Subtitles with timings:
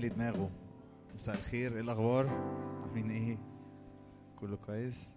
[0.00, 0.50] لي دماغه.
[1.14, 2.28] مساء الخير إيه الأخبار؟
[2.82, 3.38] عاملين إيه؟
[4.36, 5.16] كله كويس؟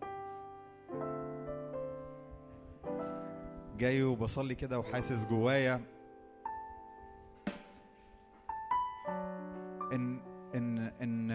[3.77, 5.81] جاي وبصلي كده وحاسس جوايا
[9.93, 10.21] إن
[10.55, 11.31] إن إن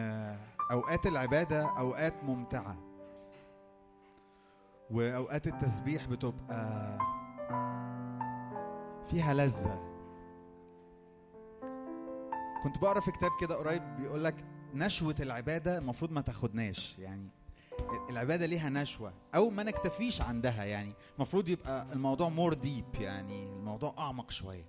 [0.70, 2.76] أوقات العبادة أوقات ممتعة.
[4.90, 6.98] وأوقات التسبيح بتبقى
[9.04, 9.93] فيها لذة.
[12.64, 14.34] كنت بقرا في كتاب كده قريب بيقول لك
[14.74, 17.28] نشوة العبادة المفروض ما تاخدناش يعني
[18.10, 23.94] العبادة ليها نشوة أو ما نكتفيش عندها يعني المفروض يبقى الموضوع مور ديب يعني الموضوع
[23.98, 24.64] أعمق شوية.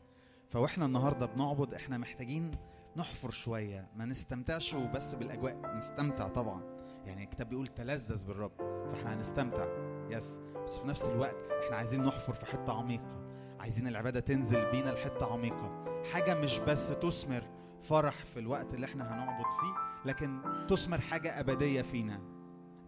[0.49, 2.51] فوإحنا النهارده بنعبد إحنا محتاجين
[2.95, 6.61] نحفر شوية ما نستمتعش وبس بالأجواء نستمتع طبعا.
[7.05, 8.51] يعني الكتاب بيقول تلذذ بالرب
[8.91, 9.65] فإحنا هنستمتع.
[10.09, 13.21] يس بس في نفس الوقت إحنا عايزين نحفر في حتة عميقة.
[13.59, 15.85] عايزين العبادة تنزل بينا لحتة عميقة.
[16.13, 17.54] حاجة مش بس تثمر
[17.89, 19.73] فرح في الوقت اللي إحنا هنعبد فيه
[20.09, 22.21] لكن تثمر حاجة أبدية فينا.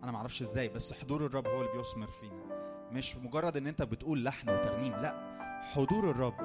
[0.04, 2.44] أنا معرفش إزاي بس حضور الرب هو اللي بيثمر فينا.
[2.92, 5.38] مش مجرد إن أنت بتقول لحن وترنيم لأ
[5.74, 6.36] حضور الرب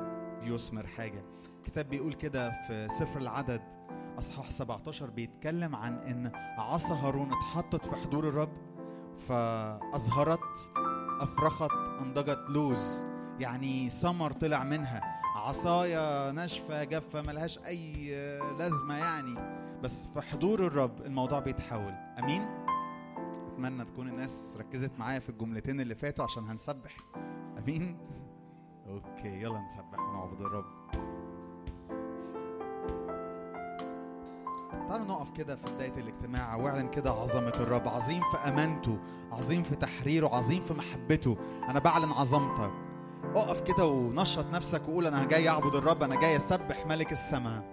[0.41, 1.25] بيثمر حاجة.
[1.59, 3.63] الكتاب بيقول كده في سفر العدد
[4.19, 8.53] أصحاح 17 بيتكلم عن إن عصا هارون اتحطت في حضور الرب
[9.19, 10.71] فأزهرت
[11.21, 11.71] أفرخت
[12.01, 13.05] أنضجت لوز.
[13.39, 15.23] يعني ثمر طلع منها.
[15.37, 18.15] عصايا ناشفة جافة ملهاش أي
[18.59, 19.63] لازمة يعني.
[19.83, 21.95] بس في حضور الرب الموضوع بيتحول.
[22.19, 22.43] أمين؟
[23.53, 26.97] أتمنى تكون الناس ركزت معايا في الجملتين اللي فاتوا عشان هنسبح.
[27.59, 27.99] أمين؟
[28.89, 30.65] أوكي يلا نسبح ونعبد الرب.
[34.89, 36.57] تعالوا نقف كده في بداية الاجتماع.
[36.57, 37.89] واعلن كده عظمة الرب.
[37.89, 38.99] عظيم في أمانته
[39.33, 41.37] عظيم في تحريره عظيم في محبته.
[41.69, 42.73] أنا بعلن عظمتك.
[43.25, 47.72] اقف كده ونشط نفسك وقول أنا جاي أعبد الرب أنا جاي أسبح ملك السماء.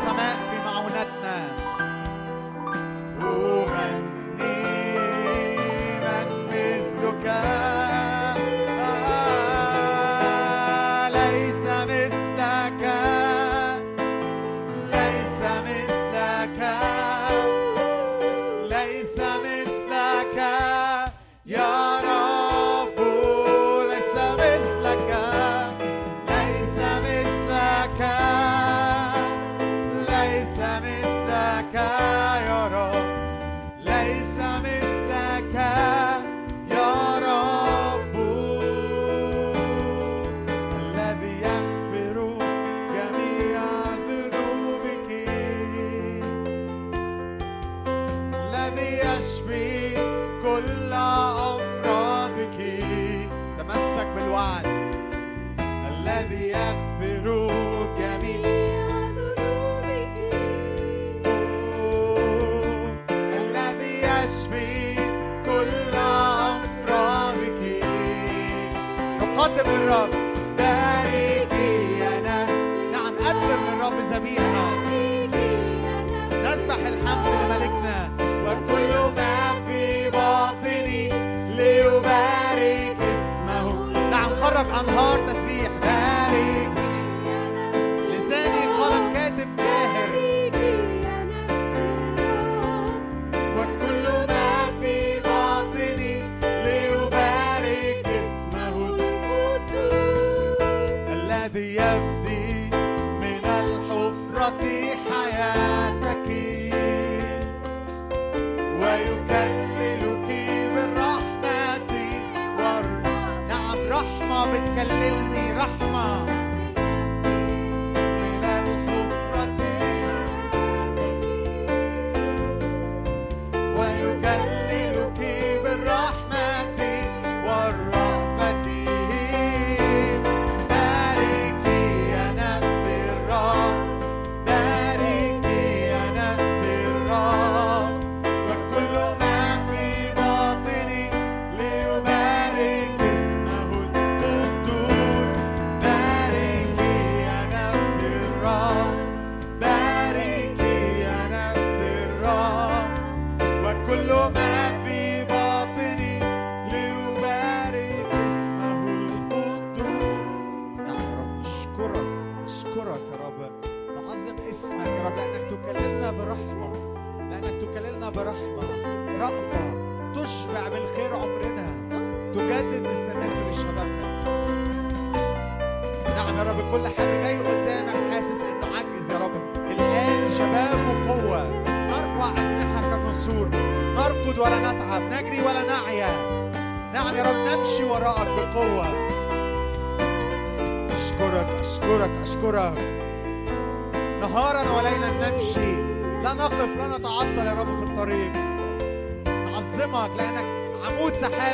[0.00, 0.51] 咱们。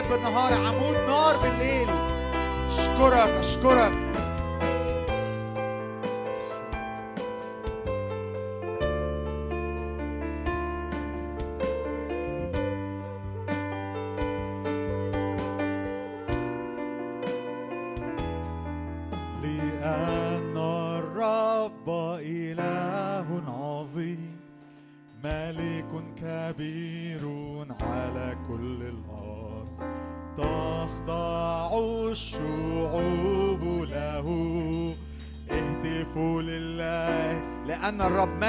[0.09, 0.98] بالنهار عمود.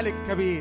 [0.10, 0.59] الكبير.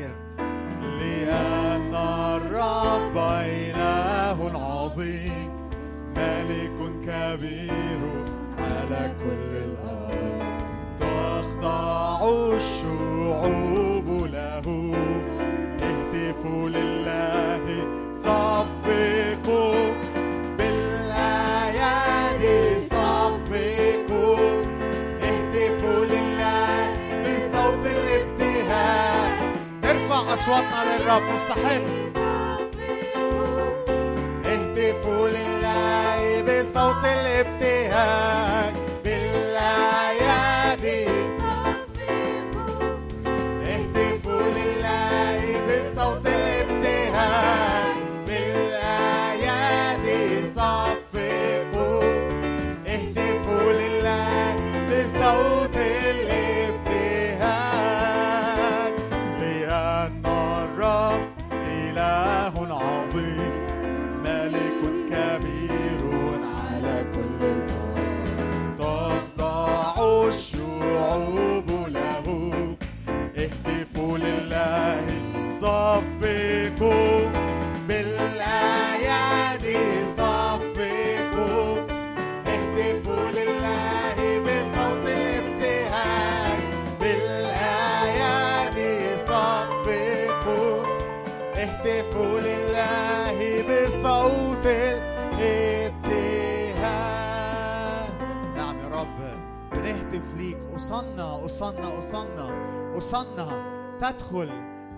[101.69, 103.63] أصنة أصنة أصنة
[103.99, 104.49] تدخل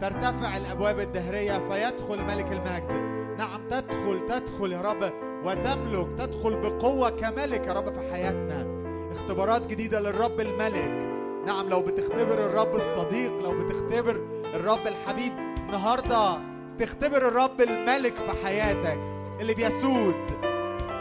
[0.02, 2.92] ترتفع الأبواب الدهرية فيدخل ملك المجد.
[3.38, 5.12] نعم تدخل تدخل يا رب
[5.46, 8.68] وتملك تدخل بقوة كملك يا رب في حياتنا.
[9.12, 11.12] اختبارات جديدة للرب الملك.
[11.46, 14.22] نعم لو بتختبر الرب الصديق لو بتختبر
[14.54, 16.40] الرب الحبيب النهاردة
[16.80, 19.00] تختبر الرب الملك في حياتك.
[19.40, 20.16] اللي بيسود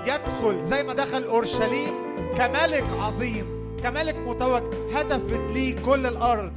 [0.07, 1.95] يدخل زي ما دخل أورشليم
[2.37, 3.60] كملك عظيم.
[3.83, 4.63] كملك متوج
[4.95, 6.53] هدف لي كل الأرض.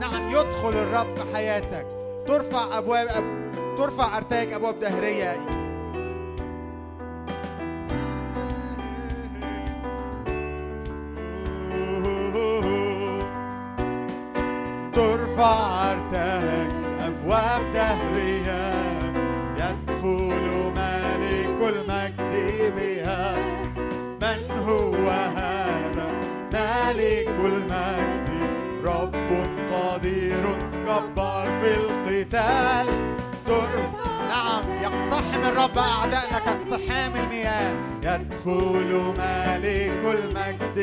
[0.00, 1.86] نعم يدخل الرب في حياتك.
[2.26, 3.24] ترفع ابواب أب...
[3.78, 5.67] ترفع أرتاج أبواب دهرية.
[29.30, 30.44] رب قدير
[30.86, 32.86] جبار في القتال
[33.46, 33.92] ترب
[34.28, 40.78] نعم يقتحم الرب أعدائنا كاقتحام المياه يدخل ملك المجد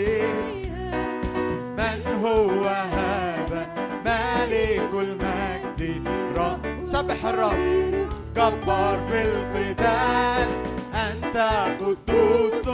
[1.78, 3.68] من هو هذا
[4.06, 10.48] ملك المجد رب سبح الرب جبار في القتال
[10.96, 11.38] أنت
[11.82, 12.68] قدوس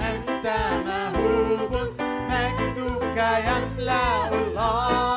[0.00, 0.46] أنت
[0.86, 1.78] مهوب
[2.30, 5.11] مجدك يملأ الله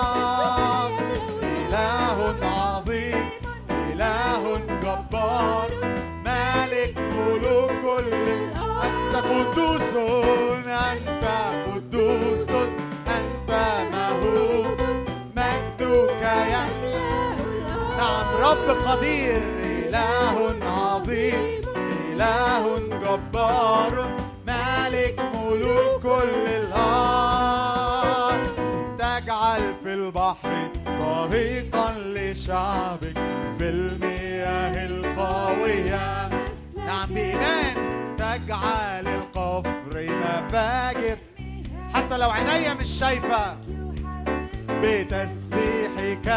[18.45, 21.61] رب قدير إله عظيم
[22.11, 23.95] إله جبار
[24.47, 28.47] مالك ملوك كل الأرض
[28.97, 33.17] تجعل في البحر طريقا لشعبك
[33.57, 36.29] في المياه القوية.
[36.85, 37.75] نعم بإيمان
[38.17, 41.17] تجعل القفر مفاجر.
[41.93, 43.57] حتى لو عينيا مش شايفة.
[44.69, 46.27] بتسبيحك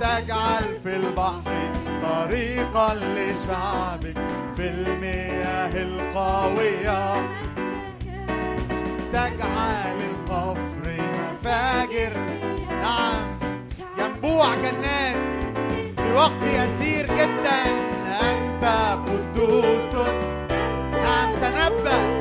[0.00, 4.16] تجعل في البحر طريقا لشعبك
[4.56, 7.28] في المياه القوية.
[9.12, 12.16] تجعل القفر مفاجر.
[12.70, 13.38] نعم
[13.98, 15.38] ينبوع جنات.
[15.96, 17.62] في وقت يسير جدا.
[18.22, 18.64] أنت
[19.08, 19.94] قدوس.
[20.92, 22.19] نعم تنبأ.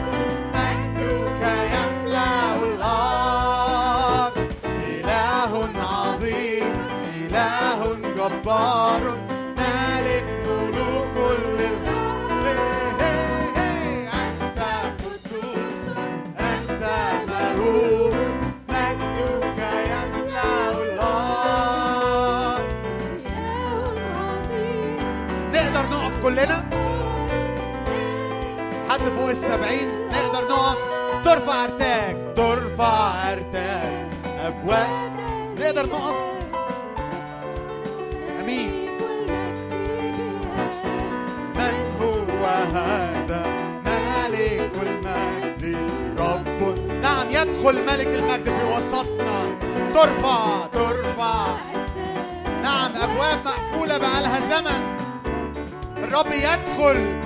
[29.30, 30.78] فوق السبعين نقدر نقف.
[31.26, 32.34] ترفع أرتاج.
[32.36, 33.94] ترفع أرتاج.
[34.40, 35.12] ابواب
[35.60, 36.16] نقدر نقف.
[38.42, 38.90] أمين.
[41.56, 43.46] من هو هذا؟
[43.86, 45.92] ملك المجد.
[46.20, 46.78] رب.
[47.02, 49.58] نعم يدخل ملك المجد في وسطنا.
[49.94, 51.58] ترفع ترفع.
[52.62, 54.98] نعم ابواب مقفولة بقالها زمن.
[56.04, 57.20] الرب يدخل.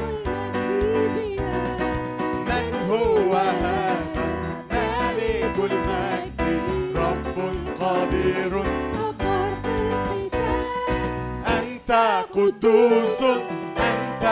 [2.93, 4.25] هو هذا
[4.71, 7.38] ملك المجد رب
[7.82, 8.63] قدير
[11.47, 11.91] أنت
[12.36, 13.21] قدوس
[13.77, 14.25] أنت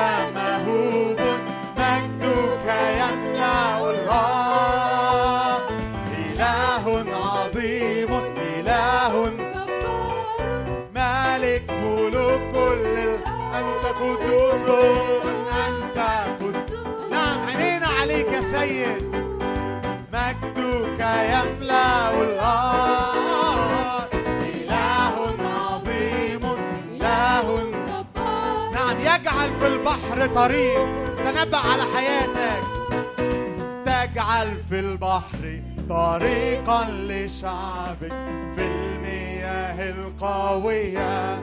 [18.61, 19.15] سيد
[20.13, 21.01] مجدك
[21.33, 24.09] يملأ الأرض.
[24.55, 25.15] إله
[25.57, 26.43] عظيم
[26.91, 27.45] إله
[28.73, 30.85] نعم يجعل في البحر طريق.
[31.23, 32.63] تنبأ على حياتك.
[33.85, 38.13] تجعل في البحر طريقا لشعبك.
[38.55, 41.41] في المياه القوية.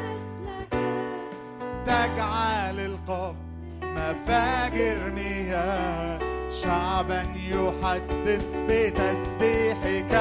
[1.86, 3.34] تجعل القف
[3.82, 10.12] مفاجر مياه شعبا يحدث بتسبيحك.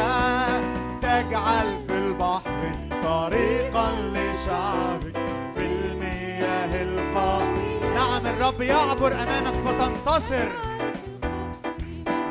[1.01, 5.17] تجعل في البحر طريقا لشعبك.
[5.53, 10.47] في المياه القوية نعم الرب يعبر أمامك فتنتصر.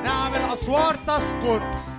[0.04, 1.95] نعم الأسوار تسقط.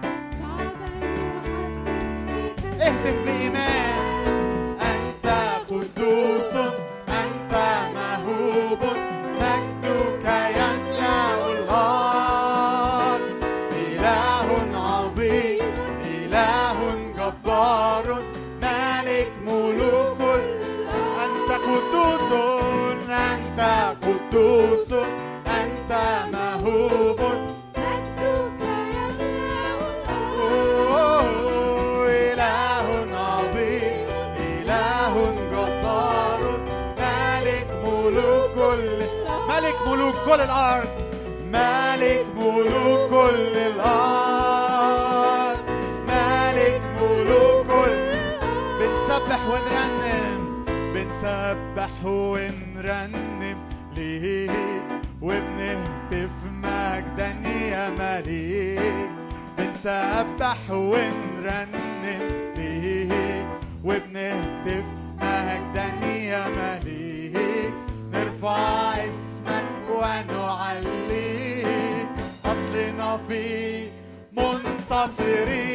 [75.08, 75.67] city.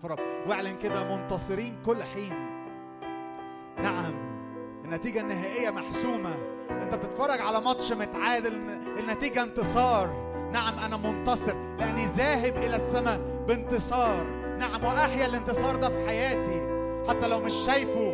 [0.00, 2.32] في الرب واعلن كده منتصرين كل حين.
[3.82, 4.14] نعم
[4.84, 6.34] النتيجة النهائية محسومة.
[6.70, 8.52] أنت بتتفرج على ماتش متعادل
[8.98, 10.10] النتيجة انتصار.
[10.52, 14.26] نعم أنا منتصر لأني ذاهب إلى السماء بانتصار.
[14.58, 16.66] نعم وأحيا الانتصار ده في حياتي
[17.08, 18.12] حتى لو مش شايفه.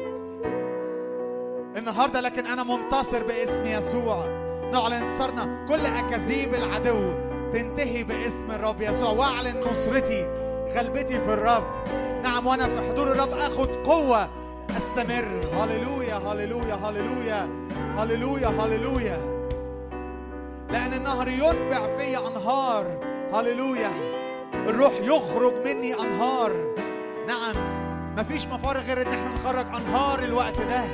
[1.76, 4.26] النهارده لكن أنا منتصر باسم يسوع.
[4.72, 5.66] نعلن انتصارنا.
[5.68, 7.12] كل أكاذيب العدو
[7.52, 9.10] تنتهي باسم الرب يسوع.
[9.10, 10.45] واعلن نصرتي.
[10.74, 11.64] غلبتي في الرب.
[12.22, 14.28] نعم وأنا في حضور الرب اخد قوة.
[14.76, 15.40] أستمر.
[15.52, 17.48] هللويا هللويا هللويا.
[17.98, 19.18] هللويا هللويا.
[20.70, 22.84] لأن النهر ينبع في أنهار.
[23.34, 23.90] هللويا.
[24.54, 26.52] الروح يخرج مني أنهار.
[27.28, 27.54] نعم
[28.18, 30.84] مفيش مفار غير إن إحنا نخرج أنهار الوقت ده.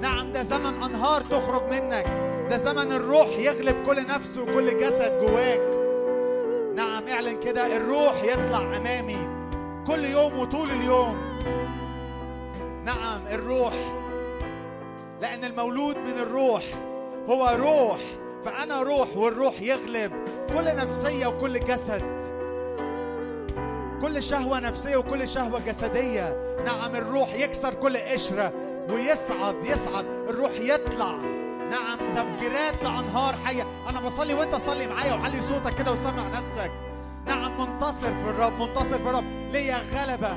[0.00, 2.06] نعم ده زمن أنهار تخرج منك.
[2.50, 5.75] ده زمن الروح يغلب كل نفس وكل جسد جواك.
[6.76, 9.28] نعم اعلن كده الروح يطلع أمامي
[9.86, 11.16] كل يوم وطول اليوم.
[12.84, 13.72] نعم الروح
[15.20, 16.62] لأن المولود من الروح
[17.28, 17.98] هو روح
[18.44, 20.12] فأنا روح والروح يغلب
[20.48, 22.20] كل نفسية وكل جسد.
[24.00, 26.56] كل شهوة نفسية وكل شهوة جسدية.
[26.66, 28.52] نعم الروح يكسر كل قشرة
[28.90, 31.18] ويصعد يصعد الروح يطلع.
[31.70, 33.66] نعم تفجيرات لأنهار حية.
[33.88, 36.72] أنا بصلي وأنت صلي معايا وعلي صوتك كده وسمع نفسك.
[37.26, 39.24] نعم منتصر في الرب منتصر في الرب.
[39.52, 40.36] ليا غلبة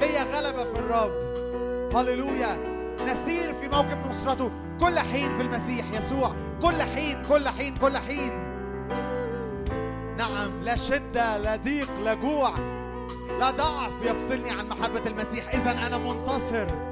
[0.00, 1.12] ليا غلبة في الرب.
[1.96, 2.58] هللويا.
[3.06, 4.50] نسير في موكب نصرته.
[4.80, 6.34] كل حين في المسيح يسوع.
[6.62, 8.32] كل حين كل حين كل حين.
[10.18, 12.50] نعم لا شدة لا ضيق لا جوع
[13.38, 15.54] لا ضعف يفصلني عن محبة المسيح.
[15.54, 16.89] إذا أنا منتصر.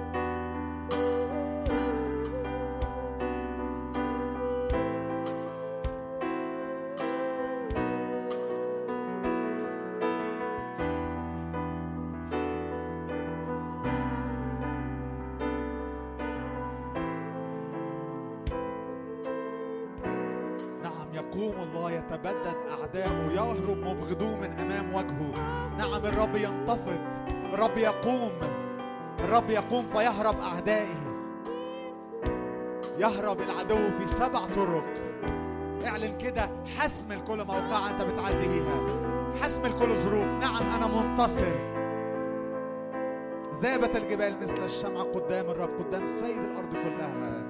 [29.59, 31.19] يقوم فيهرب أعدائه.
[32.99, 34.85] يهرب العدو في سبع طرق.
[35.87, 38.87] اعلن كده حسم لكل موقع انت بتعدي بيها.
[39.43, 40.31] حسم لكل ظروف.
[40.31, 41.53] نعم أنا منتصر.
[43.61, 47.49] ذابت الجبال مثل الشمعة قدام الرب قدام سيد الأرض كلها.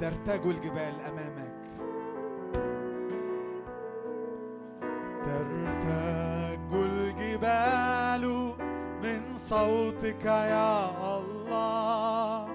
[0.00, 1.51] ترتج الجبال أمامك.
[5.24, 8.24] ترتج الجبال
[9.02, 12.48] من صوتك يا الله.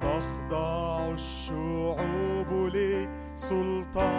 [0.00, 4.12] تخضع الشعوب لسلطانك.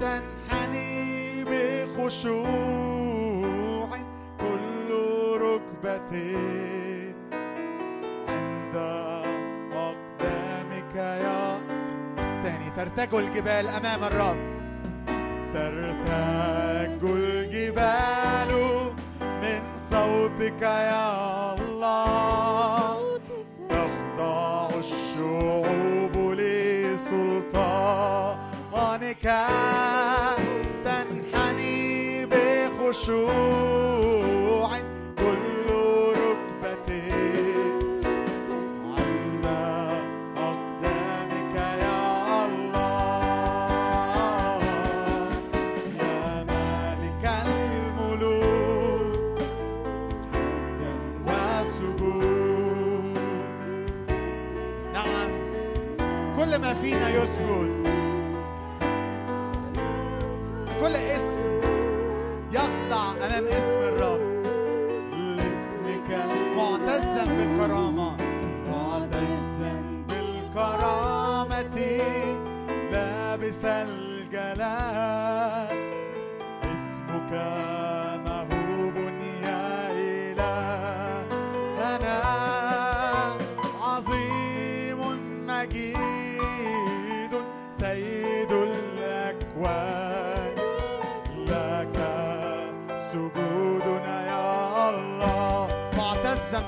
[0.00, 2.68] تنحني بخشوع
[4.40, 4.88] كل
[5.40, 6.12] ركبة
[8.28, 8.76] عند
[12.76, 14.36] ترتج الجبال أمام الرب.
[15.54, 18.50] ترتج الجبال
[19.22, 23.18] من صوتك يا الله.
[23.70, 27.66] تخضع الشعوب لسلطانك.
[30.84, 33.34] تنحني بخشوع.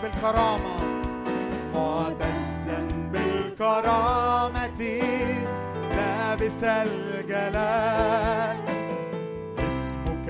[0.07, 0.77] بالكرامة.
[1.75, 4.67] معتزا بالكرامة
[5.97, 8.57] لابس الجلال.
[9.59, 10.29] اسمك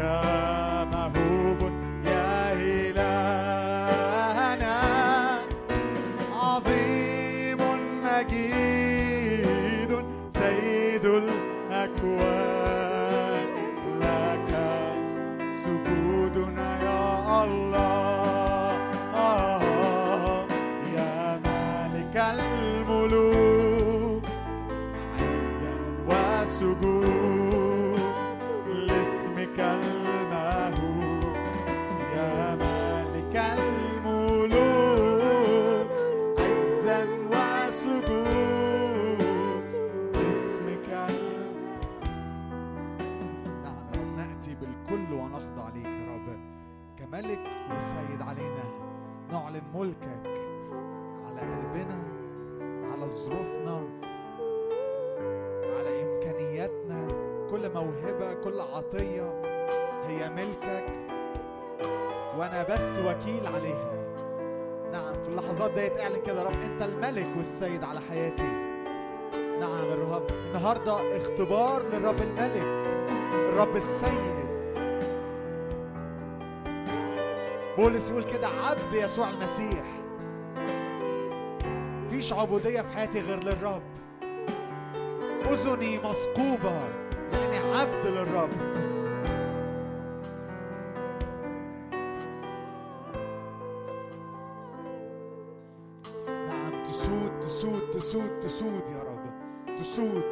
[57.56, 59.42] كل موهبة كل عطية
[60.06, 60.84] هي ملكك
[62.38, 63.92] وأنا بس وكيل عليها.
[64.92, 68.48] نعم في اللحظات ديت اعلن كده رب أنت الملك والسيد على حياتي.
[69.60, 72.86] نعم الرب النهارده اختبار للرب الملك
[73.32, 74.46] الرب السيد.
[77.76, 79.84] بولس يقول كده عبد يسوع المسيح.
[82.04, 83.82] مفيش عبودية في حياتي غير للرب.
[85.52, 88.50] أذني مثقوبة لأني عبد للرب.
[96.28, 99.24] نعم تسود تسود تسود تسود يا رب.
[99.78, 100.24] تسود.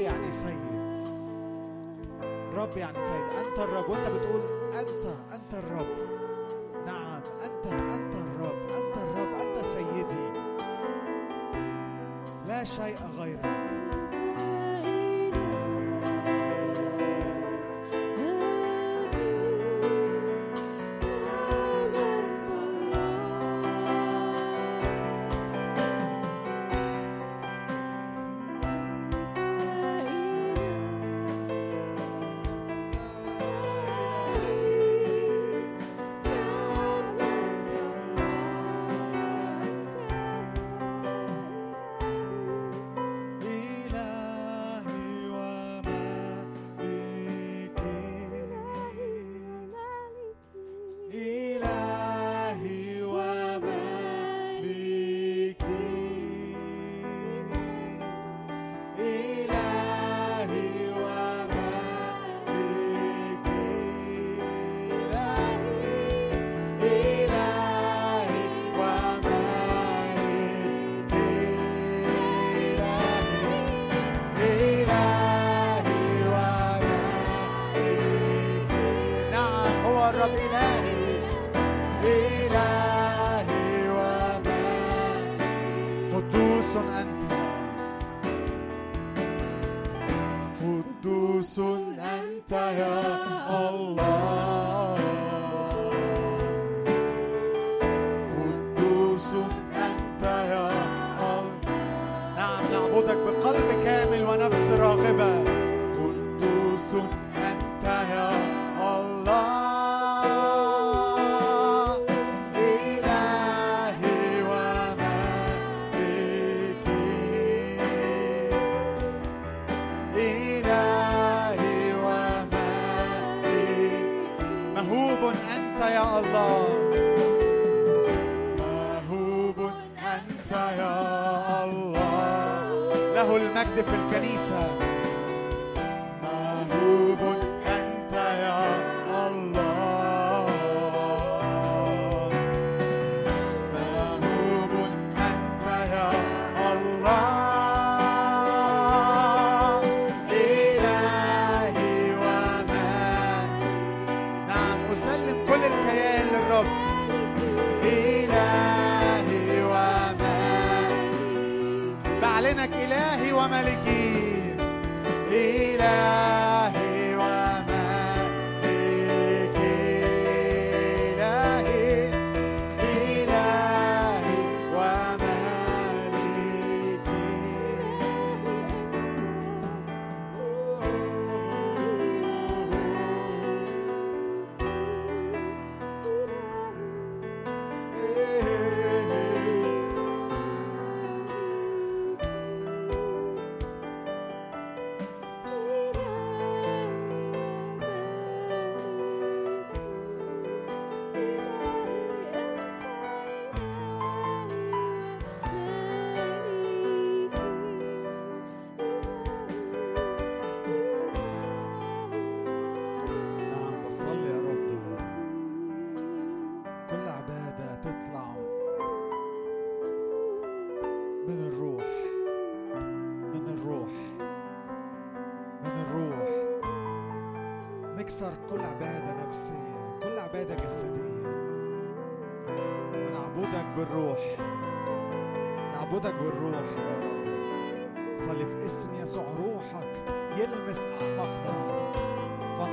[0.00, 0.70] يعني سيد.
[2.54, 3.46] رب يعني سيد.
[3.46, 3.90] أنت الرب.
[3.90, 4.40] وأنت بتقول
[4.74, 5.96] أنت أنت الرب.
[6.86, 8.58] نعم أنت أنت الرب.
[8.70, 9.34] أنت الرب.
[9.34, 10.30] أنت سيدي.
[12.48, 13.49] لا شيء غيرك.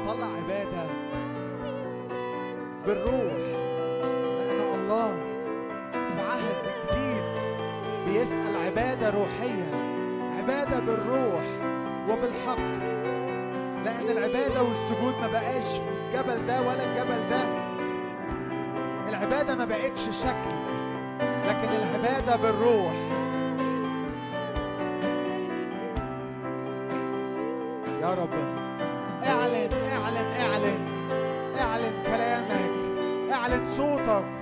[0.07, 0.87] طلع عبادة
[2.85, 3.37] بالروح.
[4.37, 5.13] لأن الله.
[5.91, 7.47] في عهد جديد
[8.05, 9.71] بيسأل عبادة روحية
[10.37, 11.43] عبادة بالروح
[12.09, 12.59] وبالحق.
[13.85, 17.67] لأن العبادة والسجود ما بقاش في الجبل ده ولا الجبل ده.
[19.09, 20.57] العبادة ما بقتش شكل
[21.47, 22.93] لكن العبادة بالروح.
[28.01, 28.66] يا رب.
[34.07, 34.36] так.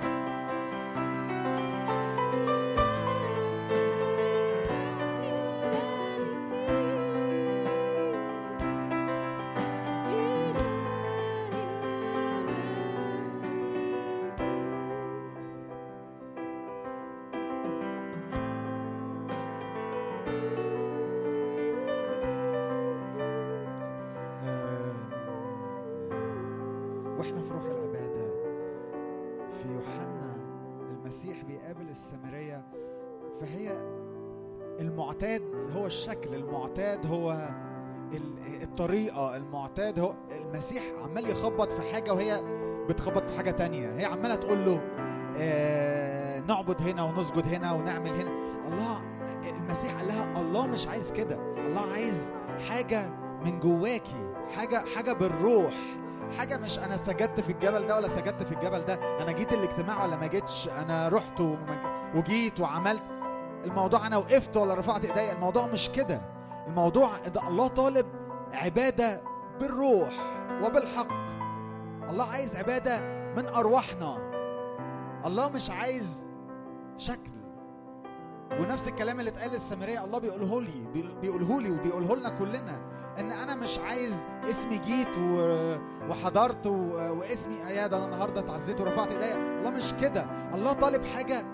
[36.08, 37.32] الشكل المعتاد هو
[38.14, 39.36] ال- الطريقة.
[39.36, 42.42] المعتاد هو المسيح عمال يخبط في حاجة وهي
[42.90, 43.94] بتخبط في حاجة تانية.
[43.98, 44.82] هي عمالة تقول له
[45.38, 48.32] آه نعبد هنا ونسجد هنا ونعمل هنا.
[48.68, 49.02] الله
[49.50, 51.36] المسيح قال لها الله مش عايز كده.
[51.58, 52.34] الله عايز
[52.70, 53.10] حاجة
[53.46, 54.32] من جواكي.
[54.58, 55.74] حاجة حاجة بالروح.
[56.38, 59.22] حاجة مش أنا سجدت في الجبل ده ولا سجدت في الجبل ده.
[59.22, 61.42] أنا جيت الاجتماع ولا ما جيتش؟ أنا رحت
[62.16, 63.04] وجيت وعملت
[63.66, 66.22] الموضوع أنا وقفت ولا رفعت إيديا الموضوع مش كده.
[66.68, 68.06] الموضوع ده الله طالب
[68.54, 69.22] عبادة
[69.60, 70.14] بالروح
[70.64, 71.08] وبالحق.
[72.10, 73.00] الله عايز عبادة
[73.36, 74.18] من أرواحنا.
[75.26, 76.32] الله مش عايز
[76.98, 77.32] شكل.
[78.60, 82.80] ونفس الكلام اللي اتقال للسامرية الله بيقوله لي بي- بيقوله لي وبيقوله لنا كلنا
[83.20, 85.18] إن أنا مش عايز اسمي جيت
[86.10, 90.26] وحضرت واسمي يا ده أنا النهارده اتعزيت ورفعت ايديا الله مش كده.
[90.54, 91.46] الله طالب حاجة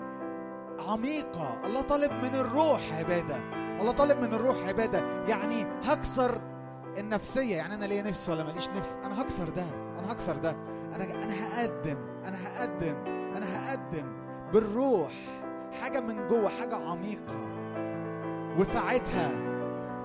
[0.88, 1.60] عميقة.
[1.64, 3.36] الله طالب من الروح عبادة.
[3.80, 5.24] الله طالب من الروح عبادة.
[5.28, 6.40] يعني هكسر
[6.98, 7.56] النفسية.
[7.56, 9.64] يعني أنا ليا نفس ولا ماليش نفس؟ أنا هكسر ده.
[9.98, 10.56] أنا هكسر ده.
[10.94, 11.96] أنا أنا هقدم.
[12.24, 12.96] أنا هقدم.
[13.06, 14.12] أنا هقدم
[14.52, 15.12] بالروح.
[15.82, 17.34] حاجة من جوه حاجة عميقة.
[18.58, 19.30] وساعتها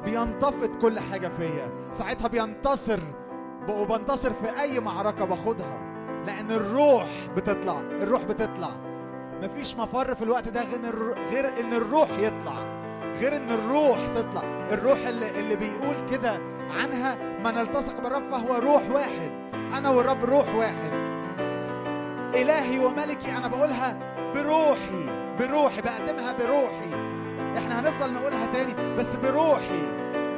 [0.06, 1.72] بينتفض كل حاجة فيا.
[1.92, 3.00] ساعتها بينتصر
[3.70, 5.88] وبنتصر في أي معركة باخدها.
[6.26, 7.80] لأن الروح بتطلع.
[7.80, 8.70] الروح بتطلع.
[9.42, 12.78] مفيش مفر في الوقت ده غير غير إن الروح يطلع
[13.20, 14.42] غير إن الروح تطلع.
[14.72, 19.32] الروح اللي, اللي بيقول كده عنها من التصق بالرب فهو روح واحد.
[19.78, 20.92] أنا والرب روح واحد.
[22.36, 24.00] إلهي وملكي أنا بقولها
[24.36, 25.06] بروحي
[25.40, 26.90] بروحي بقدمها بروحي.
[27.58, 29.97] إحنا هنفضل نقولها تاني بس بروحي.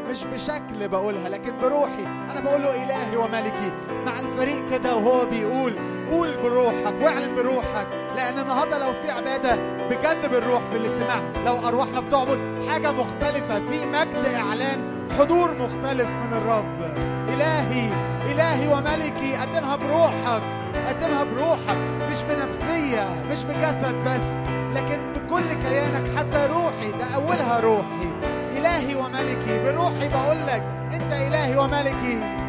[0.10, 2.04] مش بشكل بقولها لكن بروحي.
[2.32, 3.72] أنا بقول له إلهي وملكي.
[4.06, 5.76] مع الفريق كده وهو بيقول
[6.12, 7.88] قول بروحك واعلن بروحك.
[8.16, 9.56] لأن النهارده لو في عبادة
[9.90, 11.22] بجد بالروح في الاجتماع.
[11.46, 12.40] لو أرواحنا بتعبد
[12.70, 16.80] حاجة مختلفة في مجد إعلان حضور مختلف من الرب.
[17.30, 17.90] إلهي
[18.32, 20.42] إلهي وملكي قدمها بروحك.
[20.88, 21.78] قدمها بروحك.
[22.10, 24.28] مش بنفسية مش بجسد بس
[24.76, 26.92] لكن بكل كيانك حتى روحي.
[27.00, 28.39] ده أولها روحي.
[28.60, 29.60] إلهي وملكي.
[29.60, 31.28] بروحي بقول لك وملكي.
[31.28, 32.40] إلهي وملكي.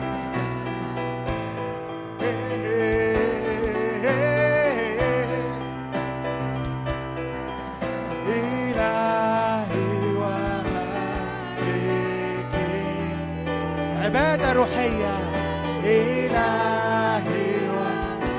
[14.05, 15.15] عبادة روحية.
[15.85, 17.51] إلهي.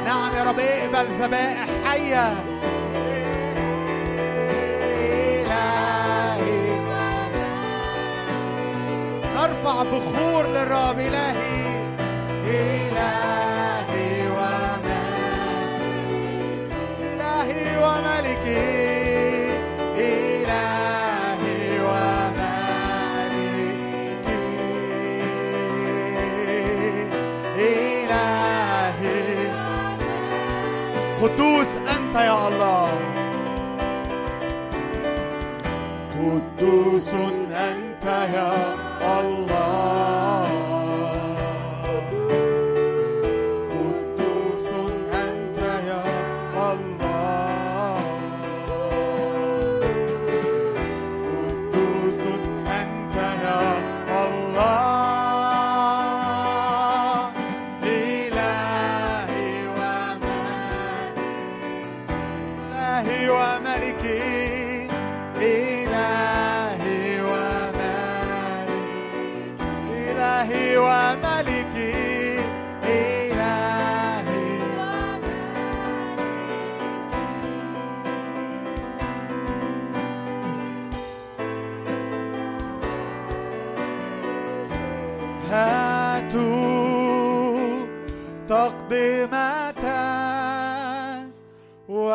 [0.05, 2.50] نعم يا رب اقبل ذبائح حية.
[9.51, 11.61] نرفع بخور للرب إلهي.
[12.47, 13.37] إلهي
[17.77, 18.71] وملكي.
[19.97, 22.61] إلهي وملكي.
[31.21, 32.89] قدوس أنت يا الله.
[36.15, 37.13] قدوس
[37.53, 38.80] أنت يا الله
[39.11, 40.00] قدوس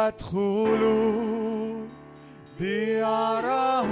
[0.06, 1.86] وادخلوا
[2.60, 3.90] دياره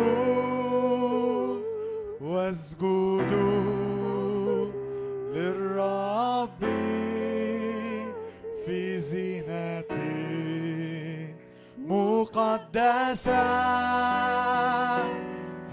[2.20, 3.64] واسجدوا
[5.34, 6.62] للرب
[8.66, 9.84] في زينة
[11.78, 13.44] مقدسة.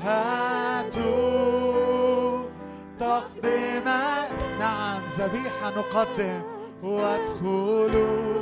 [0.01, 1.21] هاتوا
[2.99, 4.03] تقدمة
[4.59, 6.41] نعم ذبيحة نقدم.
[6.83, 8.41] وادخلوا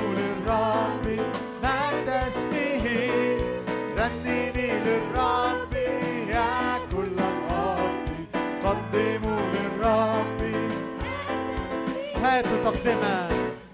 [12.41, 13.29] هاتوا تقدمة.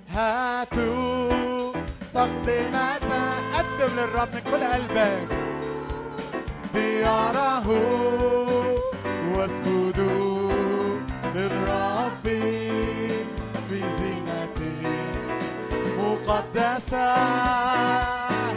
[0.10, 1.72] هاتوا
[2.14, 3.00] تقدمة
[3.56, 5.28] قدم للرب من كل قلبك.
[6.74, 7.68] دياره
[9.36, 10.52] واسجدوا
[11.36, 12.26] للرب
[13.70, 14.82] في زينته
[15.98, 17.14] مقدسة.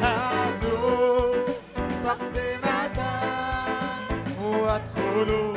[0.03, 1.35] هاتوا
[2.05, 2.99] تقدمة
[4.43, 5.57] وادخلوا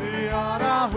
[0.00, 0.94] دياره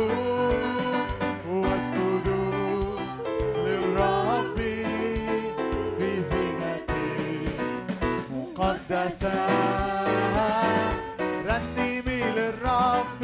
[11.48, 13.24] رنمي للرب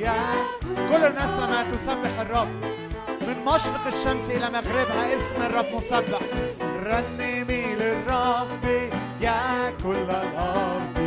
[0.00, 0.20] يا.
[0.88, 2.64] كل الناس ما تسبح الرب.
[3.28, 6.20] من مشرق الشمس إلى مغربها اسم الرب مسبح.
[6.62, 8.64] رنمي للرب
[9.20, 10.98] يا كل الأرض.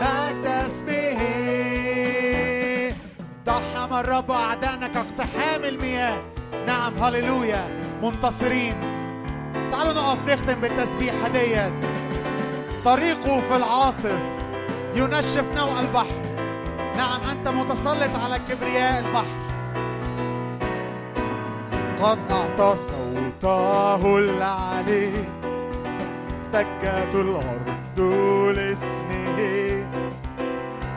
[0.00, 1.20] مجد اسمه
[3.46, 6.18] ضحم الرب أعدائنا كاقتحام المياه.
[6.66, 7.80] نعم هللويا.
[8.02, 9.03] منتصرين.
[9.74, 11.72] تعالوا نقف نختم بالتسبيحة ديت
[12.84, 14.18] طريقه في العاصف
[14.94, 16.22] ينشف نوء البحر.
[16.96, 19.44] نعم أنت متسلط على كبرياء البحر.
[22.02, 25.10] قد أعطى صوته العلي.
[26.42, 28.00] احتجت الأرض
[28.56, 29.86] لاسمه.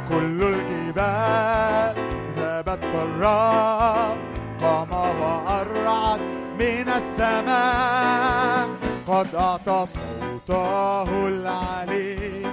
[0.10, 1.96] كل الجبال
[2.38, 4.18] ذابت في الرب
[4.62, 8.70] قام وأرعد من السماء.
[9.08, 12.46] قد أعطى صوته العلي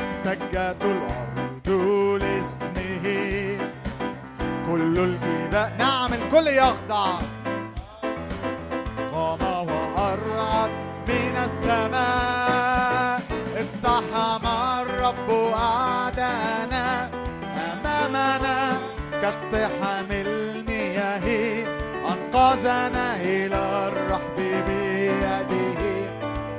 [0.00, 1.68] احتجت الأرض
[2.22, 3.06] لاسمه.
[4.66, 7.18] كل الجبال نعم الكل يخضع.
[9.12, 10.70] قام وأرعد
[11.08, 13.20] من السماء.
[13.56, 14.46] اقتحم
[14.80, 17.10] الرب أعدانا
[17.72, 18.58] أمامنا
[19.22, 20.10] كاقتحام
[22.48, 24.36] أنقذنا إلى الرحب
[24.66, 25.80] بيده.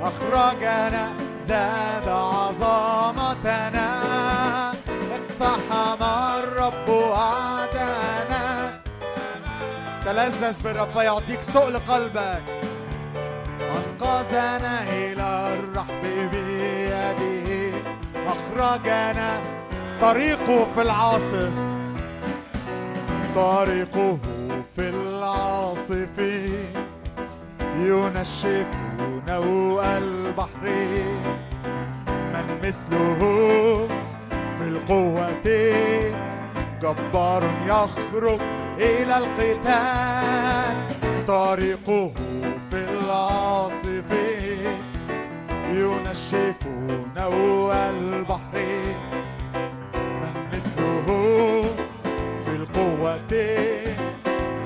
[0.02, 1.12] أخرجنا
[1.42, 3.88] زاد عظمتنا
[5.16, 6.02] اقتحم
[6.38, 8.80] الرب أعدانا
[10.04, 12.42] تلذذ بالرب فيعطيك سؤل قلبك.
[13.60, 17.48] أنقذنا إلى الرحب بيده.
[18.26, 19.40] أخرجنا
[20.00, 21.79] طريقه في العاصف.
[23.34, 24.18] طريقه
[24.76, 26.18] في العاصف.
[27.76, 28.66] ينشف
[29.28, 30.66] نوء البحر.
[32.06, 33.20] من مثله
[34.58, 35.30] في القوة.
[36.82, 38.40] جبار يخرج
[38.78, 40.76] إلى القتال.
[41.26, 42.12] طريقه
[42.70, 44.10] في العاصف.
[45.70, 46.66] ينشف
[47.16, 48.56] نوء البحر.
[49.94, 51.64] من مثله
[53.00, 53.16] القوة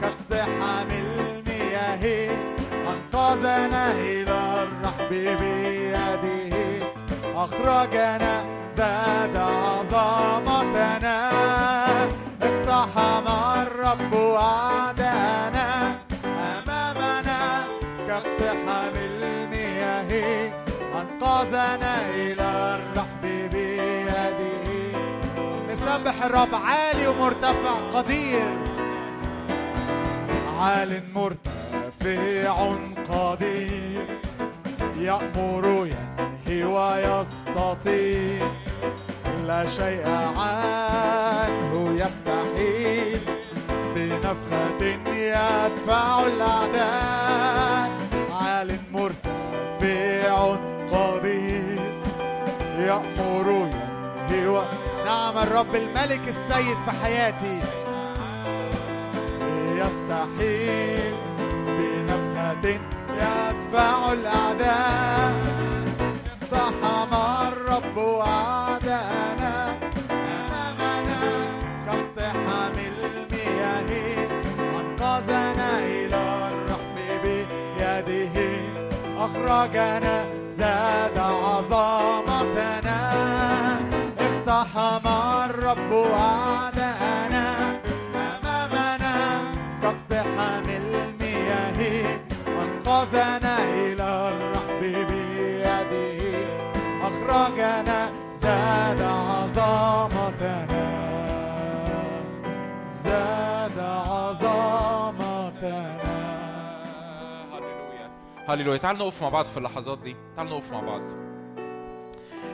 [0.00, 2.04] كاقتحام المياه
[2.88, 6.54] أنقذنا إلى الرحب بيده.
[7.36, 8.34] أخرجنا
[8.76, 10.57] زاد عظمتنا
[26.18, 28.50] نسبح الرب عالي ومرتفع قدير.
[30.60, 32.74] عال مرتفع
[33.10, 34.20] قدير
[34.98, 35.88] يأمر
[36.46, 38.48] ينهي ويستطيع
[39.46, 43.20] لا شيء عنه يستحيل.
[43.94, 44.82] بنفخة
[45.14, 47.90] يدفع الأعداء.
[48.40, 50.56] عال مرتفع
[50.92, 51.92] قدير
[52.78, 53.70] يأمر
[54.30, 54.64] ينهي و...
[55.09, 57.61] نعم الرب الملك السيد في حياتي.
[59.80, 61.14] يستحيل
[61.66, 62.80] بنفخة
[63.22, 65.32] يدفع الأعداء.
[66.42, 67.12] اقتحم
[67.48, 69.76] الرب أعداءنا
[70.11, 71.20] أمامنا.
[71.86, 73.90] كاقتحام المياه
[74.80, 76.20] أنقذنا إلى
[76.52, 78.36] الرحب بيده.
[79.18, 82.88] أخرجنا زاد عظمتنا.
[85.68, 87.44] الرب أعداءنا
[88.14, 89.14] أمامنا
[89.82, 91.80] قد حمل المياه.
[92.48, 96.20] أنقذنا إلى الرحب بيده.
[97.02, 100.84] أخرجنا زاد عظمتنا
[102.86, 105.20] زاد عظمتنا
[107.52, 108.10] هللويا.
[108.48, 108.76] هللويا.
[108.76, 110.16] تعالوا نقف مع بعض في اللحظات دي.
[110.36, 111.02] تعالوا نقف مع بعض.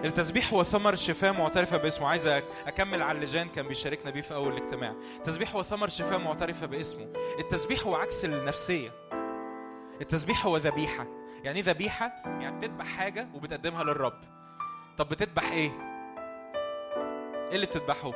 [0.05, 2.27] التسبيح هو ثمر شفاء معترفة باسمه عايز
[2.67, 6.67] أكمل على اللي جان كان بيشاركنا بيه في أول الاجتماع التسبيح هو ثمر شفاء معترفة
[6.67, 8.91] باسمه التسبيح هو عكس النفسية
[10.01, 11.07] التسبيح هو ذبيحة
[11.45, 14.21] يعني إيه ذبيحة؟ يعني بتذبح حاجة وبتقدمها للرب
[14.99, 15.71] طب بتذبح إيه؟
[17.49, 18.13] إيه اللي بتذبحه؟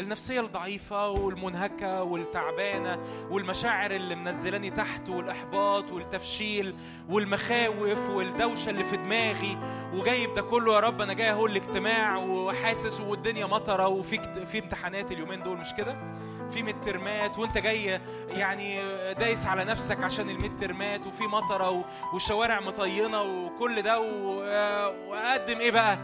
[0.00, 2.98] النفسية الضعيفة والمنهكة والتعبانة
[3.30, 6.74] والمشاعر اللي منزلاني تحت والإحباط والتفشيل
[7.10, 9.58] والمخاوف والدوشة اللي في دماغي
[9.94, 15.12] وجايب ده كله يا رب أنا جاي أهو الاجتماع وحاسس والدنيا مطرة وفي في امتحانات
[15.12, 16.14] اليومين دول مش كده؟
[16.50, 18.78] في مترمات وأنت جاي يعني
[19.14, 25.98] دايس على نفسك عشان المترمات وفي مطرة والشوارع مطينة وكل ده وقدم إيه بقى؟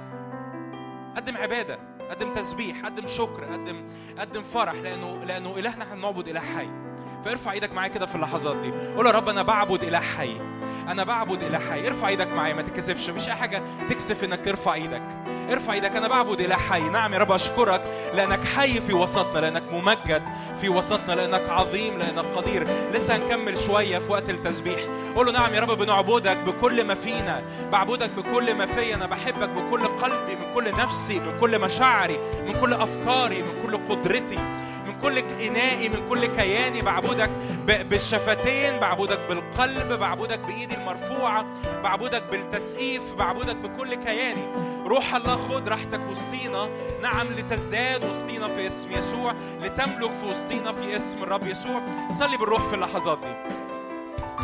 [1.16, 1.78] قدم عبادة
[2.10, 3.84] قدم تسبيح قدم شكر قدم
[4.18, 6.87] قدم فرح لأنه لأنه إلهنا إحنا بنعبد إله حي.
[7.24, 8.72] فارفع إيدك معايا كده في اللحظات دي.
[8.96, 10.36] قول يا رب أنا بعبد اله حي.
[10.88, 11.88] أنا بعبد اله حي.
[11.88, 15.02] ارفع إيدك معايا ما تكسفش مفيش أي حاجة تكسف إنك ترفع إيدك.
[15.52, 16.80] ارفع إيدك أنا بعبد اله حي.
[16.80, 17.82] نعم يا رب أشكرك
[18.14, 20.22] لأنك حي في وسطنا لأنك ممجد
[20.60, 22.68] في وسطنا لأنك عظيم لأنك قدير.
[22.94, 24.80] لسه هنكمل شوية في وقت التسبيح.
[25.16, 27.42] قول له نعم يا رب بنعبدك بكل ما فينا.
[27.72, 32.60] بعبدك بكل ما فيا أنا بحبك بكل قلبي من كل نفسي من كل مشاعري من
[32.60, 34.38] كل أفكاري من كل قدرتي.
[34.98, 37.30] من كل إنائي من كل كياني بعبدك
[37.66, 41.46] بالشفتين بعبدك بالقلب بعبدك بإيدي المرفوعة
[41.82, 44.42] بعبدك بالتسقيف بعبدك بكل كياني
[44.86, 46.68] روح الله خد راحتك وسطينا.
[47.02, 51.82] نعم لتزداد وسطينا في اسم يسوع لتملك في وسطينا في اسم الرب يسوع.
[52.12, 53.54] صلي بالروح في اللحظات دي.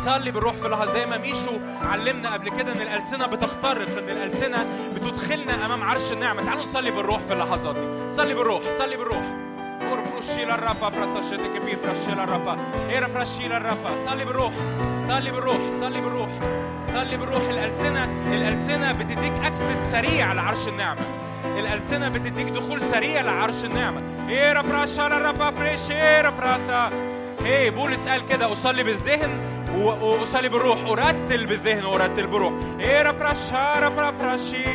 [0.05, 4.65] صلي بالروح في اللحظه زي ما ميشو علمنا قبل كده إن الألسنة بتخترق إن الألسنة
[4.95, 6.45] بتدخلنا أمام عرش النعمة.
[6.45, 8.11] تعالوا نصلي بالروح في اللحظات دي.
[8.11, 9.44] صلي بالروح صلي بالروح.
[9.85, 12.57] Brushila rapa pratoshete che pi prashila rapa.
[12.89, 13.89] Era prashila rapa.
[14.05, 14.53] صلي بالروح.
[15.07, 15.57] صلي بالروح.
[15.79, 16.29] صلي بالروح.
[16.85, 21.01] صلي بالروح الألسنة الألسنة بتديك أكسس سريع لعرش النعمة.
[21.45, 24.01] الألسنة بتديك دخول سريع لعرش النعمة.
[24.29, 25.53] إيرا براشالا رابا
[25.91, 26.91] إيرا براتا.
[27.45, 29.39] إيه بولس قال كده أصلي بالذهن
[29.75, 32.53] وأصلي بالروح أرتل بالذهن وأرتل بالروح.
[32.79, 34.65] إيرا براشارا براشي.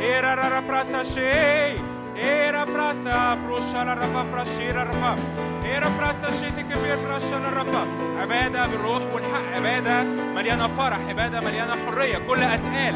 [0.00, 1.90] إيرا رارا براتاشي.
[2.20, 5.16] Era prata بروشالا ربا براشيرا ربا
[5.62, 7.86] Era براتا شيتي كبير براشالا ربا
[8.20, 10.02] عبادة بالروح والحق عبادة
[10.34, 12.94] مليانة فرح عبادة مليانة حرية كل أتقال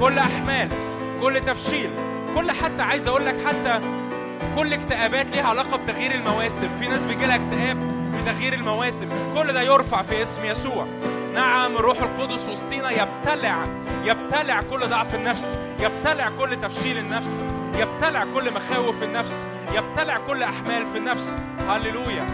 [0.00, 0.68] كل أحمال
[1.22, 1.90] كل تفشيل
[2.34, 3.80] كل حتى عايز أقول لك حتى
[4.56, 6.68] كل اكتئابات ليها علاقة بتغيير المواسم.
[6.80, 9.08] في ناس بيجي لها اكتئاب بتغيير المواسم.
[9.34, 10.86] كل ده يرفع في اسم يسوع.
[11.34, 13.56] نعم الروح القدس وسطينا يبتلع
[14.04, 17.42] يبتلع كل ضعف النفس يبتلع كل تفشيل النفس.
[17.78, 21.36] يبتلع كل مخاوف النفس يبتلع كل أحمال في النفس.
[21.68, 22.26] هللويا.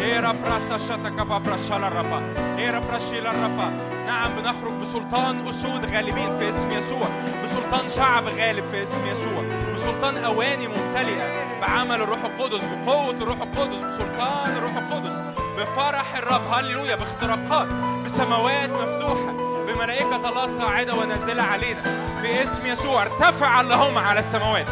[0.00, 2.22] إيرا براتا شتك بابرا شالا ربا.
[2.58, 3.94] إيرا براشيلا ربا.
[4.06, 7.08] نعم بنخرج بسلطان أسود غالبين في اسم يسوع.
[7.44, 9.44] بسلطان شعب غالب في اسم يسوع.
[9.74, 11.60] بسلطان أواني ممتلئة.
[11.60, 15.14] بعمل الروح القدس بقوة الروح القدس بسلطان الروح القدس.
[15.58, 17.68] بفرح الرب هللويا باختراقات
[18.04, 19.43] بسماوات مفتوحة.
[19.74, 21.80] بملائكة الله صاعدة ونازلة علينا
[22.22, 23.02] في اسم يسوع.
[23.02, 24.66] ارتفع اللهم على السماوات.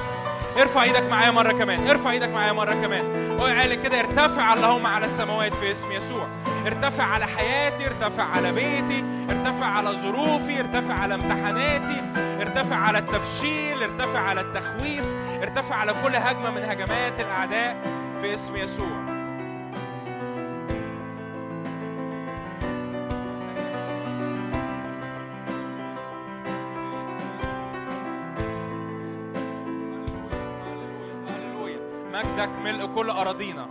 [0.60, 1.88] ارفع إيدك معايا مرة كمان.
[1.88, 3.36] ارفع إيدك معايا مرة كمان.
[3.40, 4.00] قول كده.
[4.00, 6.28] ارتفع اللهم على السماوات في اسم يسوع.
[6.66, 7.86] ارتفع على حياتي.
[7.86, 9.04] ارتفع على بيتي.
[9.30, 10.60] ارتفع على ظروفي.
[10.60, 12.02] ارتفع على امتحاناتي.
[12.40, 13.82] ارتفع على التفشيل.
[13.82, 15.04] ارتفع على التخويف.
[15.42, 17.76] ارتفع على كل هجمة من هجمات الأعداء
[18.22, 19.11] في اسم يسوع.
[32.32, 33.66] مجدك ملء كل أراضينا.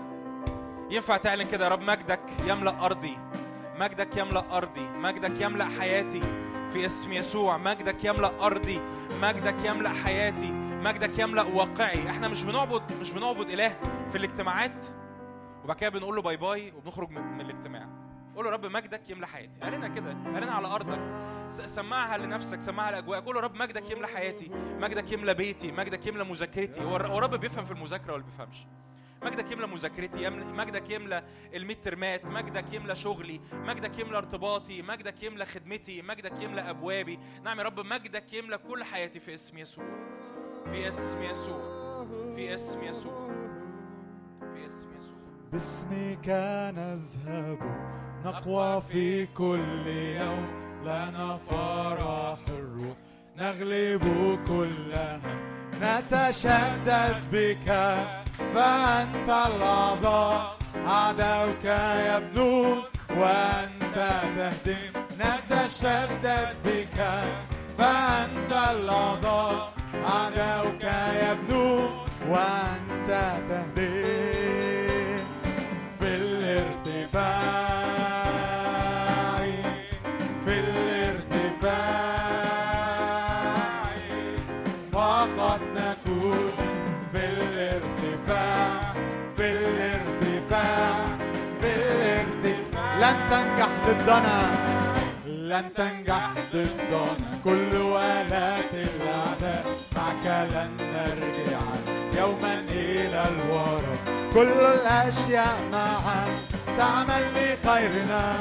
[0.91, 3.17] ينفع تعلن كده يا رب؟ مجدك يملأ أرضي.
[3.79, 4.81] مجدك يملأ أرضي.
[4.81, 6.21] مجدك يملأ حياتي
[6.73, 7.57] في اسم يسوع.
[7.57, 8.81] مجدك يملأ أرضي.
[9.21, 10.51] مجدك يملأ حياتي.
[10.83, 12.09] مجدك يملأ واقعي.
[12.09, 13.75] إحنا مش بنعبد مش بنعبد إله
[14.11, 14.87] في الاجتماعات
[15.63, 17.87] وبعد كده بنقول له bye bye وبنخرج من الاجتماع.
[18.35, 20.99] قول له رب مجدك يملى حياتي قلنا كده قلنا على ارضك
[21.47, 26.23] سمعها لنفسك سمعها لاجواء قول له رب مجدك يملى حياتي مجدك يملى بيتي مجدك يملى
[26.23, 28.65] مذاكرتي هو بيفهم في المذاكره ولا بيفهمش
[29.23, 31.23] مجدك يملى مذاكرتي مجدك يملى
[31.55, 37.59] ال midtermات مجدك يملى شغلي مجدك يملى ارتباطي مجدك يملى خدمتي مجدك يملى ابوابي نعم
[37.59, 39.85] يا رب مجدك يملى كل حياتي في اسم يسوع
[40.65, 41.81] في اسم يسوع
[42.35, 43.27] في اسم يسوع
[44.53, 45.21] في اسم يسوع
[45.51, 46.27] باسمك
[46.77, 47.59] نذهب
[48.25, 50.47] نقوى في كل يوم.
[50.81, 52.95] لنا فرح الروح.
[53.37, 54.03] نغلب
[54.47, 55.21] كل هم
[55.81, 57.67] نتشدد بك.
[58.55, 60.47] فأنت العظام.
[60.87, 61.65] عدوك
[62.07, 63.95] يبنون وأنت
[64.35, 67.23] تهدم نتشدد بك.
[67.77, 69.71] فأنت العظام.
[70.05, 70.83] أعداؤك
[71.23, 71.89] يبنون
[72.27, 73.09] وأنت
[73.49, 73.70] تهدي.
[93.91, 94.41] ضدنا
[95.25, 97.05] لن تنجح ضدنا.
[97.43, 99.65] كل ولاة الأعداء.
[99.95, 101.61] معك لن نرجع
[102.21, 103.97] يوما إلى الوراء
[104.33, 106.25] كل الأشياء معا.
[106.77, 108.33] تعمل لخيرنا.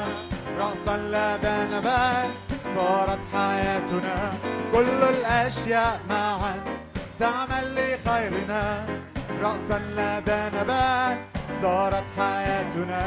[0.59, 2.29] رأسا لدى نبات
[2.75, 4.33] صارت حياتنا.
[4.73, 6.63] كل الأشياء معا.
[7.19, 8.85] تعمل لخيرنا.
[9.41, 11.17] رأسا لدى نبات
[11.61, 13.01] صارت حياتنا.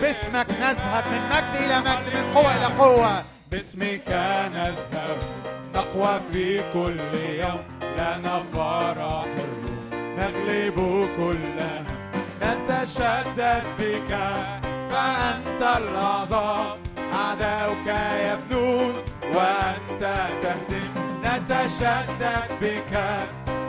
[0.00, 3.24] باسمك نذهب من مجد إلى مجد من قوة إلى قوة.
[3.50, 4.08] باسمك
[4.54, 5.18] نذهب
[5.74, 7.62] نقوى في كل يوم.
[7.82, 10.76] لنا فرح الروح نغلب
[11.16, 11.99] كل هم
[12.42, 14.12] نتشدد بك
[14.90, 16.78] فأنت الأعظم
[17.14, 17.88] أعداؤك
[18.26, 18.94] يبنون
[19.34, 20.02] وأنت
[20.42, 20.90] تهدم.
[21.24, 22.94] نتشدد بك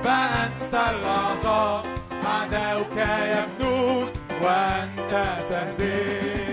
[0.04, 1.90] فأنت الأعظم
[2.26, 2.98] أعداؤك
[3.36, 4.10] يبنون
[4.42, 5.14] وأنت
[5.50, 6.51] تهدم.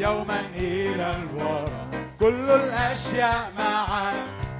[0.00, 1.70] يوما إلى الوراء
[2.20, 4.12] كل الأشياء معا.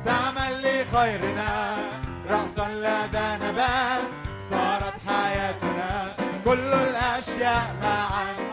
[0.04, 1.76] تعمل لخيرنا.
[2.30, 4.02] رأسا لدى نبال
[4.50, 6.12] صارت حياتنا.
[6.44, 8.49] كل الأشياء معا.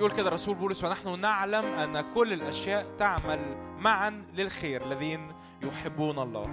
[0.00, 5.32] يقول كده الرسول بولس ونحن نعلم أن كل الأشياء تعمل معا للخير الذين
[5.62, 6.46] يحبون الله.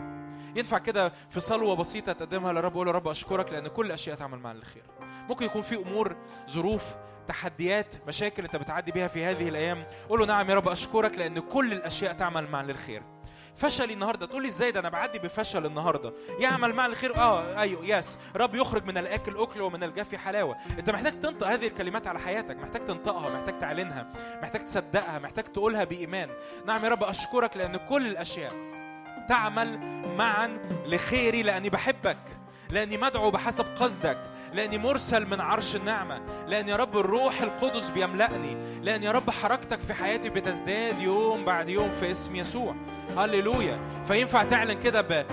[0.56, 4.40] ينفع كده في صلوة بسيطة تقدمها للرب قول يا رب أشكرك لأن كل الأشياء تعمل
[4.40, 4.84] معا للخير.
[5.30, 6.16] ممكن يكون في أمور
[6.50, 6.96] ظروف
[7.28, 9.84] تحديات مشاكل أنت بتعدي بيها في هذه الأيام.
[10.10, 13.04] قول له نعم يا رب أشكرك لأن كل الأشياء تعمل معا للخير.
[13.58, 14.26] فشلي النهارده.
[14.26, 16.14] تقول لي إزاي؟ ده أنا بعدي بفشل النهارده.
[16.40, 17.18] يعمل مع الخير.
[17.18, 20.56] آه أيوه يس رب يخرج من الأكل أكل ومن الجاف حلاوة.
[20.80, 22.56] أنت محتاج تنطق هذه الكلمات على حياتك.
[22.56, 24.08] محتاج تنطقها محتاج تعلنها
[24.42, 26.30] محتاج تصدقها محتاج تقولها بإيمان.
[26.66, 28.52] نعم يا رب أشكرك لأن كل الأشياء
[29.30, 29.80] تعمل
[30.18, 32.18] معا لخيري لأني بحبك.
[32.70, 34.18] لاني مدعو بحسب قصدك
[34.54, 39.80] لاني مرسل من عرش النعمة لأن يا رب الروح القدس بيملأني لأن يا رب حركتك
[39.80, 42.76] في حياتي بتزداد يوم بعد يوم في اسم يسوع.
[43.18, 43.78] هللويا.
[44.08, 45.26] فينفع تعلن كده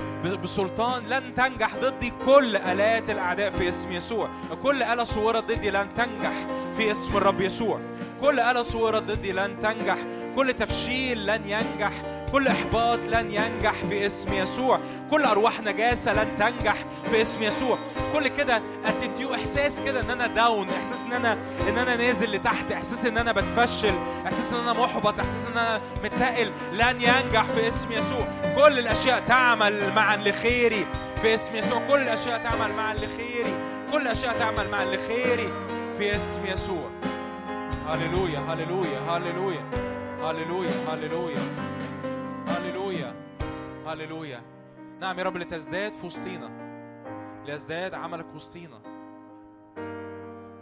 [0.42, 4.28] بسلطان لن تنجح ضدي كل آلات الأعداء في اسم يسوع.
[4.62, 6.32] كل آلة صورت ضدي لن تنجح
[6.76, 7.80] في اسم الرب يسوع.
[8.20, 9.96] كل آلة صورت ضدي لن تنجح.
[10.36, 11.92] كل تفشيل لن ينجح
[12.34, 14.80] كل إحباط لن ينجح في اسم يسوع.
[15.10, 16.74] كل أرواح نجاسة لن تنجح
[17.10, 17.78] في اسم يسوع.
[18.12, 21.32] كل كده attitude إحساس كده إن أنا down إحساس إن أنا
[21.68, 23.94] إن أنا نازل لتحت إحساس إن أنا بتفشل
[24.26, 28.28] إحساس إن أنا محبط إحساس إن أنا متقل لن ينجح في اسم يسوع.
[28.56, 30.86] كل الأشياء تعمل معا لخيري
[31.22, 31.82] في اسم يسوع.
[31.88, 33.54] كل الأشياء تعمل معا لخيري.
[33.92, 35.52] كل الأشياء تعمل معا لخيري
[35.98, 36.90] في اسم يسوع.
[37.88, 39.64] هللويا هللويا هللويا
[40.22, 41.42] هللويا هللويا.
[42.46, 43.14] هللويا
[43.86, 44.42] هللويا
[45.00, 46.64] نعم يا رب لتزداد في وسطينا.
[47.46, 48.80] ليزداد عملك وسطينا.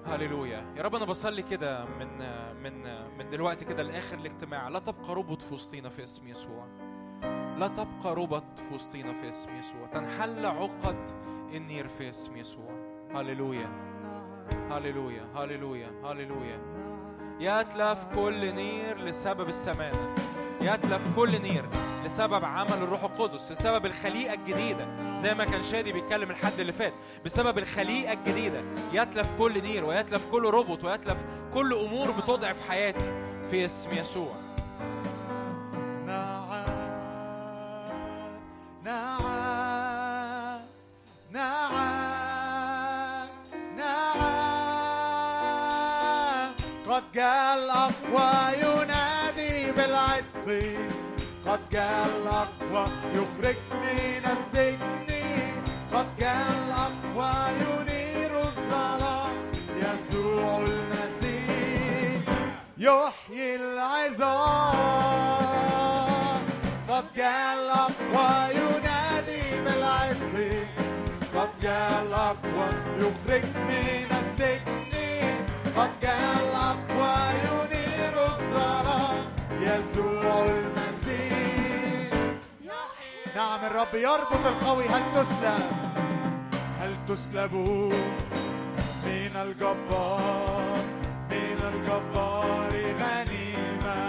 [0.07, 2.19] هللويا يا رب أنا بصلي كده من
[2.63, 2.83] من
[3.19, 4.69] من دلوقتي كده لآخر الاجتماع.
[4.69, 6.67] لا تبقى ربط في وسطينا في اسم يسوع.
[7.59, 9.87] لا تبقى ربط في وسطينا في اسم يسوع.
[9.93, 11.11] تنحل عقد
[11.55, 12.73] النير في اسم يسوع.
[13.15, 13.69] هللويا
[14.71, 16.61] هللويا هللويا هللويا
[17.41, 20.15] يتلف كل نير لسبب السمانة
[20.63, 21.65] يتلف كل نير
[22.07, 24.87] لسبب عمل الروح القدس لسبب الخليقة الجديدة
[25.23, 26.93] زي ما كان شادي بيتكلم الحد اللي فات
[27.25, 28.63] بسبب الخليقة الجديدة.
[28.93, 31.19] يتلف كل نير ويتلف كل ربط ويتلف
[31.55, 33.13] كل أمور بتضعف حياتي
[33.51, 34.35] في اسم يسوع.
[50.23, 50.79] بالعتق
[51.47, 55.09] قد جاء الأقوى يخرج من السجن
[55.93, 59.35] قد جاء الأقوى ينير الظلام.
[59.77, 62.23] يسوع المسيح
[62.79, 64.73] يحيي العظام.
[66.89, 70.35] قد جاء الأقوى ينادي بالعتق
[71.37, 72.69] قد جاء الأقوى
[72.99, 74.93] يخرج من السجن
[75.77, 77.15] قد جاء الأقوى
[77.45, 79.02] ينير الظلام.
[79.63, 82.13] يسوع المسيح.
[83.37, 84.85] نعم الرب يربط القوي.
[84.89, 85.71] هل تسلب
[86.81, 87.93] هل تسلبوا
[89.07, 90.77] من الجبار؟
[91.31, 94.01] من الجبار؟ غنيمة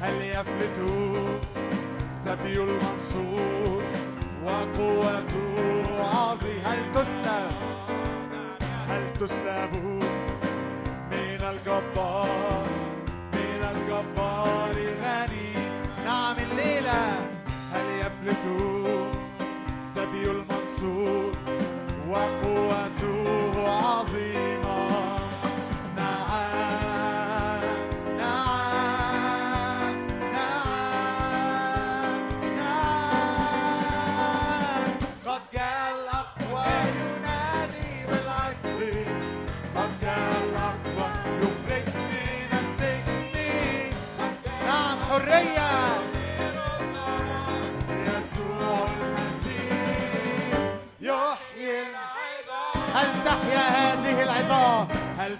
[0.00, 0.78] هل يفلت
[2.24, 3.82] سبي المنصور
[4.44, 5.54] وقوته
[5.98, 7.52] عظيمة هل تسلب
[8.88, 9.74] هل تسلب
[11.10, 12.81] من الجبار؟
[13.76, 17.00] الجبار غنيمة نعم الليلة
[17.72, 18.44] هل يفلت
[19.94, 21.32] سبي المنصور؟
[22.08, 22.41] وقوته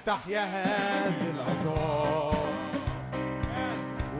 [0.06, 2.52] تحيا هذه العظام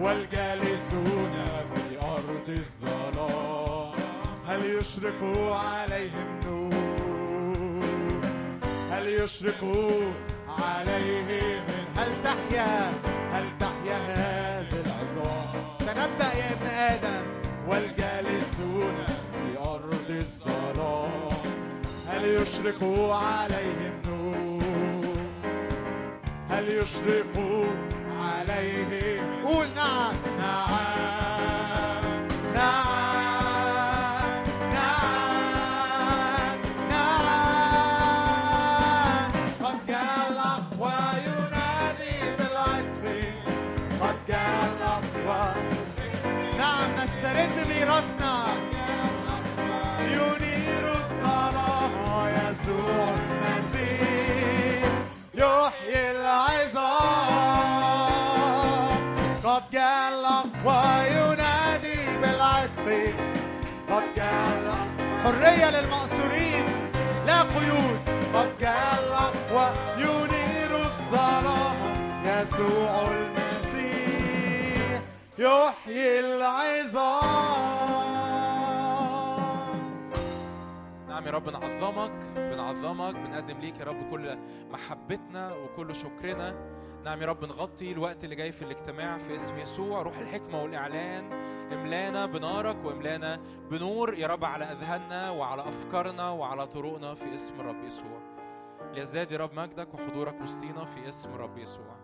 [0.00, 1.30] والجالسون
[1.74, 3.92] في أرض الظلام
[4.46, 8.24] هل يشرق عليهم نور؟
[8.90, 9.64] هل يشرق
[10.48, 11.62] عليهم
[11.96, 12.90] هل تحيا
[13.32, 17.22] هل تحيا هذه العظام تنبأ يا ابن آدم.
[17.68, 18.94] والجالسون
[19.32, 21.32] في أرض الظلام
[22.08, 24.61] هل يشرق عليهم نور؟
[26.52, 27.34] هل يشرق
[28.20, 30.14] عليهم قول نعم.
[30.38, 31.41] نعم.
[65.24, 66.66] حرية للمأسورين
[67.26, 68.00] لا قيود.
[68.60, 69.66] جاء الأقوى
[69.98, 71.76] ينير الظلام.
[72.24, 75.00] يسوع المسيح
[75.38, 77.22] يحيي العظام.
[81.08, 84.38] نعم يا رب نعظمك بنعظمك بنقدم ليك يا رب كل
[84.70, 86.54] محبتنا وكل شكرنا.
[87.04, 90.02] نعم يا رب نغطي الوقت اللي جاي في الاجتماع في اسم يسوع.
[90.02, 91.32] روح الحكمة والإعلان.
[91.72, 93.36] املانا بنارك واملانا
[93.70, 94.14] بنور.
[94.14, 98.20] يا رب على أذهاننا وعلى أفكارنا وعلى طرقنا في اسم الرب يسوع.
[98.92, 101.96] ليزداد يا رب مجدك وحضورك وسطينا في اسم الرب يسوع.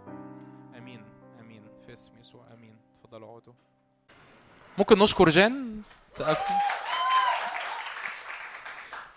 [0.77, 1.05] آمين
[1.41, 2.77] آمين في اسم يسوع آمين.
[3.03, 3.53] تفضلوا اقعدوا.
[4.79, 5.83] ممكن نشكر جان؟
[6.13, 6.59] سقفة God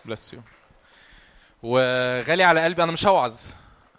[0.05, 0.41] bless you
[1.63, 3.39] وغالي على قلبي أنا مش هوعظ.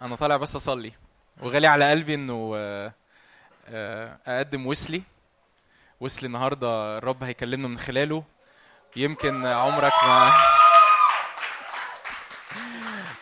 [0.01, 0.93] أنا طالع بس أصلي.
[1.41, 2.93] وغالي على قلبي إنه آه،
[3.67, 5.03] آه، أقدم ويسلي.
[5.99, 8.23] ويسلي النهارده الرب هيكلمنا من خلاله.
[8.95, 10.31] يمكن عمرك ما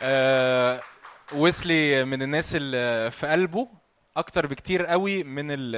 [0.02, 0.82] آه،
[1.34, 3.68] ويسلي من الناس اللي في قلبه
[4.18, 5.76] أكتر بكتير قوي من ال-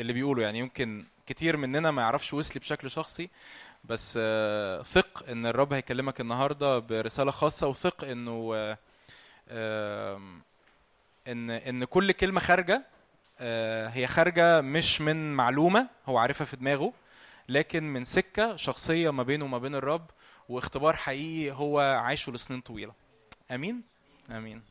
[0.00, 3.30] اللي بيقولوا يعني يمكن كتير مننا ما يعرفش ويسلي بشكل شخصي
[3.84, 4.12] بس
[4.84, 8.54] ثق إن الرب هيكلمك النهارده برسالة خاصة وثق إنه
[11.28, 12.82] إن إن كل كلمة خارجة
[13.40, 16.92] آه، هي خارجة مش من معلومة هو عارفها في دماغه
[17.48, 20.10] لكن من سكة شخصية ما بينه وما بين الرب
[20.48, 22.92] واختبار حقيقي هو عايشه لسنين طويلة.
[23.50, 23.82] آمين؟
[24.30, 24.62] آمين.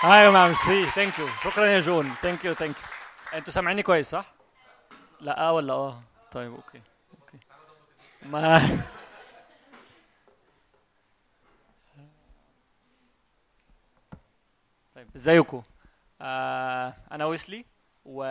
[0.00, 2.10] hi merci thank you شكرا يا جون.
[2.10, 4.32] thank you thank you أنتوا سامعيني كويس صح؟
[5.20, 6.82] لا آه ولا آه؟ طيب okay
[7.20, 7.38] okay.
[8.22, 8.80] ما
[15.00, 15.62] طيب ازيكم؟
[16.20, 17.64] آه أنا ويسلي
[18.04, 18.22] و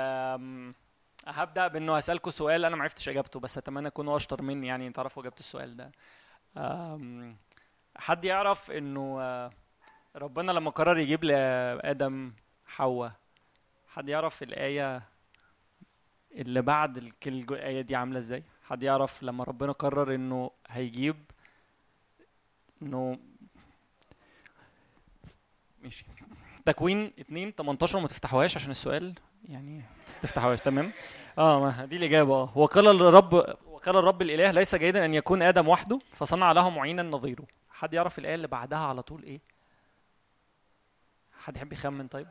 [1.28, 5.22] هبدأ بإنه هسألكم سؤال أنا ما عرفتش إجابته بس أتمنى تكونوا أشطر مني يعني تعرفوا
[5.24, 5.91] إجابة السؤال ده.
[6.57, 7.38] آم،
[7.95, 9.51] حد يعرف إنه آه،
[10.15, 12.34] ربنا لما قرر يجيب لآدم
[12.67, 13.11] حواء
[13.88, 15.03] حد يعرف الآية
[16.32, 16.97] اللي بعد
[17.28, 21.17] الآية دي عاملة إزاي؟ حد يعرف لما ربنا قرر إنه هيجيب
[22.82, 23.20] إنه
[25.84, 26.05] ماشي.
[26.66, 29.16] تكوين 2 18 ما تفتحوهاش عشان السؤال
[29.49, 30.91] يعني تفتحوهاش تمام؟
[31.38, 32.57] آه دي الإجابة آه.
[32.57, 33.34] وقال الرب
[33.66, 37.45] وقال الرب الإله ليس جيدا أن يكون آدم وحده فصنع له معينا نظيره.
[37.70, 39.39] حد يعرف الآية اللي بعدها على طول إيه؟
[41.39, 42.28] حد يحب يخمن طيب؟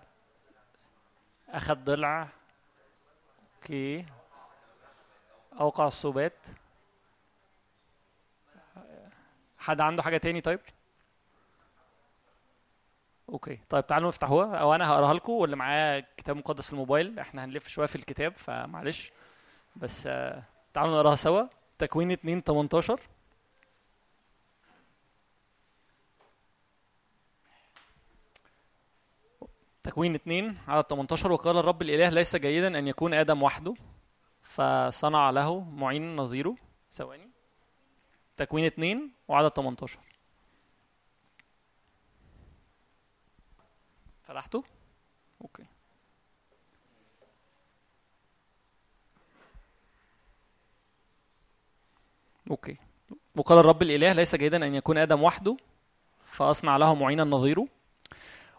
[1.48, 2.28] أخذ ضلع
[3.56, 4.04] أوكي.
[5.60, 6.46] أوقع السبات
[9.58, 10.60] حد عنده حاجة تاني طيب؟
[13.28, 13.58] أوكي.
[13.68, 17.18] طيب تعالوا نفتحوها أو أنا هقرأها لكم واللي معاه كتاب مقدس في الموبايل.
[17.18, 19.12] إحنا هنلف شوية في الكتاب فمعلش.
[19.76, 20.42] بس آه،
[20.74, 21.42] تعالوا نقراها سوا.
[21.78, 23.00] تكوين 2 18
[29.82, 33.74] تكوين 2 على 18 وقال الرب الإله ليس جيدا أن يكون آدم وحده
[34.42, 36.56] فصنع له معين نظيره.
[36.92, 37.28] ثواني.
[38.36, 39.98] تكوين 2 وعدد 18
[44.28, 44.64] فتحته
[45.42, 45.64] okay.
[52.50, 52.76] okay.
[53.36, 55.56] وقال الرب الإله ليس جيدا أن يكون آدم وحده
[56.24, 57.68] فأصنع له معينا نظيره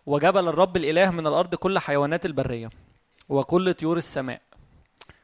[0.06, 2.70] وجبل الرب الإله من الأرض كل حيوانات البرية
[3.30, 4.42] وكل طيور السماء.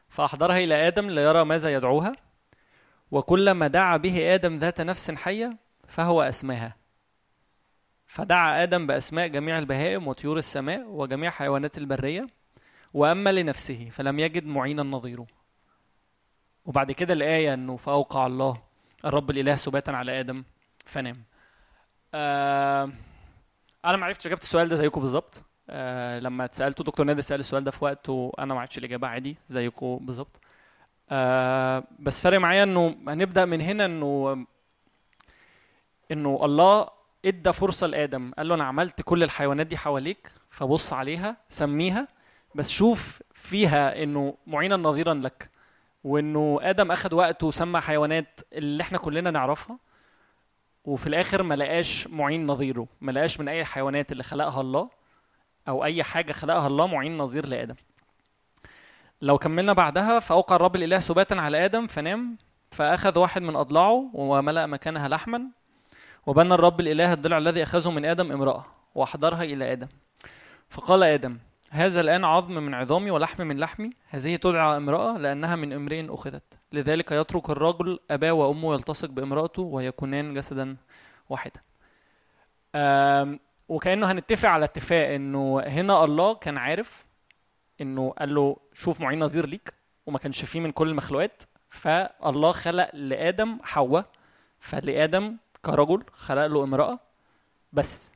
[0.08, 2.16] فأحضرها إلى آدم ليرى ماذا يدعوها.
[3.10, 5.56] وكلما دعا به آدم ذات نفس حية
[5.88, 6.85] فهو أسماها.
[8.16, 12.26] فدعا آدم بأسماء جميع البهائم وطيور السماء وجميع حيوانات البرية
[12.94, 15.26] وأما لنفسه فلم يجد معينا نظيره.
[16.66, 18.62] وبعد كده الآية أنه فأوقع الله
[19.04, 20.44] الرب الإله سباتا على آدم
[20.84, 21.24] فنام.
[22.14, 22.90] آه
[23.84, 25.44] أنا ما عرفتش إجابة السؤال ده زيكم بالظبط.
[25.70, 29.98] آه لما اتسألته دكتور نادر سأل السؤال ده في وقت وأنا ما الإجابة عادي زيكم
[30.02, 30.40] بالظبط.
[31.10, 34.46] آه بس فارق معايا إنه هنبدأ من هنا إنه
[36.12, 38.32] إنه الله إدى فرصة لآدم.
[38.38, 42.08] قال له أنا عملت كل الحيوانات دي حواليك فبص عليها سميها
[42.54, 45.50] بس شوف فيها إنه معينا نظيرا لك.
[46.04, 49.78] وإنه آدم أخد وقته وسمى حيوانات اللي إحنا كلنا نعرفها
[50.84, 54.90] وفي الآخر ما لقاش معين نظيره ما لقاش من أي الحيوانات اللي خلقها الله
[55.68, 57.74] أو أي حاجة خلقها الله معين نظير لآدم.
[59.22, 62.36] لو كملنا بعدها فأوقع الرب الإله سباتا على آدم فنام
[62.70, 65.42] فأخذ واحد من أضلاعه وملأ مكانها لحما
[66.26, 68.64] وبنى الرب الإله الضلع الذي أخذه من آدم امرأة
[68.94, 69.88] وأحضرها إلى آدم.
[70.68, 71.38] فقال آدم
[71.70, 73.90] هذا الآن عظم من عظامي ولحم من لحمي.
[74.08, 76.42] هذه تدعى امرأة لأنها من امرئ أخذت.
[76.72, 80.76] لذلك يترك الرجل أباه وأمه يلتصق بامرأته ويكونان جسدا
[81.28, 81.60] واحدا.
[82.74, 87.06] آم، وكأنه هنتفق على اتفاق إنه هنا الله كان عارف
[87.80, 89.72] إنه قال له شوف معين نظير ليك.
[90.06, 91.42] وما كانش فيه من كل المخلوقات.
[91.70, 94.06] فالله خلق لآدم حواء.
[94.60, 96.98] فلآدم كرجل خلق له امرأة
[97.72, 98.12] بس.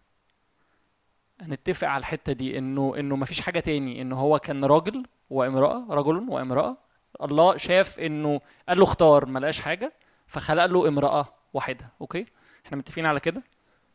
[1.40, 5.86] هنتفق على الحتة دي إنه إنه ما فيش حاجة تاني إنه هو كان راجل وامرأة
[5.90, 6.76] رجل وامرأة.
[7.22, 9.92] الله شاف إنه قال له اختار ما لقاش حاجة
[10.26, 11.88] فخلق له امرأة واحدة.
[12.00, 12.26] أوكي؟
[12.66, 13.42] إحنا متفقين على كده؟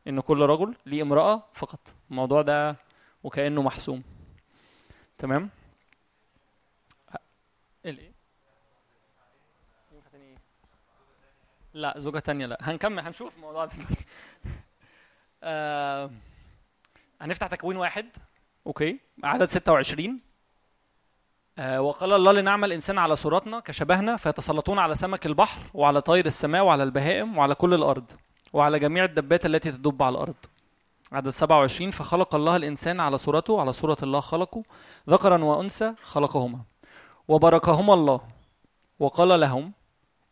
[0.07, 1.79] ان كل رجل ليه امرأة فقط.
[2.11, 2.75] الموضوع ده
[3.23, 4.03] وكأنه محسوم.
[5.17, 5.49] تمام؟
[7.85, 8.14] الايه
[11.75, 12.57] لا زوجة تانية لا.
[12.61, 14.05] هنكمل هنشوف الموضوع دلوقتي
[15.43, 16.11] آه
[17.21, 18.05] هنفتح تكوين واحد.
[18.67, 18.99] أوكي.
[19.23, 20.19] عدد 26
[21.57, 26.63] آه وقال الله لنعمل انسان على صورتنا كشبهنا فيتسلطون على سمك البحر وعلى طير السماء
[26.63, 28.11] وعلى البهائم وعلى كل الأرض
[28.53, 30.35] وعلى جميع الدبات التي تدب على الأرض.
[31.11, 34.63] عدد 27 فخلق الله الإنسان على صورته على صورة الله خلقه
[35.09, 36.59] ذكرا وأنثى خلقهما.
[37.27, 38.21] وباركهما الله.
[38.99, 39.71] وقال لهم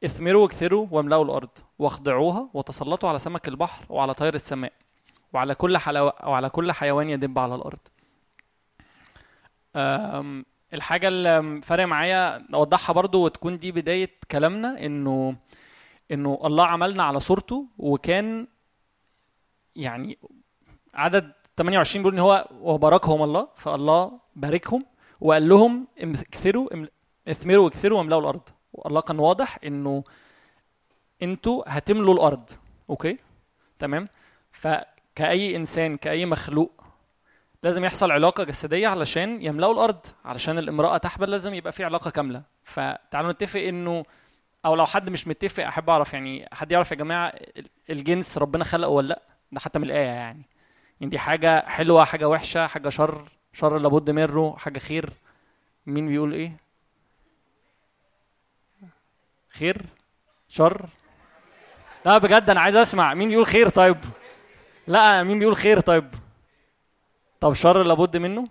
[0.05, 1.49] اثمروا واكثروا واملأوا الأرض
[1.79, 4.73] واخضعوها وتسلطوا على سمك البحر وعلى طير السماء
[5.33, 6.11] وعلى كل حلو...
[6.23, 7.79] وعلى كل حيوان يدب على الأرض.
[9.75, 10.45] أم...
[10.73, 15.35] الحاجة اللي فارق معايا أوضحها برضو وتكون دي بداية كلامنا إنه
[16.11, 18.47] إنه الله عملنا على صورته وكان
[19.75, 20.17] يعني
[20.93, 24.85] عدد 28 بيقول إن هو وباركهم الله فالله باركهم
[25.21, 26.69] وقال لهم اكثروا
[27.27, 28.49] اثمروا واكثروا واملأوا الأرض.
[28.73, 30.03] والله كان واضح إنه
[31.21, 32.49] أنتوا هتملوا الأرض.
[32.89, 33.17] أوكي؟
[33.79, 34.07] تمام؟
[34.51, 36.83] فكأي إنسان كأي مخلوق
[37.63, 40.05] لازم يحصل علاقة جسدية علشان يملأوا الأرض.
[40.25, 42.43] علشان الامرأة تحبل لازم يبقى في علاقة كاملة.
[42.63, 44.05] فتعالوا نتفق إنه
[44.65, 48.63] أو لو حد مش متفق أحب أعرف يعني حد يعرف يا جماعة ال- الجنس ربنا
[48.63, 49.21] خلقه ولا لأ؟
[49.51, 50.43] ده حتى من الآية يعني.
[51.01, 55.13] يعني دي حاجة حلوة حاجة وحشة حاجة شر شر لابد منه حاجة خير.
[55.85, 56.57] مين بيقول إيه؟
[59.53, 59.81] خير
[60.47, 60.85] شر.
[62.05, 63.97] لا بجد أنا عايز أسمع مين بيقول خير طيب؟
[64.87, 66.13] لا مين بيقول خير طيب؟
[67.39, 68.47] طب شر لابد منه؟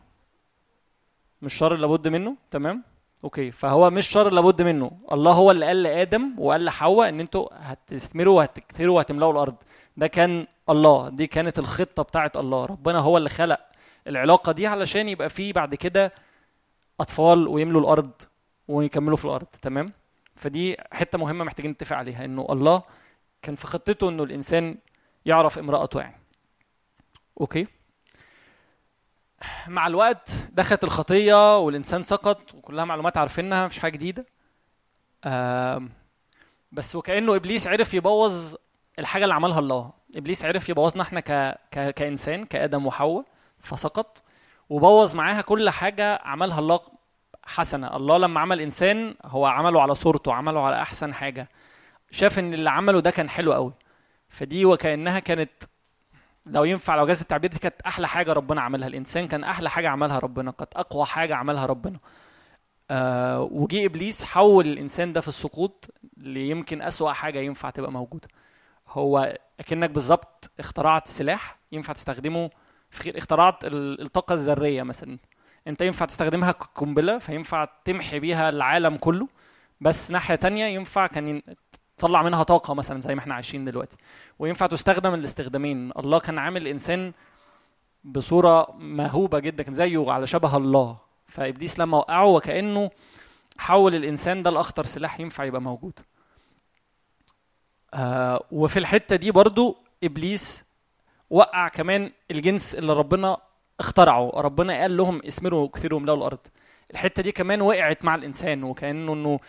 [1.42, 2.82] مش شر لابد منه؟ تمام؟
[3.24, 4.90] أوكي فهو مش شر لابد منه.
[5.12, 9.56] الله هو اللي قال لآدم وقال لحواء إن أنتوا هتثمروا وهتكثروا وهتملأوا الأرض.
[9.96, 12.64] ده كان الله دي كانت الخطة بتاعت الله.
[12.66, 13.60] ربنا هو اللي خلق
[14.06, 16.12] العلاقة دي علشان يبقى فيه بعد كده
[17.00, 18.10] أطفال ويملوا الأرض
[18.68, 19.46] ويكملوا في الأرض.
[19.62, 19.92] تمام؟
[20.42, 22.82] فدي حتة مهمة محتاجين نتفق عليها إنه الله
[23.42, 24.78] كان في خطته إنه الإنسان
[25.26, 26.20] يعرف امرأته يعني.
[27.40, 27.66] أوكي؟
[29.66, 34.26] مع الوقت دخلت الخطية والإنسان سقط وكلها معلومات عارفينها مفيش حاجة جديدة.
[35.24, 35.90] آم،
[36.72, 38.54] بس وكأنه إبليس عرف يبوظ
[38.98, 39.92] الحاجة اللي عملها الله.
[40.16, 41.58] إبليس عرف يبوظنا إحنا ك...
[41.70, 41.94] ك...
[41.94, 43.24] كإنسان كآدم وحواء
[43.58, 44.22] فسقط.
[44.68, 46.80] وبوظ معاها كل حاجة عملها الله
[47.46, 47.96] حسنة.
[47.96, 51.48] الله لما عمل إنسان هو عمله على صورته عمله على أحسن حاجة.
[52.10, 53.72] شاف إن اللي عمله ده كان حلو قوي
[54.28, 55.50] فدي وكأنها كانت
[56.46, 58.88] لو ينفع لو جاز التعبير دي كانت أحلى حاجة ربنا عملها.
[58.88, 61.98] الإنسان كان أحلى حاجة عملها ربنا كانت أقوى حاجة عملها ربنا.
[62.90, 68.28] آه وجي إبليس حول الإنسان ده في السقوط ليمكن أسوأ حاجة ينفع تبقى موجودة.
[68.88, 72.50] هو أكنك بالظبط اخترعت سلاح ينفع تستخدمه
[72.90, 75.18] في خير اخترعت ال- الطاقة الذرية مثلا.
[75.68, 79.28] انت ينفع تستخدمها كقنبله فينفع تمحي بيها العالم كله
[79.80, 81.42] بس ناحية تانية ينفع كان
[81.96, 83.96] تطلع منها طاقة مثلا زي ما إحنا عايشين دلوقتي.
[84.38, 85.90] وينفع تستخدم الاستخدامين.
[85.98, 87.12] الله كان عامل الانسان
[88.04, 90.96] بصورة مهوبه جدا كان زيه على شبه الله.
[91.28, 92.90] فإبليس لما وقعه وكأنه
[93.58, 96.00] حول الإنسان ده لاخطر سلاح ينفع يبقى موجود.
[97.94, 100.64] آه وفي الحتة دي برضو إبليس
[101.30, 103.36] وقع كمان الجنس اللي ربنا
[103.80, 106.38] اخترعه ربنا قال لهم اسمروا وكثروا واملأوا الأرض.
[106.90, 109.40] الحتة دي كمان وقعت مع الإنسان وكأنه إنه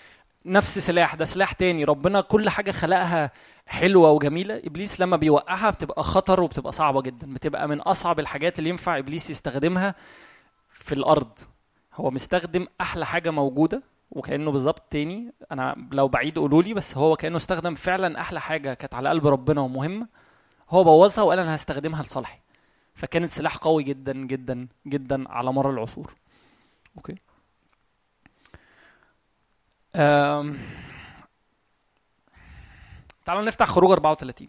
[0.45, 1.83] نفس سلاح ده سلاح تاني.
[1.83, 3.31] ربنا كل حاجة خلقها
[3.67, 4.61] حلوة وجميلة.
[4.65, 7.33] إبليس لما بيوقعها بتبقى خطر وبتبقى صعبة جدا.
[7.33, 9.95] بتبقى من أصعب الحاجات اللي ينفع إبليس يستخدمها
[10.69, 11.39] في الأرض.
[11.93, 15.33] هو مستخدم أحلى حاجة موجودة وكأنه بالظبط تاني.
[15.51, 19.27] أنا لو بعيد قولوا لي بس هو كأنه استخدم فعلا أحلى حاجة كانت على قلب
[19.27, 20.07] ربنا ومهمة.
[20.69, 22.42] هو بوظها وقال أنا هستخدمها لصالحي.
[22.95, 26.13] فكانت سلاح قوي جدا جدا جدا على مر العصور.
[26.97, 27.15] أوكي.
[29.95, 30.57] أم...
[33.25, 34.47] تعالوا نفتح خروج 34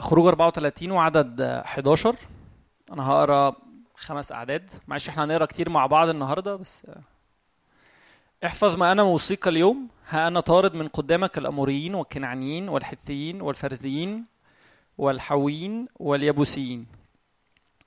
[0.00, 2.16] خروج 34 وعدد آه، 11
[2.92, 3.56] أنا هقرأ
[3.96, 4.70] خمس أعداد.
[4.88, 7.00] معلش إحنا هنقرأ كتير مع بعض النهارده بس آه،
[8.46, 9.88] احفظ ما أنا موصيك اليوم.
[10.08, 14.24] ها أنا طارد من قدامك الأموريين والكنعانيين والحثيين والفرزيين
[14.98, 16.86] والحويين واليبوسيين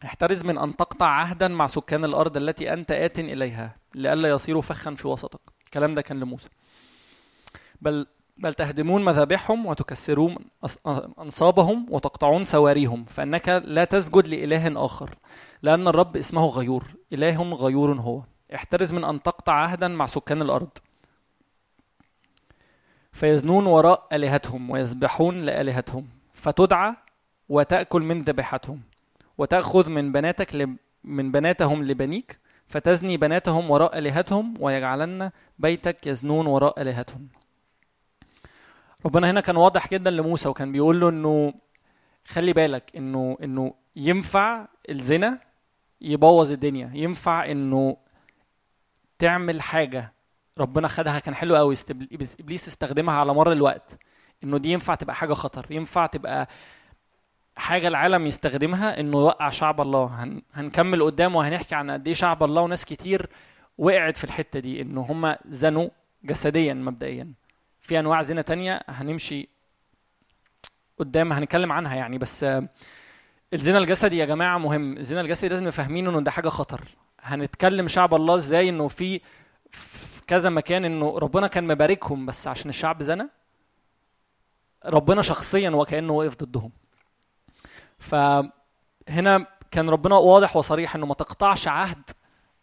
[0.06, 4.92] احترز من أن تقطع عهدا مع سكان الأرض التي أنت آت إليها لئلا يصيروا فخا
[4.96, 5.40] في وسطك.
[5.66, 6.50] الكلام ده كان لموسى.
[7.82, 8.08] بل
[8.40, 10.36] بل تهدمون مذابحهم وتكسرون
[11.20, 15.16] أنصابهم وتقطعون سواريهم فإنك لا تسجد لإله آخر
[15.62, 16.84] لأن الرب اسمه غيور
[17.14, 18.22] إله غيور هو.
[18.56, 20.70] احترز من أن تقطع عهدا مع سكان الأرض.
[23.12, 26.08] فيزنون وراء آلهتهم ويسبحون لآلهتهم.
[26.34, 26.94] فتدعى
[27.50, 28.82] وتأكل من ذبيحتهم.
[29.38, 30.76] وتأخذ من بناتك لب...
[31.04, 32.40] من بناتهم لبنيك.
[32.68, 37.28] فتزني بناتهم وراء آلهتهم ويجعلن بيتك يزنون وراء آلهتهم.
[39.08, 41.54] ربنا هنا كان واضح جدا لموسى وكان بيقول له إنه
[42.26, 45.40] خلي بالك إنه إنه ينفع الزنا
[46.02, 47.98] يبوظ الدنيا ينفع إنه
[49.20, 50.14] تعمل حاجة
[50.58, 51.20] ربنا خدها.
[51.20, 51.76] كان حلو قوي
[52.40, 54.00] إبليس استخدمها على مر الوقت
[54.44, 56.48] إنه دي ينفع تبقى حاجة خطر ينفع تبقى
[57.56, 60.06] حاجة العالم يستخدمها إنه يوقع شعب الله.
[60.24, 63.30] هن هنكمل قدام وهنحكي عن قد إيه شعب الله وناس كتير
[63.78, 65.90] وقعت في الحتة دي إنه هم زنوا
[66.24, 67.34] جسديا مبدئيا.
[67.88, 69.50] في أنواع زنا تانية هنمشي
[71.00, 72.18] قدام هنتكلم عنها يعني.
[72.18, 72.70] بس آه،
[73.54, 74.98] الزنا الجسدي يا جماعة مهم.
[74.98, 76.82] الزنا الجسدي لازم فاهمين إنه ده حاجة خطر.
[77.22, 79.22] هنتكلم شعب الله إزاي إنه في
[80.28, 83.30] كذا مكان إنه ربنا كان مباركهم بس عشان الشعب زنا
[84.86, 86.72] ربنا شخصيا وكأنه واقف ضدهم.
[88.00, 92.04] فهنا كان ربنا واضح وصريح إنه ما تقطعش عهد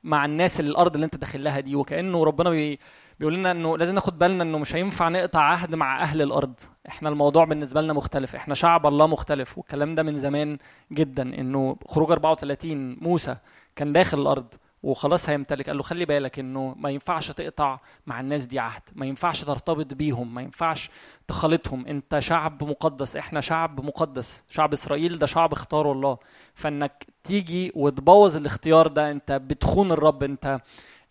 [0.03, 2.81] مع الناس اللي الأرض اللي أنت داخل لها دي وكأنه ربنا بي
[3.19, 6.61] بيقول لنا إنه لازم ناخد بالنا إنه مش هينفع نقطع عهد مع أهل الأرض.
[6.89, 8.37] إحنا الموضوع بالنسبة لنا مختلف.
[8.37, 9.59] إحنا شعب الله مختلف.
[9.59, 10.59] والكلام ده من زمان
[10.93, 11.23] جدا.
[11.23, 13.37] إنه خروج 34 موسى
[13.77, 14.47] كان داخل الأرض
[14.83, 15.67] وخلاص هيمتلك.
[15.67, 18.83] قال له خلي بالك إنه ما ينفعش تقطع مع الناس دي عهد.
[18.95, 20.35] ما ينفعش ترتبط بيهم.
[20.35, 20.91] ما ينفعش
[21.29, 23.17] تخالطهم أنت شعب مقدس.
[23.17, 24.45] إحنا شعب مقدس.
[24.51, 26.19] شعب إسرائيل ده شعب اختاره الله.
[26.55, 30.23] فإنك تيجي وتبوظ الاختيار ده أنت بتخون الرب.
[30.23, 30.61] أنت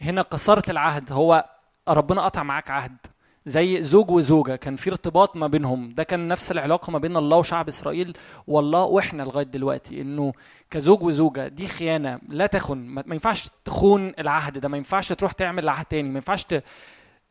[0.01, 1.11] هنا كسرت العهد.
[1.11, 1.52] هو
[1.87, 2.97] ربنا قطع معاك عهد.
[3.45, 5.93] زي زوج وزوجة كان في ارتباط ما بينهم.
[5.93, 8.17] ده كان نفس العلاقة ما بين الله وشعب إسرائيل.
[8.47, 10.33] والله وإحنا لغاية دلوقتي إنه
[10.69, 12.77] كزوج وزوجة دي خيانة لا تخن.
[12.77, 14.69] ما ينفعش تخون العهد ده.
[14.69, 16.09] ما ينفعش تروح تعمل عهد تاني.
[16.09, 16.43] ما ينفعش.
[16.43, 16.63] ت...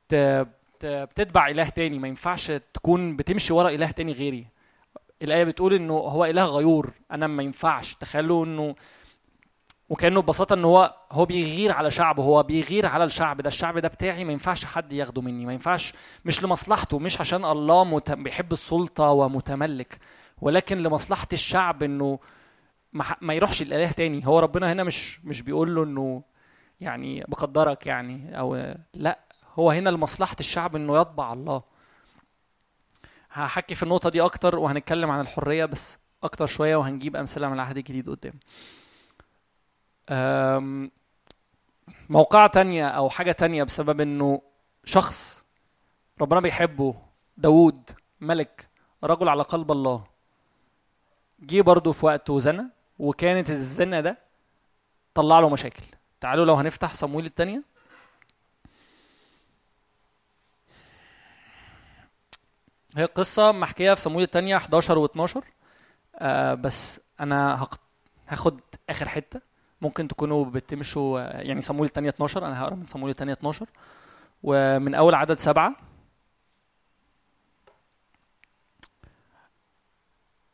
[0.08, 0.16] ت...
[0.84, 1.98] بتتبع إله تاني.
[1.98, 4.46] ما ينفعش تكون بتمشي ورا إله تاني غيري.
[5.22, 6.92] الآية بتقول إنه هو إله غيور.
[7.12, 7.94] أنا ما ينفعش.
[7.94, 8.74] تخيلوا إنه
[9.92, 13.48] وكأنه ببساطة إن هو هو بيغير على شعبه هو بيغير على الشعب ده.
[13.48, 15.94] الشعب ده بتاعي ما ينفعش حد ياخده مني ما ينفعش
[16.24, 18.10] مش لمصلحته مش عشان الله مت...
[18.10, 19.98] بيحب السلطة ومتملك.
[20.40, 22.18] ولكن لمصلحة الشعب إنه
[22.92, 24.26] ما, ما يروحش الاله تاني.
[24.26, 26.22] هو ربنا هنا مش مش بيقول له إنه
[26.80, 29.18] يعني بقدرك يعني أو لأ.
[29.58, 31.62] هو هنا لمصلحة الشعب إنه يطبع الله.
[33.30, 37.76] هحكي في النقطة دي أكتر وهنتكلم عن الحرية بس أكتر شوية وهنجيب أمثلة من العهد
[37.76, 38.34] الجديد قدام.
[42.10, 44.42] موقعة تانية أو حاجة تانية بسبب إنه
[44.84, 45.44] شخص
[46.20, 46.94] ربنا بيحبه
[47.36, 48.68] داوود ملك
[49.04, 50.04] رجل على قلب الله
[51.40, 52.64] جه برضه في وقت وزنى
[52.98, 54.18] وكانت الزنا ده
[55.14, 55.82] طلع له مشاكل.
[56.20, 57.62] تعالوا لو هنفتح صمويل التانية.
[62.96, 65.44] هي قصة محكية في صمويل التانية 11 و 12
[66.16, 67.68] آه بس أنا
[68.28, 68.60] هاخد
[68.90, 69.40] آخر حتة.
[69.82, 73.66] ممكن تكونوا بتمشوا يعني صمويل الثانية 12 أنا هقرأ من صمويل الثانية 12
[74.42, 75.76] ومن أول عدد سبعة.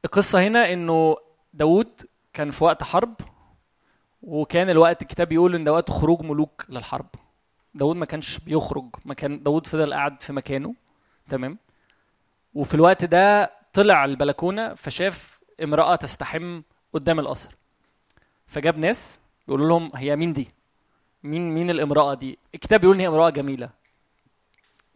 [0.05, 1.16] القصة هنا إنه
[1.55, 3.14] داوود كان في وقت حرب
[4.22, 7.06] وكان الوقت الكتاب بيقول إن ده وقت خروج ملوك للحرب.
[7.74, 10.74] داوود ما كانش بيخرج ما كان داوود فضل قاعد في مكانه.
[11.28, 11.59] تمام؟
[12.55, 17.56] وفي الوقت ده طلع البلكونة فشاف امرأة تستحم قدام القصر.
[18.46, 19.17] فجاب ناس
[19.48, 20.48] بيقولوا لهم هي مين دي؟
[21.22, 23.70] مين مين الامرأة دي؟ الكتاب بيقول إن هي امرأة جميلة.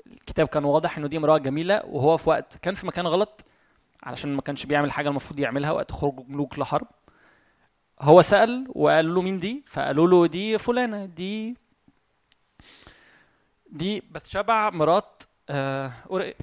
[0.06, 3.44] الكتاب كان واضح إنه دي امرأة جميلة وهو في وقت كان في مكان غلط
[4.02, 6.86] علشان ما كانش بيعمل حاجة المفروض يعملها وقت خروج ملوك لحرب.
[8.00, 11.56] هو سأل وقال له مين دي؟ فقالوا له دي فلانة دي
[13.70, 16.34] دي بتشبع مرات آه أوري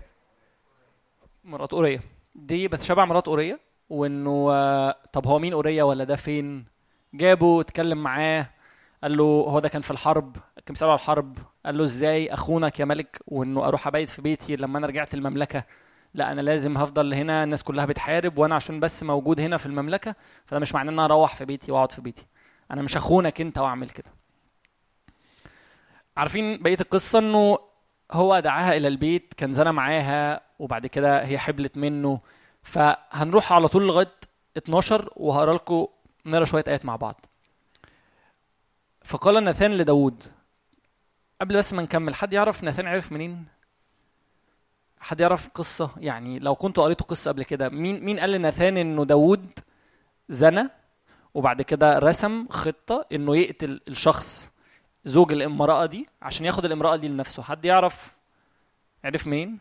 [1.43, 2.01] مرات أورية
[2.35, 3.59] دي بتشبع مرات أورية
[3.89, 6.65] وإنه آه، طب هو مين أورية ولا ده فين؟
[7.13, 8.49] جابه اتكلم معاه
[9.03, 12.79] قال له هو ده كان في الحرب كان بيسأله على الحرب قال له إزاي أخونك
[12.79, 15.63] يا ملك وإنه أروح أبيت في بيتي لما أنا رجعت المملكة؟
[16.13, 20.15] لا أنا لازم هفضل هنا الناس كلها بتحارب وأنا عشان بس موجود هنا في المملكة
[20.45, 22.25] فده مش معناه إن أنا أروح في بيتي وأقعد في بيتي.
[22.71, 24.11] أنا مش اخونك أنت وأعمل كده.
[26.17, 27.57] عارفين بقية القصة إنه
[28.11, 32.19] هو دعاها إلى البيت كان زنى معاها وبعد كده هي حبلت منه.
[32.63, 34.11] فهنروح على طول لغاية
[34.57, 35.87] 12 وهقرأ لكم
[36.29, 37.25] نقرا شوية آيات مع بعض.
[39.03, 40.23] فقال ناثان لداود.
[41.41, 43.45] قبل بس ما نكمل حد يعرف ناثان عرف منين؟
[44.99, 49.05] حد يعرف قصة؟ يعني لو كنتوا قريتوا قصة قبل كده مين مين قال لناثان إنه
[49.05, 49.59] داود
[50.29, 50.69] زنى
[51.33, 54.51] وبعد كده رسم خطة إنه يقتل الشخص
[55.03, 58.17] زوج الامرأة دي عشان ياخد الامرأة دي لنفسه؟ حد يعرف؟
[59.03, 59.59] عرف مين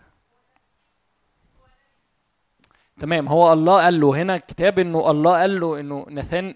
[3.01, 3.29] تمام.
[3.29, 6.55] هو الله قال له هنا الكتاب إنه الله قال له إنه ناثان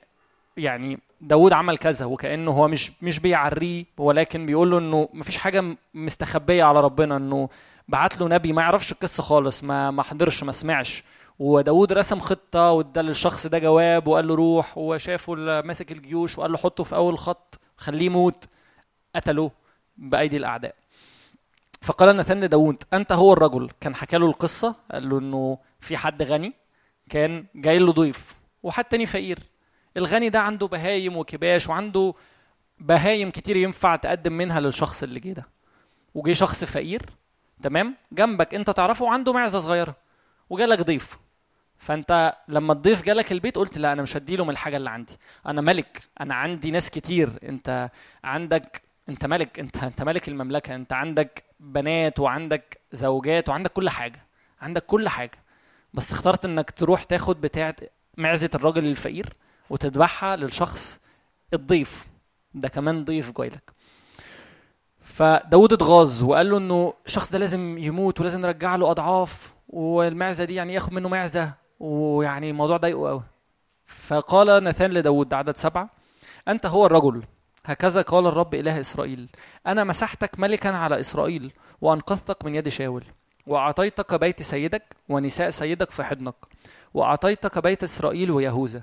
[0.56, 5.77] يعني داود عمل كذا وكأنه هو مش مش بيعريه ولكن بيقول له إنه مفيش حاجة
[5.94, 7.48] مستخبية على ربنا إنه
[7.89, 11.05] بعت له نبي ما يعرفش القصة خالص ما ما حضرش ما سمعش.
[11.39, 16.59] وداود رسم خطة وادى للشخص ده جواب وقال له روح وشافه ماسك الجيوش وقال له
[16.59, 18.44] حطه في أول خط خليه يموت.
[19.16, 19.51] قتله
[19.97, 20.74] بأيدي الأعداء.
[21.82, 23.70] فقال ناثان لداود أنت هو الرجل.
[23.81, 26.53] كان حكى له القصة قال له إنه في حد غني
[27.11, 29.39] كان جاي له ضيف وحد تاني فقير.
[29.97, 32.15] الغني ده عنده بهايم وكباش وعنده
[32.79, 35.47] بهايم كتير ينفع تقدم منها للشخص اللي جه ده.
[36.15, 37.03] وجه شخص فقير
[37.63, 39.97] تمام؟ جنبك انت تعرفه وعنده معزة صغيرة
[40.51, 41.19] وجالك ضيف.
[41.79, 45.13] فانت لما الضيف جالك البيت قلت لا أنا مش هديله من الحاجة اللي عندي.
[45.47, 47.39] أنا ملك أنا عندي ناس كتير.
[47.43, 47.91] أنت
[48.25, 50.75] عندك أنت ملك أنت أنت ملك المملكة.
[50.75, 54.27] أنت عندك بنات وعندك زوجات وعندك كل حاجة.
[54.61, 55.39] عندك كل حاجة.
[55.94, 57.77] بس اخترت إنك تروح تاخد بتاعة
[58.16, 59.32] معزة الراجل الفقير
[59.70, 61.01] وتذبحها للشخص
[61.55, 62.06] الضيف.
[62.55, 63.73] ده كمان ضيف جايلك.
[65.01, 70.55] فداود اتغاظ وقال له إنه الشخص ده لازم يموت ولازم نرجع له أضعاف والمعزة دي
[70.55, 73.23] يعني ياخد منه معزة ويعني الموضوع ضايقه قوي.
[73.86, 75.90] فقال ناثان لداود عدد سبعة
[76.48, 77.23] أنت هو الرجل.
[77.64, 79.31] هكذا قال الرب إله إسرائيل.
[79.66, 83.05] أنا مسحتك ملكا على إسرائيل وأنقذتك من يد شاول.
[83.47, 86.35] وأعطيتك بيت سيدك ونساء سيدك في حضنك
[86.94, 88.82] وأعطيتك بيت إسرائيل ويهوذا.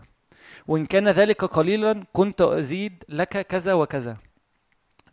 [0.67, 4.17] وإن كان ذلك قليلا كنت أزيد لك كذا وكذا.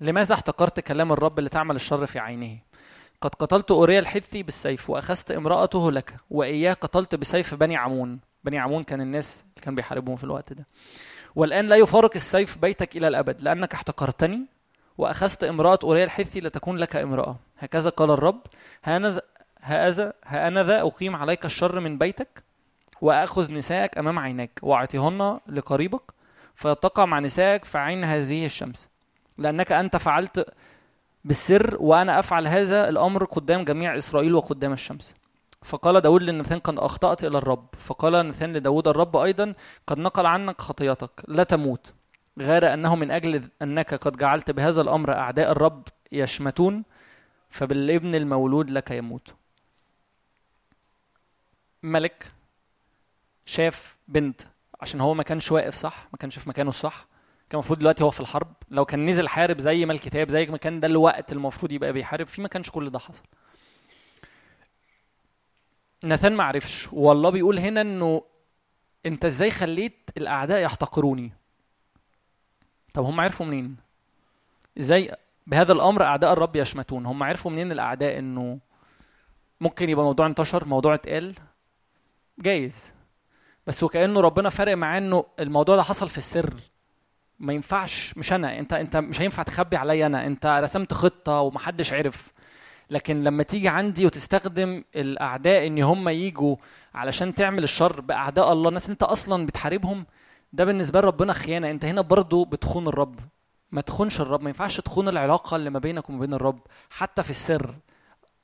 [0.01, 2.59] لماذا احتقرت كلام الرب لتعمل الشر في عينه؟
[3.21, 8.21] قد قتلت أوريا الحثي بالسيف وأخذت امرأته لك وإياه قتلت بسيف بني عمون.
[8.45, 10.67] بني عمون كان الناس اللي كان بيحاربهم في الوقت ده.
[11.35, 14.47] والآن لا يفارق السيف بيتك إلى الأبد لأنك احتقرتني
[14.99, 17.37] وأخذت امرأة أوريا الحثي لتكون لك امرأة.
[17.59, 18.41] هكذا قال الرب
[19.67, 22.43] هانذا هذا هأنذا أقيم عليك الشر من بيتك
[23.01, 26.03] وأخذ نساءك أمام عيناك وأعطيهن لقريبك
[26.55, 28.91] فيتقع مع نسائك في عين هذه الشمس.
[29.39, 30.47] لأنك أنت فعلت
[31.25, 35.15] بالسر وأنا أفعل هذا الأمر قدام جميع إسرائيل وقدام الشمس.
[35.63, 37.69] فقال داود لناثان قد أخطأت إلى الرب.
[37.79, 39.55] فقال ناثان لداود الرب أيضا
[39.87, 41.95] قد نقل عنك خطيتك لا تموت
[42.39, 45.83] غير أنه من أجل أنك قد جعلت بهذا الأمر أعداء الرب
[46.13, 46.85] يشمتون
[47.51, 49.35] فبالابن المولود لك يموت.
[51.87, 52.33] ملك
[53.45, 54.41] شاف بنت
[54.81, 57.07] عشان هو ما كانش واقف صح ما كانش في مكانه الصح.
[57.51, 58.53] كان المفروض دلوقتي هو في الحرب.
[58.71, 62.27] لو كان نزل حارب زي ما الكتاب زي ما كان ده الوقت المفروض يبقى بيحارب
[62.27, 63.23] فيه ما كانش كل ده حصل.
[66.05, 66.89] ناثان ما عرفش.
[66.93, 68.23] والله بيقول هنا إنه
[69.07, 71.33] أنت إزاي خليت الأعداء يحتقروني؟
[72.95, 73.77] طب هم عرفوا منين؟
[74.79, 78.59] إزاي بهذا الأمر أعداء الرب يشمتون؟ هم عرفوا منين الأعداء إنه
[79.61, 81.35] ممكن يبقى موضوع انتشر موضوع اتقال؟
[82.39, 82.93] جايز.
[83.67, 86.55] بس وكأنه ربنا فارق معاه إنه الموضوع ده حصل في السر.
[87.39, 90.27] ما ينفعش مش أنا أنت أنت مش هينفع تخبي عليا أنا.
[90.27, 92.33] أنت رسمت خطة ومحدش عرف.
[92.91, 96.57] لكن لما تيجي عندي وتستخدم الأعداء إن هم يجوا
[96.95, 100.07] علشان تعمل الشر بأعداء الله الناس أنت أصلا بتحاربهم
[100.53, 101.71] ده بالنسبة لربنا خيانة.
[101.71, 103.21] أنت هنا برضو بتخون الرب.
[103.73, 104.43] ما تخونش الرب.
[104.43, 106.61] ما ينفعش تخون العلاقة اللي ما بينك وما بين الرب
[106.91, 107.75] حتى في السر.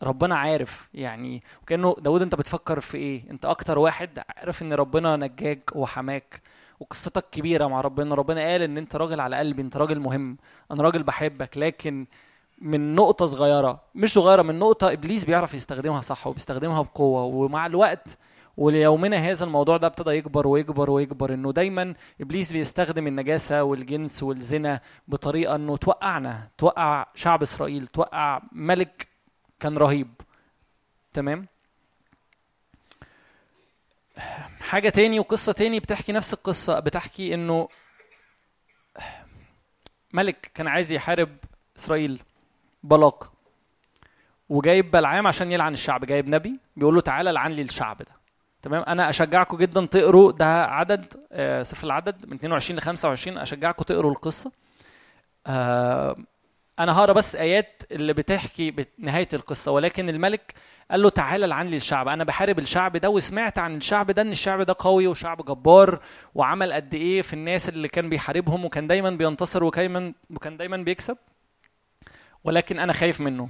[0.02, 5.16] ربنا عارف يعني وكأنه داود أنت بتفكر في إيه؟ أنت أكتر واحد عارف إن ربنا
[5.16, 6.40] نجاك وحماك
[6.80, 10.36] وقصتك كبيرة مع ربنا ربنا قال إن أنت راجل على قلبي أنت راجل مهم
[10.70, 12.06] أنا راجل بحبك لكن
[12.58, 18.18] من نقطة صغيرة مش صغيرة من نقطة إبليس بيعرف يستخدمها صح وبيستخدمها بقوة ومع الوقت
[18.56, 24.80] وليومنا هذا الموضوع ده ابتدى يكبر ويكبر ويكبر إنه دايما إبليس بيستخدم النجاسة والجنس والزنا
[25.08, 29.11] بطريقة إنه توقعنا توقع شعب إسرائيل توقع ملك
[29.62, 30.09] كان رهيب.
[31.12, 31.47] تمام؟
[34.60, 37.68] حاجة تاني وقصة تاني بتحكي نفس القصة بتحكي إنه
[40.12, 41.36] ملك كان عايز يحارب
[41.78, 42.22] إسرائيل
[42.82, 43.32] بلاق
[44.48, 48.12] وجايب بلعام عشان يلعن الشعب جايب نبي بيقول له تعالى لعن لي الشعب ده.
[48.62, 53.84] تمام؟ أنا أشجعكم جدا تقروا ده عدد آه سفر العدد من 22 ل 25 أشجعكم
[53.84, 54.52] تقروا القصة.
[55.47, 56.16] آه
[56.78, 60.54] أنا هقرأ بس آيات اللي بتحكي نهاية القصة ولكن الملك
[60.90, 62.08] قال له تعالى لعن لي الشعب.
[62.08, 66.00] أنا بحارب الشعب ده وسمعت عن الشعب ده إن الشعب ده قوي وشعب جبار
[66.34, 71.16] وعمل قد إيه في الناس اللي كان بيحاربهم وكان دايما بينتصر وكان وكان دايما بيكسب.
[72.44, 73.48] ولكن أنا خايف منه.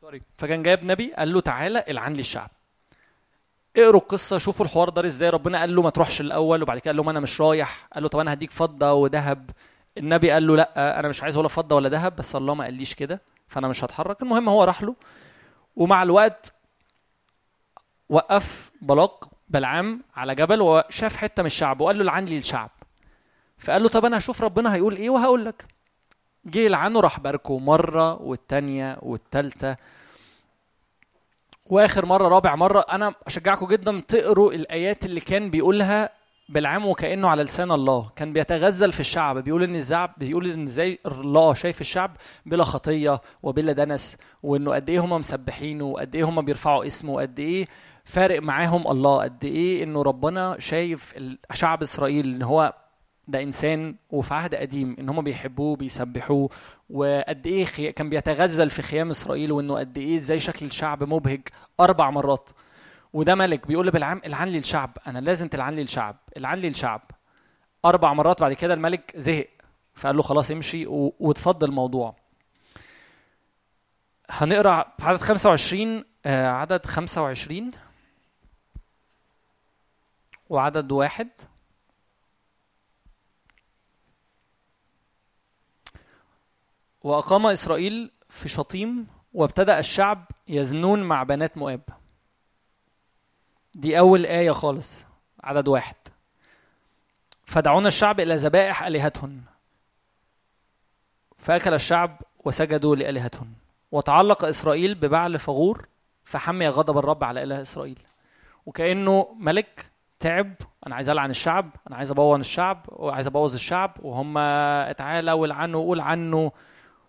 [0.00, 2.50] سوري فكان جايب نبي قال له تعالى العن لي الشعب.
[3.76, 5.30] اقروا القصة شوفوا الحوار ده إزاي.
[5.30, 7.88] ربنا قال له ما تروحش الأول وبعد كده قال له ما أنا مش رايح.
[7.94, 9.50] قال له طب أنا هديك فضة وذهب.
[9.98, 12.94] النبي قال له لا أنا مش عايز ولا فضة ولا ذهب بس الله ما قاليش
[12.94, 14.22] كده فأنا مش هتحرك.
[14.22, 14.94] المهم هو راح له
[15.76, 16.52] ومع الوقت
[18.08, 22.70] وقف بلاق بلعام على جبل وشاف حتة من الشعب وقال له لعن لي الشعب.
[23.58, 25.66] فقال له طب أنا هشوف ربنا هيقول إيه وهقول لك.
[26.44, 29.76] جه يلعنه راح باركه مرة والتانية والتالتة.
[31.66, 36.10] وآخر مرة رابع مرة أنا أشجعكم جدا تقروا الآيات اللي كان بيقولها
[36.48, 40.98] بالعام وكانه على لسان الله كان بيتغزل في الشعب بيقول إن الشعب بيقول إن إزاي
[41.06, 42.16] الله شايف الشعب
[42.46, 47.38] بلا خطية وبلا دنس وإنه قد إيه هم مسبحينه وقد إيه هم بيرفعوا اسمه وقد
[47.38, 47.66] إيه
[48.04, 51.14] فارق معاهم الله قد إيه إنه ربنا شايف
[51.52, 52.74] شعب إسرائيل إن هو
[53.28, 56.48] ده إنسان وفي عهد قديم إن هم بيحبوه بيسبحوه
[56.90, 57.64] وقد إيه.
[57.90, 61.40] كان بيتغزل في خيام إسرائيل وإنه قد إيه إزاي شكل الشعب مبهج
[61.80, 62.50] أربع مرات
[63.16, 67.02] وده ملك بيقول لبلعام العن لي الشعب أنا لازم تلعن لي الشعب العن لي الشعب.
[67.84, 69.48] أربع مرات بعد كده الملك زهق
[69.94, 72.16] فقال له خلاص امشي و- واتفضل الموضوع.
[74.30, 77.70] هنقرأ في عدد 25 آه، عدد 25
[80.50, 81.28] وعدد واحد.
[87.02, 91.80] وأقام إسرائيل في شطيم وابتدأ الشعب يزنون مع بنات مؤاب.
[93.76, 95.06] دي أول آية خالص
[95.44, 95.94] عدد واحد.
[97.44, 99.40] فدعونا الشعب إلى ذبائح آلهتهن.
[101.38, 103.52] فأكل الشعب وسجدوا لآلهتهن.
[103.92, 105.86] وتعلق إسرائيل ببعل فغور
[106.24, 107.98] فحمي غضب الرب على إله إسرائيل.
[108.66, 109.90] وكأنه ملك
[110.20, 110.54] تعب
[110.86, 114.34] أنا عايز ألعن الشعب أنا عايز أبوظ الشعب وعايز أبوظ الشعب وهم
[114.92, 116.52] تعالى والعنه وقول عنه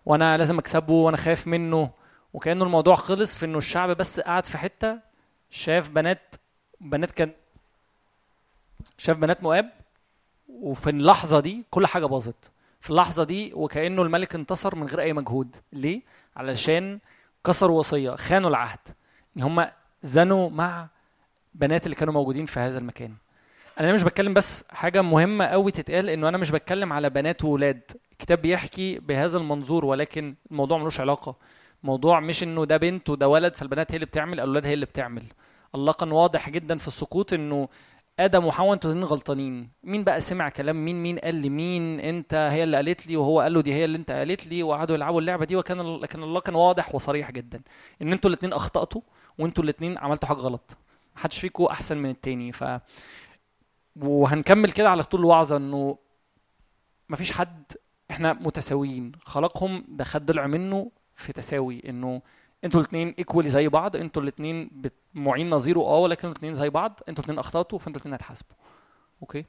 [0.06, 1.90] وأنا لازم أكسبه وأنا خايف منه.
[2.32, 4.98] وكأنه الموضوع خلص في إنه الشعب بس قاعد في حتة
[5.50, 6.34] شاف بنات
[6.80, 7.30] بنات كان
[8.98, 9.70] شاف بنات مؤاب
[10.48, 12.50] وفي اللحظة دي كل حاجة باظت.
[12.80, 15.56] في اللحظة دي وكأنه الملك انتصر من غير أي مجهود.
[15.72, 16.02] ليه؟
[16.36, 16.98] علشان
[17.44, 18.78] كسروا وصية خانوا العهد.
[19.36, 19.66] إن هم
[20.02, 20.88] زنوا مع
[21.54, 23.14] بنات اللي كانوا موجودين في هذا المكان.
[23.80, 27.80] أنا مش بتكلم بس حاجة مهمة قوي تتقال إنه أنا مش بتكلم على بنات وولاد.
[28.12, 31.34] الكتاب بيحكي بهذا المنظور ولكن الموضوع ملوش علاقة.
[31.82, 35.22] موضوع مش إنه ده بنت وده ولد فالبنات هي اللي بتعمل الأولاد هي اللي بتعمل.
[35.74, 37.68] الله كان واضح جدا في السقوط إنه
[38.20, 39.70] آدم وحواء أنتوا الاتنين غلطانين.
[39.84, 43.52] مين بقى سمع كلام مين؟ مين قال لمين انت هي اللي قالت لي وهو قال
[43.52, 45.56] له دي هي اللي انت قالت لي وقعدوا يلعبوا اللعبة دي.
[45.56, 47.62] وكان لكن الله كان واضح وصريح جدا
[48.02, 49.00] إن أنتوا الاتنين أخطأتوا
[49.38, 50.76] وانتوا الاتنين عملتوا حاجة غلط.
[51.16, 52.52] محدش فيكم أحسن من التاني.
[52.52, 52.64] ف
[53.96, 55.98] وهنكمل كده على طول الوعظة إنه
[57.08, 57.72] مفيش حد
[58.10, 59.12] إحنا متساويين.
[59.24, 62.22] خلقهم ده خد ضلع منه في تساوي إنه
[62.64, 64.70] أنتوا الاثنين equally زي بعض أنتوا الاثنين
[65.14, 68.56] معين نظيره آه ولكن الاثنين زي بعض أنتوا الاثنين أخطأتوا فانتوا الاثنين هتحاسبوا.
[69.22, 69.44] okay؟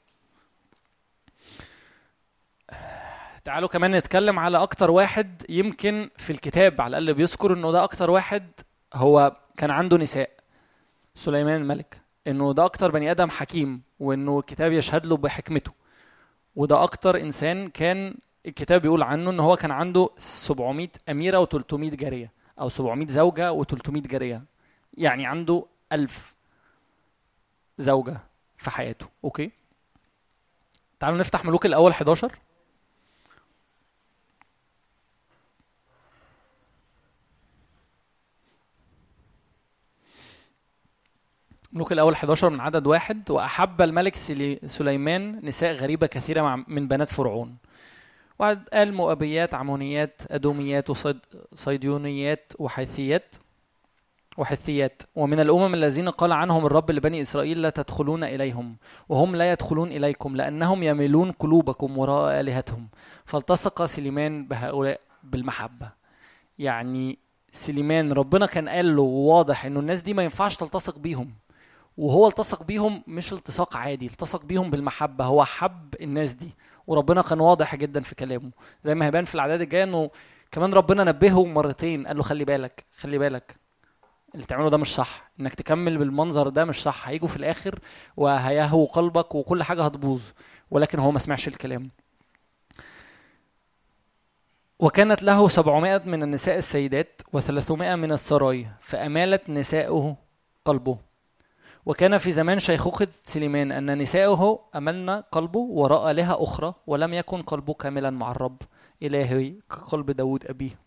[3.44, 8.10] تعالوا كمان نتكلم على أكتر واحد يمكن في الكتاب على الأقل بيذكر إنه ده أكتر
[8.10, 8.52] واحد
[8.94, 10.30] هو كان عنده نساء.
[11.16, 12.02] سليمان الملك.
[12.28, 15.72] إنه ده أكتر بني آدم حكيم وإنه الكتاب يشهد له بحكمته.
[16.56, 18.16] وده أكتر إنسان كان
[18.46, 22.39] الكتاب بيقول عنه إن هو كان عنده 700 أميرة و300 جارية.
[22.60, 24.44] أو 700 زوجة و300 جارية.
[24.98, 26.34] يعني عنده 1000
[27.78, 28.18] زوجة
[28.58, 29.08] في حياته.
[29.24, 29.52] أوكي؟
[31.00, 32.36] تعالوا نفتح ملوك الأول 11
[41.74, 43.32] ملوك الأول 11 من عدد واحد.
[43.32, 47.58] وأحب الملك سلي- سليمان نساء غريبة كثيرة من بنات فرعون.
[48.40, 53.36] وقال قال مؤبيات عمونيات أدوميات وصيديونيات وحيثيات.
[54.38, 58.76] وحثيات ومن الأمم الذين قال عنهم الرب لبني إسرائيل لا تدخلون إليهم
[59.10, 62.88] وهم لا يدخلون إليكم لأنهم يميلون قلوبكم وراء آلهتهم.
[63.26, 65.90] فالتصق سليمان بهؤلاء بالمحبة.
[66.60, 67.20] يعني
[67.52, 71.34] سليمان ربنا كان قال له واضح إنه الناس دي ما ينفعش تلتصق بيهم.
[71.98, 75.26] وهو التصق بيهم مش التصاق عادي التصق بيهم بالمحبة.
[75.26, 76.50] هو حب الناس دي.
[76.90, 78.52] وربنا كان واضح جدا في كلامه.
[78.86, 80.10] زي ما هيبان في الأعداد الجاية إنه
[80.52, 82.08] كمان ربنا نبهه مرتين.
[82.08, 83.56] قال له خلي بالك خلي بالك.
[84.36, 85.32] اللي تعمله ده مش صح.
[85.40, 87.08] إنك تكمل بالمنظر ده مش صح.
[87.08, 87.80] هيجوا في الآخر
[88.18, 90.22] وهيهووا قلبك وكل حاجة هتبوظ.
[90.72, 91.90] ولكن هو ما سمعش الكلام.
[94.80, 100.16] وكانت له سبعمائة من النساء السيدات وثلاثمائة من السرايا فأمالت نساؤه
[100.66, 100.98] قلبه.
[101.86, 107.74] وكان في زمان شيخوخة سليمان أن نساؤه أملن قلبه وراء آلهة أخرى ولم يكن قلبه
[107.74, 108.58] كاملا مع الرب
[109.04, 110.80] إلهي كقلب داود أبيه.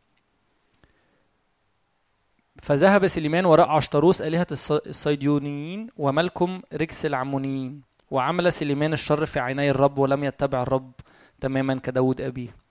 [2.62, 9.70] فذهب سليمان وراء عشتروس آلهة الص- الصيديونيين وملكم ركس العمونيين وعمل سليمان الشر في عيني
[9.70, 10.92] الرب ولم يتبع الرب
[11.40, 12.61] تماما كداود أبيه.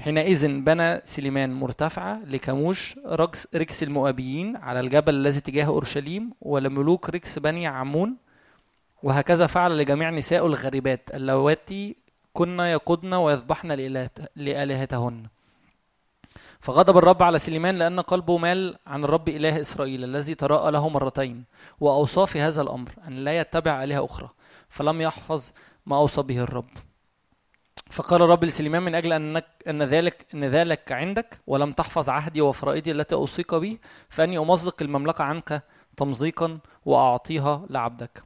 [0.00, 7.38] حينئذ بنى سليمان مرتفعة لكموش ركس, ركس المؤابيين على الجبل الذي تجاه أورشليم ولملوك ركس
[7.38, 8.16] بني عمون
[9.02, 11.96] وهكذا فعل لجميع نساء الغريبات اللواتي
[12.32, 13.72] كن يقودن ويذبحن
[14.36, 15.26] لآلهتهن.
[16.60, 21.44] فغضب الرب على سليمان لأن قلبه مال عن الرب إله إسرائيل الذي تراءى له مرتين
[21.80, 24.30] وأوصى في هذا الأمر أن لا يتبع آلهة أخرى
[24.68, 25.52] فلم يحفظ
[25.86, 26.68] ما أوصى به الرب.
[27.94, 32.90] فقال الرب لسليمان من أجل انك أن ذلك أن ذلك عندك ولم تحفظ عهدي وفرائضي
[32.90, 35.62] التي أوصيك به فإني أمزق المملكة عنك
[35.96, 38.22] تمزيقا وأعطيها لعبدك.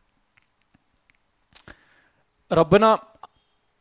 [2.52, 2.98] ربنا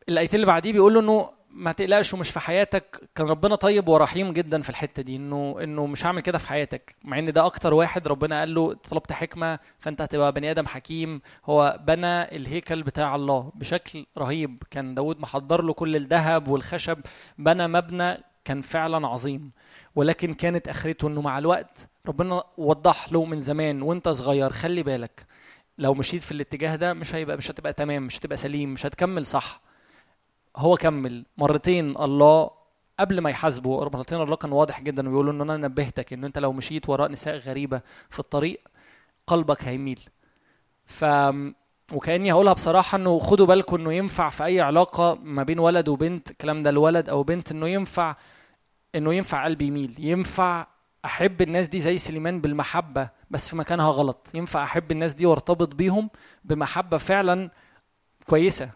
[0.08, 3.08] الآيتين اللي بعديه بيقول له إنه ما تقلقش ومش في حياتك.
[3.14, 6.96] كان ربنا طيب ورحيم جدا في الحتة دي إنه إنه مش هعمل كده في حياتك.
[7.04, 11.20] مع إن ده أكتر واحد ربنا قال له طلبت حكمة فأنت هتبقى بني آدم حكيم.
[11.44, 14.62] هو بنى الهيكل بتاع الله بشكل رهيب.
[14.70, 16.98] كان داود محضر له كل الذهب والخشب
[17.38, 19.50] بنى مبنى كان فعلا عظيم.
[19.94, 25.26] ولكن كانت آخرته إنه مع الوقت ربنا وضح له من زمان وأنت صغير خلي بالك
[25.78, 29.26] لو مشيت في الاتجاه ده مش هيبقى مش هتبقى تمام مش هتبقى سليم مش هتكمل
[29.26, 29.67] صح.
[30.58, 31.26] هو كمل.
[31.38, 32.50] مرتين الله
[33.00, 36.38] قبل ما يحاسبه مرتين الله كان واضح جدا وبيقول له إن أنا نبهتك إن أنت
[36.38, 37.80] لو مشيت وراء نساء غريبة
[38.10, 38.60] في الطريق
[39.26, 40.00] قلبك هيميل.
[40.86, 41.04] ف
[41.92, 46.30] وكأني هقولها بصراحة إنه خدوا بالكم إنه ينفع في أي علاقة ما بين ولد وبنت
[46.30, 48.16] الكلام ده الولد أو بنت إنه ينفع
[48.94, 49.96] إنه ينفع قلبي يميل.
[49.98, 50.66] ينفع
[51.04, 54.28] أحب الناس دي زي سليمان بالمحبة بس في مكانها غلط.
[54.34, 56.10] ينفع أحب الناس دي وأرتبط بيهم
[56.44, 57.50] بمحبة فعلا
[58.26, 58.70] كويسة.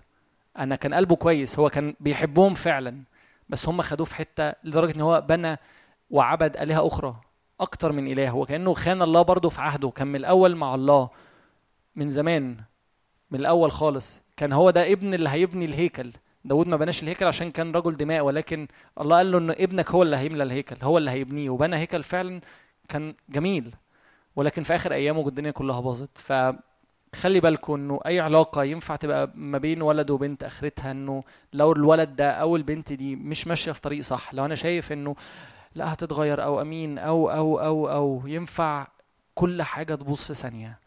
[0.59, 3.03] أنا كان قلبه كويس هو كان بيحبهم فعلا
[3.49, 5.57] بس هم خدوه في حتة لدرجة إن هو بنى
[6.11, 7.16] وعبد آلهة أخرى
[7.61, 11.11] أكتر من إله وكانه خان الله برضه في عهده كان من الأول مع الله
[11.97, 12.57] من زمان
[13.31, 14.20] من الأول خالص.
[14.37, 16.12] كان هو ده ابن اللي هيبني الهيكل.
[16.45, 18.69] داود ما بناش الهيكل عشان كان رجل دماء ولكن
[19.01, 21.51] الله قال له إن ابنك هو اللي هيملى الهيكل هو اللي هيبنيه.
[21.51, 22.41] وبنى هيكل فعلا
[22.89, 23.74] كان جميل
[24.37, 26.19] ولكن في آخر أيامه الدنيا كلها باظت.
[27.13, 32.17] فخلي بالكم إنه أي علاقة ينفع تبقى ما بين ولد وبنت آخرتها إنه لو الولد
[32.17, 34.35] ده أو البنت دي مش ماشية في طريق صح.
[34.35, 35.17] لو أنا شايف إنه
[35.75, 38.87] لا هتتغير أو أمين أو أو أو أو ينفع
[39.35, 40.79] كل حاجة تبوظ في ثانية.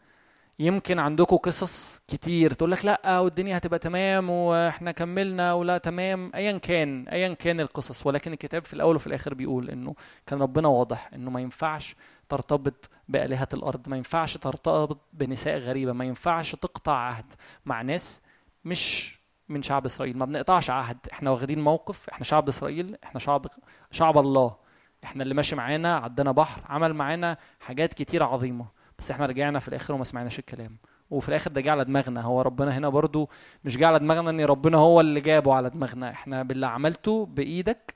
[0.58, 6.30] يمكن عندكم قصص كتير تقول لك لأ والدنيا هتبقى تمام وإحنا كملنا ولا تمام.
[6.34, 8.06] ايا كان ايا كان القصص.
[8.06, 9.94] ولكن الكتاب في الأول وفي الآخر بيقول إنه
[10.26, 11.96] كان ربنا واضح إنه ما ينفعش
[12.28, 13.88] ترتبط بآلهة الأرض.
[13.88, 15.92] ما ينفعش ترتبط بنساء غريبة.
[15.92, 17.34] ما ينفعش تقطع عهد
[17.66, 18.20] مع ناس
[18.64, 19.16] مش
[19.48, 20.18] من شعب إسرائيل.
[20.18, 20.98] ما بنقطعش عهد.
[21.12, 22.08] إحنا واخدين موقف.
[22.08, 22.96] إحنا شعب إسرائيل.
[23.04, 23.46] إحنا شعب
[23.90, 24.56] شعب الله.
[25.04, 28.66] إحنا اللي ماشي معانا عدنا بحر عمل معانا حاجات كتير عظيمة.
[28.98, 30.78] بس إحنا رجعنا في الآخر وما سمعناش الكلام.
[31.10, 32.22] وفي الآخر ده جه على دماغنا.
[32.22, 33.30] هو ربنا هنا برضو
[33.64, 36.10] مش جه على دماغنا إن ربنا هو اللي جابه على دماغنا.
[36.10, 37.94] إحنا باللي عملته بإيدك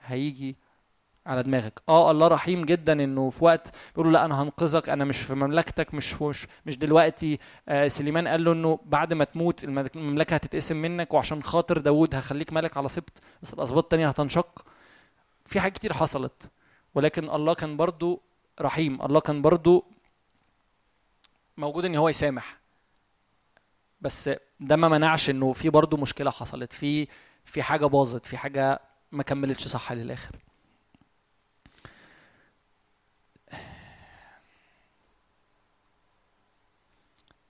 [0.00, 0.56] هيجي
[1.26, 1.82] على دماغك.
[1.88, 5.94] آه الله رحيم جدا إنه في وقت بيقول لا أنا هنقذك أنا مش في مملكتك
[5.94, 7.38] مش مش مش دلوقتي.
[7.68, 12.52] آه سليمان قال له إنه بعد ما تموت المملكة هتتقسم منك وعشان خاطر داوود هخليك
[12.52, 13.12] ملك على سبط
[13.42, 14.64] بس الاسباط التانية هتنشق.
[15.46, 16.50] في حاجات كتير حصلت
[16.94, 18.22] ولكن الله كان برضو
[18.60, 19.02] رحيم.
[19.02, 19.84] الله كان برضو
[21.56, 22.58] موجود إن هو يسامح.
[24.00, 24.30] بس
[24.60, 26.72] ده ما منعش إنه في برضه مشكلة حصلت.
[26.72, 27.08] في
[27.44, 28.80] في حاجة باظت في حاجة
[29.12, 30.36] ما كملتش صح للآخر.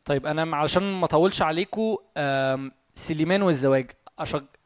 [0.04, 1.96] طيب أنا علشان ما أطولش عليكم
[2.94, 3.90] سليمان والزواج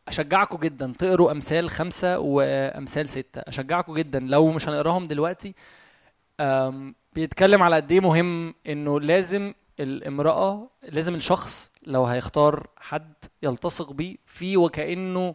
[0.09, 0.93] اشجعكم جدا.
[0.99, 3.41] تقروا أمثال خمسة وأمثال ستة.
[3.41, 4.21] اشجعكم جدا.
[4.21, 5.55] لو مش هنقراهم دلوقتي
[7.13, 14.17] بيتكلم على قد إيه مهم إنه لازم الامرأة لازم الشخص لو هيختار حد يلتصق بيه
[14.27, 15.35] في وكأنه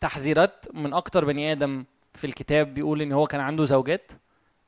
[0.00, 1.84] تحذيرات من أكتر بني آدم
[2.14, 4.10] في الكتاب بيقول إن هو كان عنده زوجات.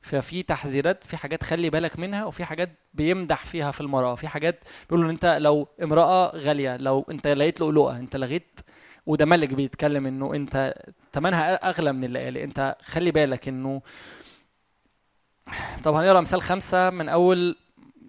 [0.01, 4.15] ففي تحذيرات في حاجات خلي بالك منها وفي حاجات بيمدح فيها في المرأة.
[4.15, 4.59] في حاجات
[4.89, 8.59] بيقولوا إن أنت لو امرأة غالية لو أنت لقيت لؤلؤة أنت لغيت
[9.05, 10.73] وده ملك بيتكلم إنه أنت
[11.13, 13.81] ثمنها أغلى من الليالي أنت خلي بالك إنه
[15.83, 17.55] طب هنقرأ مثال خمسة من أول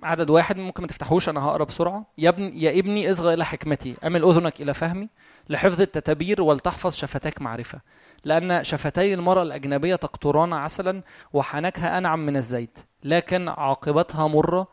[0.02, 2.06] عدد واحد ممكن ما تفتحوش أنا هقرأ بسرعة.
[2.18, 5.08] يا ابني يا ابني اصغى إلى حكمتي أمل أذنك إلى فهمي
[5.48, 7.80] لحفظ التتابير ولتحفظ شفتاك معرفة.
[8.24, 14.68] لأن شفتي المرأة الأجنبية تقطران عسلا وحنكها أنعم من الزيت لكن عاقبتها مرة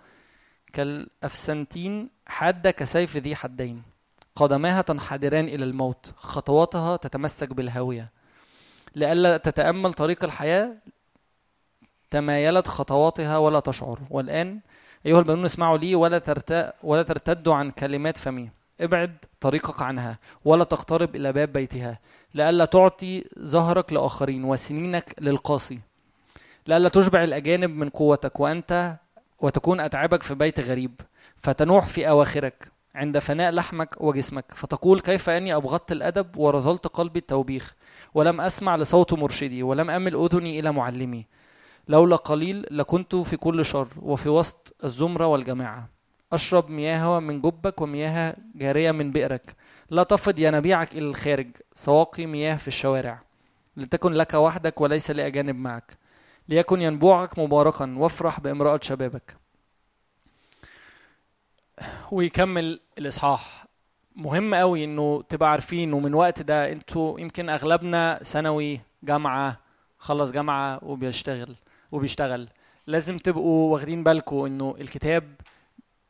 [0.74, 3.84] كالأفسنتين حادة كسيف ذي حدين.
[4.36, 8.10] قدماها تنحدران إلى الموت خطواتها تتمسك بالهاوية.
[8.96, 10.76] لئلا تتأمل طريق الحياة
[12.12, 14.00] تمايلت خطواتها ولا تشعر.
[14.10, 14.60] والآن
[15.06, 16.74] أيها البنون اسمعوا لي ولا ترت...
[16.84, 18.50] ولا ترتدوا عن كلمات فمي.
[18.82, 22.00] ابعد طريقك عنها ولا تقترب إلى باب بيتها.
[22.34, 25.80] لئلا تعطي ظهرك لآخرين وسنينك للقاصي.
[26.68, 28.96] لئلا تشبع الأجانب من قوتك وأنت
[29.40, 31.02] وتكون أتعابك في بيت غريب
[31.38, 37.76] فتنوح في أواخرك عند فناء لحمك وجسمك فتقول كيف أني أبغضت الأدب ورذلت قلبي التوبيخ
[38.14, 41.26] ولم أسمع لصوت مرشدي ولم أمل أذني إلى معلمي.
[41.88, 45.90] لولا قليل لكنت في كل شر وفي وسط الزمرة والجماعة.
[46.34, 49.56] أشرب مياه من جبك ومياه جارية من بئرك.
[49.92, 51.48] لا تفض ينابيعك إلى الخارج.
[51.74, 53.20] سواقي مياه في الشوارع.
[53.78, 55.98] لتكن لك وحدك وليس لأجانب معك.
[56.50, 57.96] ليكن ينبوعك مباركا.
[57.98, 59.36] وافرح بامرأة شبابك.
[62.12, 63.66] ويكمل الإصحاح.
[64.16, 69.60] مهم قوي إنه تبقى عارفين ومن وقت ده إنتوا يمكن أغلبنا ثانوي جامعة
[69.98, 71.56] خلص جامعة وبيشتغل
[71.92, 72.50] وبيشتغل.
[72.88, 75.24] لازم تبقوا واخدين بالكم إنه الكتاب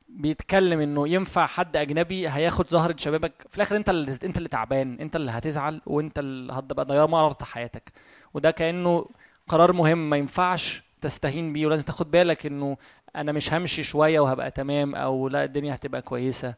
[0.10, 4.98] بيتكلم إنه ينفع حد أجنبي هياخد زهره شبابك؟ في الآخر أنت اللي أنت اللي تعبان
[5.02, 7.92] أنت اللي هتزعل وأنت اللي هتبقى مرة حياتك.
[8.34, 9.06] وده كأنه
[9.48, 12.78] قرار مهم ما ينفعش تستهين بيه ولازم تاخد بالك إنه
[13.16, 16.54] أنا مش همشي شوية وهبقى تمام أو لا الدنيا هتبقى كويسة.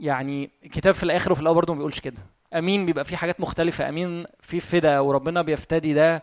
[0.00, 2.18] يعني الكتاب في الآخر وفي الأول برضه ما بيقولش كده.
[2.54, 3.88] أمين بيبقى فيه حاجات مختلفة.
[3.88, 6.22] أمين في فدا وربنا بيفتدي ده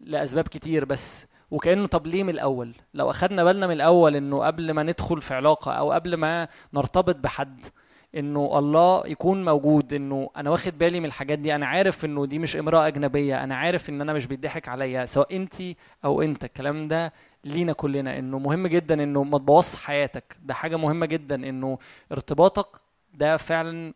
[0.00, 4.70] لأسباب كتير بس وكأنه طب ليه من الأول؟ لو أخدنا بالنا من الأول إنه قبل
[4.70, 7.60] ما ندخل في علاقة أو قبل ما نرتبط بحد
[8.16, 12.38] إنه الله يكون موجود إنه أنا واخد بالي من الحاجات دي أنا عارف إنه دي
[12.38, 15.54] مش إمرأة أجنبية أنا عارف إن أنا مش بيضحك عليا سواء انت
[16.04, 17.12] أو أنت الكلام ده
[17.44, 20.36] لينا كلنا إنه مهم جدا إنه ما تبوظش حياتك.
[20.42, 21.78] ده حاجة مهمة جدا إنه
[22.12, 22.66] ارتباطك
[23.14, 23.94] ده فعلا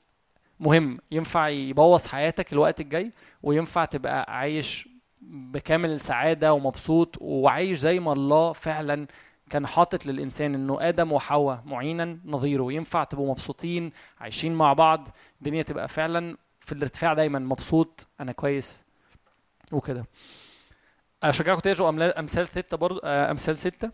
[0.61, 0.99] مهم.
[1.11, 3.13] ينفع يبوظ حياتك الوقت الجاي
[3.43, 4.89] وينفع تبقى عايش
[5.21, 9.07] بكامل سعاده ومبسوط وعايش زي ما الله فعلا
[9.51, 12.73] كان حاطط للإنسان إنه آدم وحواء معينا نظيره.
[12.73, 15.09] ينفع تبقوا مبسوطين عايشين مع بعض
[15.41, 18.85] الدنيا تبقى فعلا في الارتفاع دايما مبسوط أنا كويس
[19.73, 20.05] وكده.
[21.23, 21.61] أشجعكم
[21.91, 23.91] أملا- أمثال ستة برضو آه، أمثال ستة.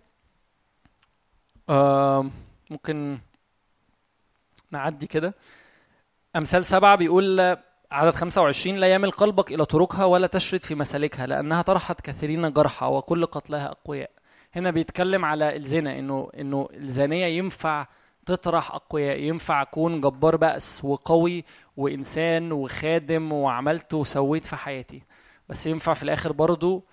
[2.70, 3.18] ممكن
[4.70, 5.34] نعدي كده.
[6.36, 7.56] أمثال سبعة بيقول
[7.92, 12.86] عدد 25 لا يمل قلبك إلى طرقها ولا تشرد في مسالكها لأنها طرحت كثيرين جرحى
[12.86, 14.10] وكل قتلها أقوياء.
[14.54, 17.86] هنا بيتكلم على الزنا إنه إنه الزانية ينفع
[18.26, 21.44] تطرح أقوياء ينفع أكون جبار بأس وقوي
[21.76, 25.02] وإنسان وخادم وعملت وسويت في حياتي.
[25.48, 26.84] بس ينفع في الآخر برضو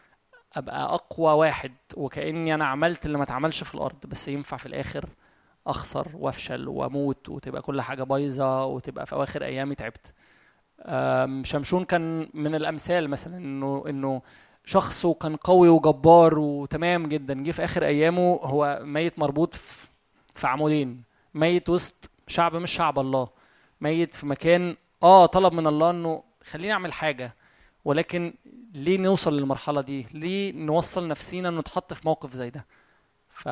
[0.56, 5.06] أبقى أقوى واحد وكأني أنا عملت اللي ما اتعملش في الأرض بس ينفع في الآخر
[5.68, 10.14] أخسر وأفشل وأموت وتبقى كل حاجة بايظة وتبقى في أواخر أيامي تعبت.
[11.44, 14.22] شمشون كان من الأمثال مثلا إنه إنه
[14.66, 17.44] شخص وكان قوي وجبار وتمام جدا.
[17.44, 19.56] جه في آخر أيامه هو ميت مربوط
[20.36, 21.04] في عمودين.
[21.34, 23.28] ميت وسط شعب مش شعب الله.
[23.82, 27.36] ميت في مكان آه طلب من الله إنه خليني أعمل حاجة
[27.86, 28.34] ولكن
[28.74, 32.66] ليه نوصل للمرحلة دي؟ ليه نوصل نفسينا إنه نتحط في موقف زي ده؟
[33.30, 33.48] ف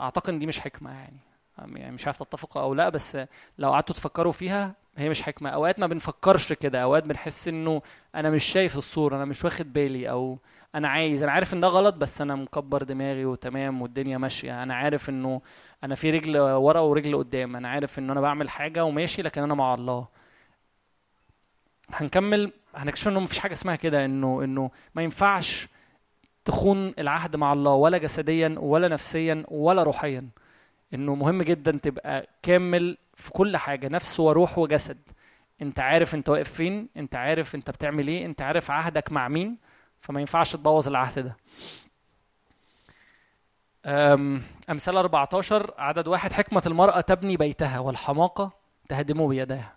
[0.00, 1.16] أعتقد إن دي مش حكمة يعني.
[1.58, 3.18] يعني مش عارف تتفقوا أو لأ بس
[3.58, 5.50] لو قعدتوا تفكروا فيها هي مش حكمة.
[5.50, 6.82] أوقات ما بنفكرش كده.
[6.82, 7.82] أوقات بنحس إنه
[8.14, 10.38] أنا مش شايف الصورة أنا مش واخد بالي أو
[10.74, 11.22] أنا عايز.
[11.22, 14.62] أنا عارف إن ده غلط بس أنا مكبر دماغي وتمام والدنيا ماشية.
[14.62, 15.40] أنا عارف إنه
[15.84, 17.56] أنا في رجل ورا ورجل قدام.
[17.56, 20.08] أنا عارف إن أنا بعمل حاجة وماشي لكن أنا مع الله.
[21.90, 22.52] هنكمل.
[22.74, 25.68] هنكتشف إنه مفيش حاجة اسمها كده إنه إنه ما ينفعش
[26.44, 30.28] تخون العهد مع الله ولا جسديا ولا نفسيا ولا روحيا.
[30.94, 34.98] إنه مهم جدا تبقى كامل في كل حاجة نفس وروح وجسد.
[35.62, 39.58] انت عارف انت واقف فين انت عارف انت بتعمل إيه انت عارف عهدك مع مين
[40.00, 41.36] فما ينفعش تبوظ العهد ده.
[43.86, 48.50] أم، أمثال 14 عدد واحد حكمة المرأة تبني بيتها والحماقة
[48.88, 49.76] تهدمه بيديها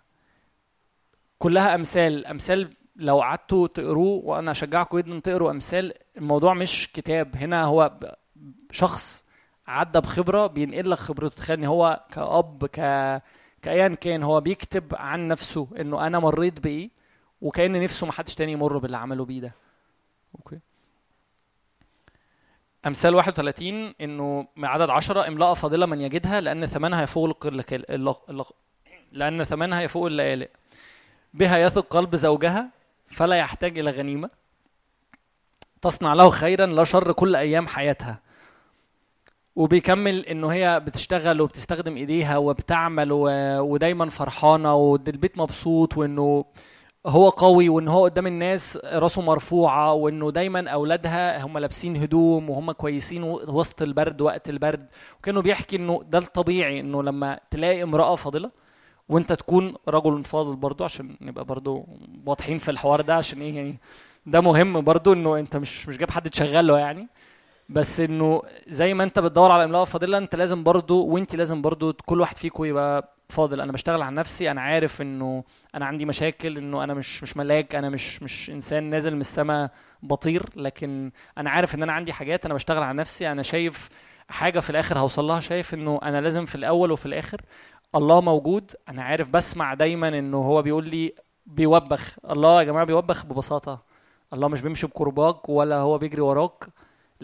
[1.38, 2.26] كلها أمثال.
[2.26, 7.36] أمثال لو قعدتوا تقروه وأنا أشجعكم جدا تقروا أمثال الموضوع مش كتاب.
[7.36, 7.92] هنا هو
[8.70, 9.24] شخص
[9.66, 11.36] عدى بخبرة بينقل لك خبرته.
[11.36, 12.80] تخيل إن هو كأب ك
[13.64, 16.90] كأيا كان هو بيكتب عن نفسه إنه أنا مريت بإيه
[17.40, 19.52] وكأن نفسه محدش تاني يمر باللي عمله بيه ده.
[20.38, 20.58] أوكي.
[22.86, 28.44] أمثال 31 إنه عدد 10 امرأة فاضلة من يجدها لأن ثمنها يفوق القل- الل- الل-
[29.12, 30.48] لأن ثمنها يفوق الليالئ
[31.34, 32.70] بها يثق قلب زوجها
[33.08, 34.30] فلا يحتاج إلى غنيمة.
[35.82, 38.20] تصنع له خيرا لا شر كل أيام حياتها.
[39.56, 43.28] وبيكمل إنه هي بتشتغل وبتستخدم إيديها وبتعمل و...
[43.60, 46.44] ودايما فرحانة والبيت مبسوط وإنه
[47.06, 52.72] هو قوي وان هو قدام الناس راسه مرفوعة وإنه دايما أولادها هم لابسين هدوم وهم
[52.72, 54.86] كويسين وسط البرد وقت البرد.
[55.18, 58.50] وكأنه بيحكي إنه ده الطبيعي إنه لما تلاقي امرأة فاضلة
[59.08, 61.86] وإنت تكون رجل فاضل برضو عشان نبقى برضو
[62.26, 63.78] واضحين في الحوار ده عشان إيه يعني
[64.26, 67.08] ده مهم برضو إنه أنت مش مش جايب حد تشغله يعني.
[67.68, 71.92] بس إنه زي ما أنت بتدور على امراه فاضلة أنت لازم برضو وأنت لازم برضو
[71.92, 73.60] كل واحد فيكم يبقى فاضل.
[73.60, 77.74] أنا بشتغل على نفسي أنا عارف إنه أنا عندي مشاكل إنه أنا مش مش ملاك
[77.74, 79.70] أنا مش مش إنسان نازل من السماء
[80.02, 80.48] بطير.
[80.56, 83.32] لكن أنا عارف إن أنا عندي حاجات أنا بشتغل على نفسي.
[83.32, 83.88] أنا شايف
[84.28, 87.40] حاجة في الآخر هوصل لها شايف إنه أنا لازم في الأول وفي الآخر
[87.94, 88.70] الله موجود.
[88.88, 91.14] أنا عارف بسمع دايما إنه هو بيقول لي
[91.46, 92.16] بيوبخ.
[92.30, 93.82] الله يا جماعة بيوبخ ببساطة.
[94.32, 96.64] الله مش بيمشي بكرباج ولا هو بيجري وراك.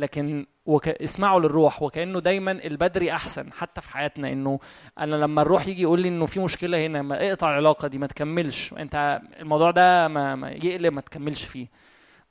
[0.01, 0.89] لكن وك...
[0.89, 4.59] اسمعوا للروح وكأنه دايما البدري أحسن حتى في حياتنا إنه
[4.98, 8.06] أنا لما الروح يجي يقول لي إنه في مشكلة هنا ما اقطع العلاقة دي ما
[8.06, 8.72] تكملش.
[8.72, 11.66] أنت الموضوع ده ما, ما يقلب ما تكملش فيه.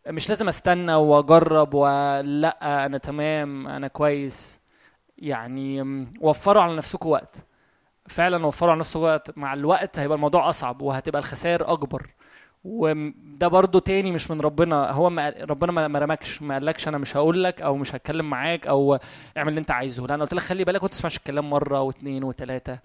[0.07, 4.59] مش لازم أستنى وأجرب ولا أنا تمام أنا كويس.
[5.17, 5.81] يعني
[6.21, 7.35] وفروا على نفسكم وقت.
[8.07, 9.37] فعلا وفروا على نفسكم وقت.
[9.37, 12.07] مع الوقت هيبقى الموضوع أصعب وهتبقى الخسائر أكبر.
[12.63, 14.91] وده برضو تاني مش من ربنا.
[14.91, 18.67] هو ما ربنا ما رمكش ما قالكش أنا مش هقول لك أو مش هتكلم معاك
[18.67, 18.99] أو
[19.37, 20.07] اعمل اللي أنت عايزه.
[20.07, 22.79] لا أنا قلت لك خلي بالك وما تسمعش الكلام مرة واثنين وثلاثه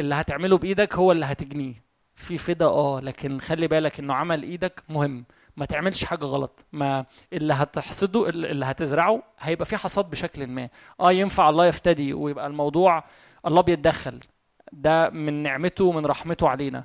[0.00, 1.74] اللي هتعمله بإيدك هو اللي هتجنيه.
[2.14, 5.24] في فدا آه لكن خلي بالك إنه عمل إيدك مهم.
[5.56, 6.66] ما تعملش حاجة غلط.
[6.72, 10.68] ما اللي هتحصده اللي هتزرعه هيبقى فيه حصاد بشكل ما.
[11.00, 13.04] آه ينفع الله يفتدي ويبقى الموضوع
[13.46, 14.20] الله بيتدخل.
[14.72, 16.84] ده من نعمته ومن رحمته علينا.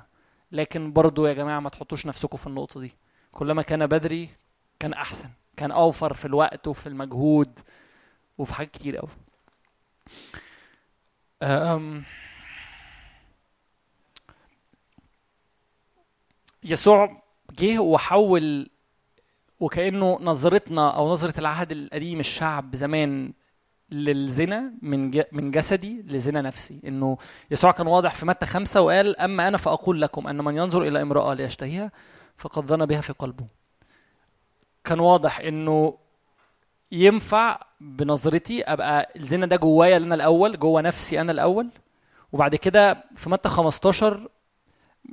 [0.54, 2.92] لكن برضو يا جماعة ما تحطوش نفسكم في النقطة دي.
[3.32, 4.28] كلما كان بدري
[4.78, 7.58] كان أحسن كان أوفر في الوقت وفي المجهود
[8.38, 9.08] وفي حاجات كتير قوي
[16.64, 17.22] يسوع
[17.58, 18.70] جه وحول
[19.60, 23.32] وكأنه نظرتنا أو نظرة العهد القديم الشعب زمان
[23.94, 26.80] للزنا من من جسدي لزنا نفسي.
[26.86, 27.18] إنه
[27.50, 31.02] يسوع كان واضح في متى خمسة وقال أما أنا فأقول لكم أن من ينظر إلى
[31.02, 31.90] امرأة ليشتهيها
[32.36, 33.46] فقد ظن بها في قلبه.
[34.84, 35.98] كان واضح إنه
[36.92, 41.70] ينفع بنظرتي أبقى الزنا ده جوايا أنا الأول جوه نفسي أنا الأول.
[42.32, 44.28] وبعد كده في متى 15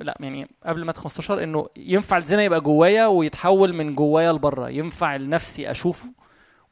[0.00, 5.16] لا يعني قبل متى 15 إنه ينفع الزنا يبقى جوايا ويتحول من جوايا لبره ينفع
[5.16, 6.06] لنفسي أشوفه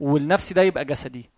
[0.00, 1.30] والنفسي ده يبقى جسدي.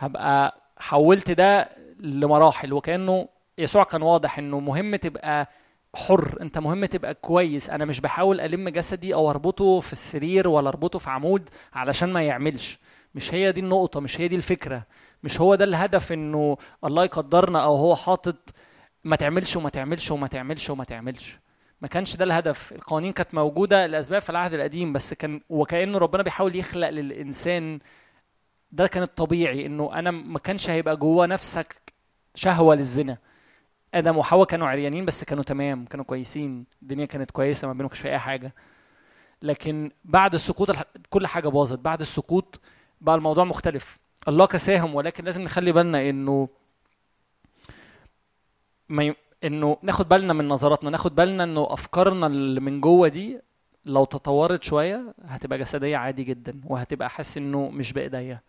[0.00, 1.68] هبقى حولت ده
[2.00, 3.28] لمراحل وكأنه
[3.58, 5.48] يسوع كان واضح إنه مهم تبقى
[5.94, 7.70] حر أنت مهم تبقى كويس.
[7.70, 12.22] أنا مش بحاول ألم جسدي أو أربطه في السرير ولا أربطه في عمود علشان ما
[12.22, 12.78] يعملش.
[13.14, 14.82] مش هي دي النقطة مش هي دي الفكرة.
[15.22, 18.54] مش هو ده الهدف إنه الله يقدرنا أو هو حاطط
[19.04, 21.38] ما تعملش وما تعملش وما تعملش وما تعملش.
[21.80, 22.72] ما كانش ده الهدف.
[22.72, 27.78] القوانين كانت موجودة لأسباب في العهد القديم بس كان وكأنه ربنا بيحاول يخلق للإنسان
[28.72, 31.76] ده كان الطبيعي إنه أنا ما كانش هيبقى جوه نفسك
[32.34, 33.18] شهوة للزنا.
[33.94, 38.06] آدم وحواء كانوا عريانين بس كانوا تمام كانوا كويسين الدنيا كانت كويسة ما بينهم كانش
[38.06, 38.54] أي حاجة.
[39.42, 40.70] لكن بعد السقوط
[41.10, 41.78] كل حاجة باظت.
[41.78, 42.60] بعد السقوط
[43.00, 43.98] بقى الموضوع مختلف.
[44.28, 46.48] الله كساهم ولكن لازم نخلي بالنا إنه
[48.88, 49.14] ما ي...
[49.44, 53.40] إنه ناخد بالنا من نظراتنا ناخد بالنا إنه أفكارنا اللي من جوه دي
[53.84, 58.40] لو تطورت شوية هتبقى جسدية عادي جدا وهتبقى حاسس إنه مش بايديا.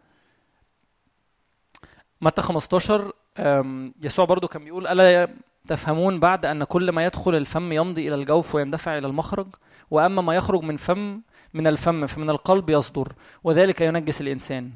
[2.22, 5.34] متى 15 أم، يسوع برضو كان بيقول ألا
[5.68, 9.48] تفهمون بعد أن كل ما يدخل الفم يمضي إلى الجوف ويندفع إلى المخرج؟
[9.92, 11.22] وأما ما يخرج من فم
[11.54, 14.72] من الفم فمن القلب يصدر وذلك ينجس الإنسان.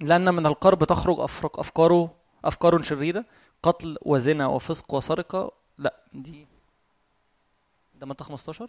[0.00, 2.14] لأن من القلب تخرج أفرق أفكاره
[2.44, 3.24] أفكار شريرة
[3.62, 5.52] قتل وزنا وفسق وسرقة.
[5.78, 6.46] لا دي
[7.94, 8.68] ده متى 15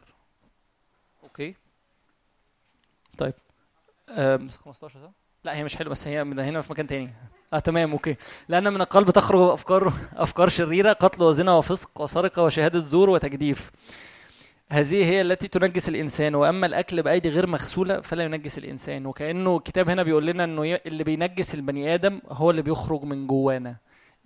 [1.24, 1.56] okay.
[3.18, 3.34] طيب.
[4.10, 5.12] آم، 15 صح
[5.44, 7.10] لا هي مش حلوة بس هي من هنا في مكان تاني.
[7.54, 8.16] آه تمام okay.
[8.50, 13.72] لأن من القلب تخرج أفكار أفكار شريرة قتل وزنا وفسق وسرقة وشهادة زور وتجديف.
[14.70, 16.36] هذه هي التي تنجس الإنسان.
[16.36, 19.06] وأما الأكل بأيدي غير مغسولة فلا ينجس الإنسان.
[19.06, 23.76] وكأنه الكتاب هنا بيقول لنا إنه اللي بينجس البني آدم هو اللي بيخرج من جوانا.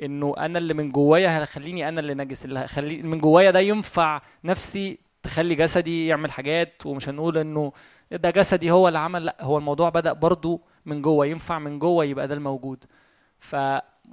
[0.04, 4.22] إنه أنا اللي من جوايا هيخليني أنا اللي نجس اللي هخلي من جوايا ده ينفع
[4.44, 6.86] نفسي تخلي جسدي يعمل حاجات.
[6.86, 7.72] ومش هنقول إنه
[8.12, 12.06] ده جسدي هو اللي عمل لأ هو الموضوع بدأ برضو من جوه ينفع من جوه
[12.06, 12.84] يبقى ده الموجود.
[13.40, 13.56] ف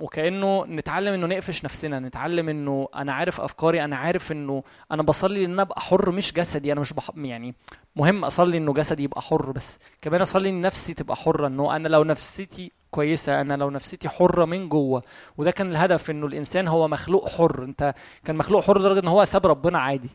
[0.01, 5.44] وكأنه نتعلم إنه نقفش نفسنا نتعلم إنه أنا عارف أفكاري أنا عارف إنه أنا بصلي
[5.44, 7.10] إن أبقى حر مش جسدي أنا مش بح...
[7.16, 7.55] يعني
[7.96, 9.78] مهم أصلي إنه جسدي يبقى حر بس.
[10.02, 14.44] كمان أصلي إن نفسي تبقى حرة إنه أنا لو نفسيتي كويسة أنا لو نفسيتي حرة
[14.44, 15.02] من جوه.
[15.38, 17.64] وده كان الهدف إنه الإنسان هو مخلوق حر.
[17.64, 17.94] أنت
[18.24, 20.10] كان مخلوق حر لدرجة إن هو ساب ربنا عادي.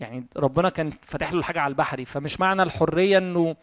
[0.00, 3.56] يعني ربنا كان فاتح له الحاجة على البحري فمش معنى الحرية إنه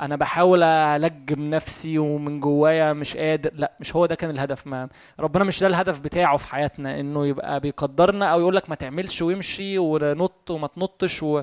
[0.00, 4.66] أنا بحاول ألجم نفسي ومن جوايا مش قادر لا مش هو ده كان الهدف.
[4.66, 4.88] ما
[5.20, 9.22] ربنا مش ده الهدف بتاعه في حياتنا إنه يبقى بيقدرنا أو يقول لك ما تعملش
[9.22, 11.42] وامشي ونط وما تنطش و...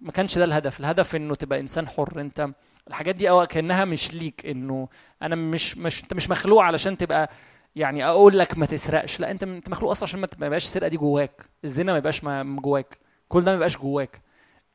[0.00, 0.80] ما كانش ده الهدف.
[0.80, 2.20] الهدف إنه تبقى إنسان حر.
[2.20, 2.48] أنت
[2.88, 4.88] الحاجات دي أو كأنها مش ليك إنه
[5.22, 7.30] أنا مش مش أنت مش مخلوق علشان تبقى
[7.76, 9.20] يعني أقول لك ما تسرقش.
[9.20, 11.44] لا أنت أنت مخلوق أصلا عشان ما يبقاش السرقة دي جواك.
[11.64, 12.98] الزنا ما يبقاش جواك.
[13.28, 14.20] كل ده ما يبقاش جواك.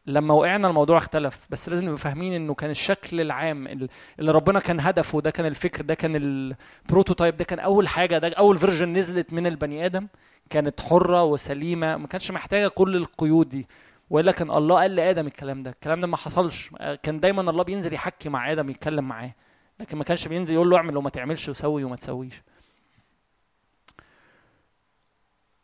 [0.06, 4.60] لما وقعنا الموضوع اختلف بس لازم نبقى فاهمين إنه كان الشكل العام ال- اللي ربنا
[4.60, 8.58] كان هدفه ده كان الفكر ده كان ال prototype ده كان أول حاجة ده أول
[8.58, 10.08] version نزلت من البني آدم
[10.50, 13.68] كانت حرة وسليمة ما كانش محتاجة كل القيود دي.
[14.10, 16.70] وإلا كان الله قال لآدم الكلام ده الكلام ده ما حصلش.
[17.04, 19.34] كان دايما الله بينزل يحكي مع آدم يتكلم معاه.
[19.80, 22.42] لكن ما كانش بينزل يقول له اعمل وما تعملش وسوي وما تسويش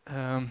[0.08, 0.50] أم.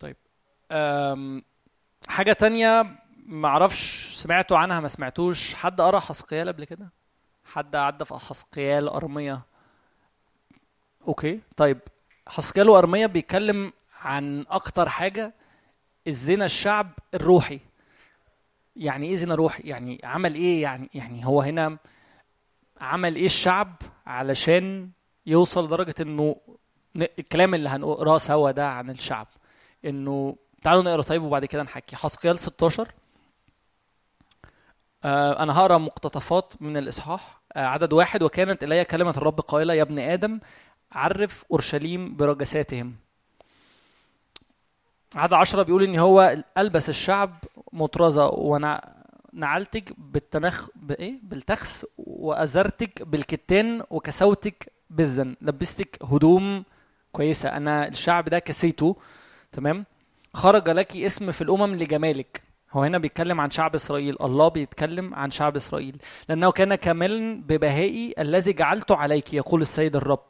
[0.00, 0.16] طيب
[0.74, 1.42] أم.
[2.08, 2.86] حاجة تانية
[3.26, 5.54] معرفش سمعتوا عنها ما سمعتوش.
[5.54, 6.88] حد قرأ حسقيال قبل كده؟
[7.44, 9.40] حد عدى في حسقيال أرمية؟
[11.08, 11.40] أوكي.
[11.56, 11.78] طيب
[12.28, 13.72] حسقيال وأرمية بيتكلم
[14.02, 15.34] عن أكتر حاجة
[16.06, 17.60] الزنا الشعب الروحي.
[18.76, 21.78] يعني إيه زنا روحي؟ يعني عمل إيه؟ يعني يعني هو هنا
[22.80, 23.74] عمل إيه الشعب
[24.06, 24.90] علشان
[25.26, 26.36] يوصل لدرجة إنه
[26.96, 29.26] الكلام اللي هنقراه سوا ده عن الشعب.
[29.84, 31.96] إنه تعالوا نقرا طيب وبعد كده نحكي.
[31.96, 32.92] حسقيال 16
[35.04, 37.40] آه أنا هقرأ مقتطفات من الإصحاح.
[37.52, 38.22] آه عدد واحد.
[38.22, 40.40] وكانت إلي كلمة الرب قائلة يا ابن آدم
[40.92, 42.94] عرف أورشليم برجساتهم.
[45.16, 54.72] عدد عشرة بيقول إن هو ألبس الشعب مطرزة ونعلتك بالتنخ بإيه؟ بالتخس وازرتك بالكتان وكسوتك
[54.90, 55.36] بالزن.
[55.40, 56.64] لبستك هدوم
[57.12, 57.48] كويسة.
[57.48, 58.96] أنا الشعب ده كسيته.
[59.52, 59.84] تمام؟
[60.34, 62.42] خرج لك اسم في الأمم لجمالك.
[62.72, 64.16] هو هنا بيتكلم عن شعب إسرائيل.
[64.20, 65.96] الله بيتكلم عن شعب إسرائيل.
[66.28, 70.24] لأنه كان كاملا ببهائي الذي جعلته عليك يقول السيد الرب.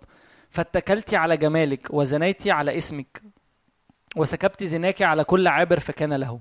[0.50, 3.22] فاتكلت على جمالك وزنيت على اسمك
[4.16, 6.40] وسكبت زناك على كل عابر فكان له.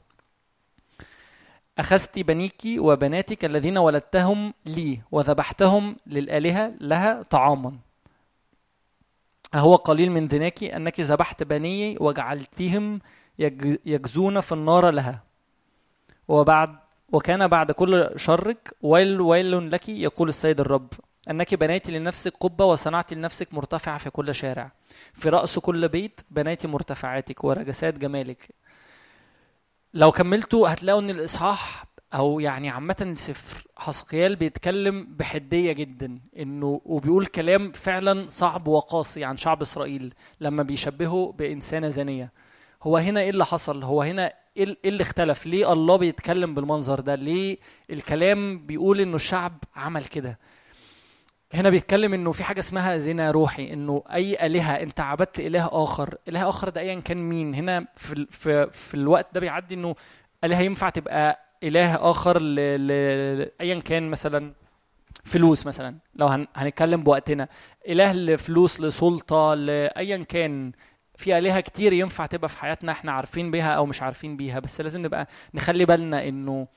[1.77, 7.77] أخذت بنيك وبناتك الذين ولدتهم لي وذبحتهم للآلهة لها طعاما.
[9.56, 12.99] أهو قليل من ذناك أنك ذبحت بني وجعلتهم
[13.85, 15.23] يجزون في النار لها.
[16.27, 16.76] وبعد
[17.11, 20.93] وكان بعد كل شرك ويل ويل لك يقول السيد الرب
[21.30, 24.72] أنك بنيت لنفسك قبة وصنعت لنفسك مرتفعة في كل شارع.
[25.14, 28.49] في رأس كل بيت بنيت مرتفعاتك ورجسات جمالك.
[29.93, 37.26] لو كملتوا هتلاقوا إن الإصحاح أو يعني عامة سفر حسقيال بيتكلم بحدية جدا إنه وبيقول
[37.26, 42.31] كلام فعلا صعب وقاسي عن شعب إسرائيل لما بيشبهه بإنسانة زانية.
[42.84, 46.99] هو هنا إيه اللي حصل؟ هو هنا إيه إيه اللي اختلف؟ ليه الله بيتكلم بالمنظر
[46.99, 47.57] ده؟ ليه
[47.89, 50.39] الكلام بيقول إنه الشعب عمل كده؟
[51.53, 56.15] هنا بيتكلم إنه في حاجة اسمها زنا روحي إنه أي آلهة أنت عبدت إله آخر.
[56.27, 59.95] إله آخر ده ايا كان مين؟ هنا في في في الوقت ده بيعدي إنه
[60.43, 62.55] آلهة ينفع تبقى إله آخر ل...
[62.88, 62.91] ل...
[63.61, 64.53] ايا كان مثلا
[65.23, 66.47] فلوس مثلا لو هن...
[66.55, 67.47] هنتكلم بوقتنا.
[67.88, 70.72] إله لفلوس لسلطة لايا كان.
[71.24, 74.82] في الهه كتير ينفع تبقى في حياتنا إحنا عارفين بيها أو مش عارفين بيها بس
[74.82, 76.68] لازم نبقى نخلي بالنا انه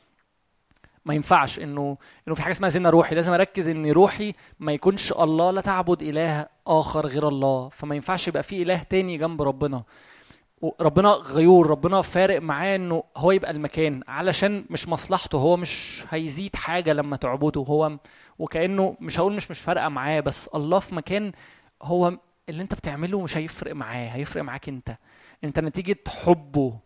[1.05, 1.97] ما ينفعش انه
[2.29, 3.15] انه في حاجة اسمها زنا روحي.
[3.15, 7.69] لازم أركز إن روحي ما يكونش الله لا تعبد إله آخر غير الله.
[7.69, 9.83] فما ينفعش يبقى في إله تاني جنب ربنا.
[10.81, 16.57] ربنا غيور ربنا فارق معاه إنه هو يبقى المكان علشان مش مصلحته هو مش هيزيد
[16.57, 17.61] حاجة لما تعبده.
[17.61, 17.99] هو
[18.39, 21.33] وكأنه مش هقول مش مش فارقة معاه بس الله في مكان
[21.83, 22.19] هو
[22.49, 24.97] اللي انت بتعمله مش هيفرق معاه هيفرق معاك انت.
[25.45, 26.79] انت نتيجة حبه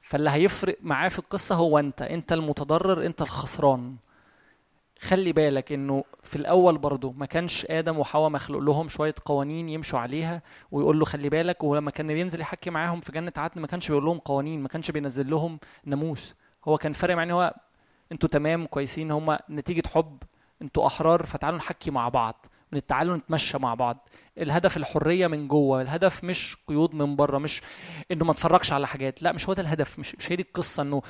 [0.00, 2.02] فاللي هيفرق معاه في القصة هو انت.
[2.02, 3.96] انت المتضرر انت الخسران.
[5.00, 9.98] خلي بالك انه في الأول برضه ما كانش آدم وحواء مخلوق لهم شوية قوانين يمشوا
[9.98, 10.42] عليها
[10.72, 14.04] ويقول له خلي بالك ولما كان بينزل يحكي معاهم في جنة عدن ما كانش بيقول
[14.04, 16.34] لهم قوانين ما كانش بينزل لهم ناموس.
[16.68, 17.54] هو كان فارق معاه هو
[18.12, 20.22] أنتوا تمام كويسين هم نتيجة حب
[20.62, 24.08] أنتوا أحرار فتعالوا نحكي مع بعض من تعالوا نتمشى مع بعض.
[24.38, 27.62] الهدف الحرية من جوه الهدف مش قيود من بره مش
[28.10, 30.82] إنه ما اتفرجش على حاجات لا مش هو ده الهدف مش مش هي دي القصة
[30.82, 31.02] إنه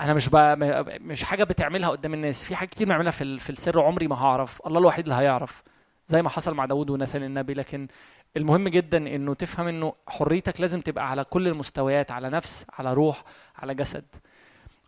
[0.00, 0.56] أنا مش بقى
[1.00, 2.44] مش حاجة بتعملها قدام الناس.
[2.44, 5.62] في حاجات كتير بنعملها في في السر عمري ما هعرف الله الوحيد اللي هيعرف
[6.06, 7.54] زي ما حصل مع داود وناثان النبي.
[7.54, 7.88] لكن
[8.36, 13.24] المهم جدا إنه تفهم إنه حريتك لازم تبقى على كل المستويات على نفس على روح
[13.56, 14.04] على جسد.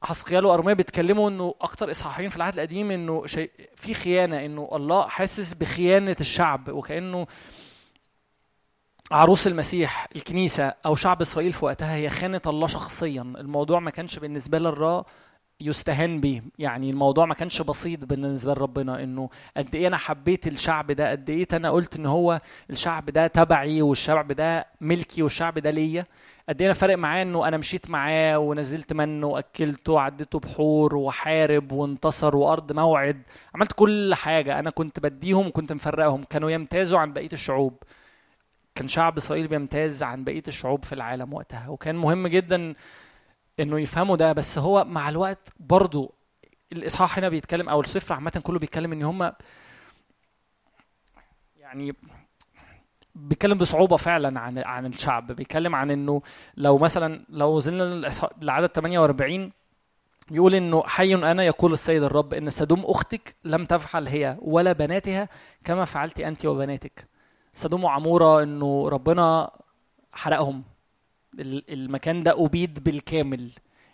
[0.03, 5.07] حسقيال وارميا بيتكلموا إنه أكتر إصحاحين في العهد القديم إنه شيء في خيانة إنه الله
[5.09, 7.27] حاسس بخيانة الشعب وكأنه
[9.11, 13.23] عروس المسيح الكنيسة أو شعب إسرائيل في وقتها هي خانة الله شخصيا.
[13.23, 15.05] الموضوع ما كانش بالنسبة للرا
[15.61, 20.91] يستهان به يعني الموضوع ما كانش بسيط بالنسبة لربنا إنه قد إيه أنا حبيت الشعب
[20.93, 25.71] ده قد إيه أنا قلت إن هو الشعب ده تبعي والشعب ده ملكي والشعب ده
[25.71, 26.07] ليا.
[26.49, 31.73] قد إيه أنا فارق معاه إنه أنا مشيت معاه ونزلت منه وأكلته وعديته بحور وحارب
[31.73, 33.23] وانتصر وأرض موعد.
[33.55, 34.59] عملت كل حاجة.
[34.59, 36.25] أنا كنت بديهم وكنت مفرقهم.
[36.25, 37.83] كانوا يمتازوا عن بقية الشعوب.
[38.75, 41.69] كان شعب إسرائيل بيمتاز عن بقية الشعوب في العالم وقتها.
[41.69, 42.75] وكان مهم جدا
[43.61, 44.33] إنه يفهموا ده.
[44.33, 46.15] بس هو مع الوقت برضو
[46.73, 49.33] الإصحاح هنا بيتكلم أو السفر عامة كله بيتكلم إن هم
[51.61, 51.95] يعني
[53.15, 55.33] بيتكلم بصعوبة فعلا عن عن الشعب.
[55.33, 56.23] بيتكلم عن إنه
[56.57, 59.53] لو مثلا لو للإصحاح- لعدد 48
[60.31, 65.29] بيقول إنه حي أنا يقول السيد الرب إن سدوم أختك لم تفعل هي ولا بناتها
[65.65, 67.09] كما فعلت أنت وبناتك.
[67.53, 69.51] سدوم وعمورة إنه ربنا
[70.13, 70.63] حرقهم.
[71.39, 73.51] ال- المكان ده أبيد بالكامل.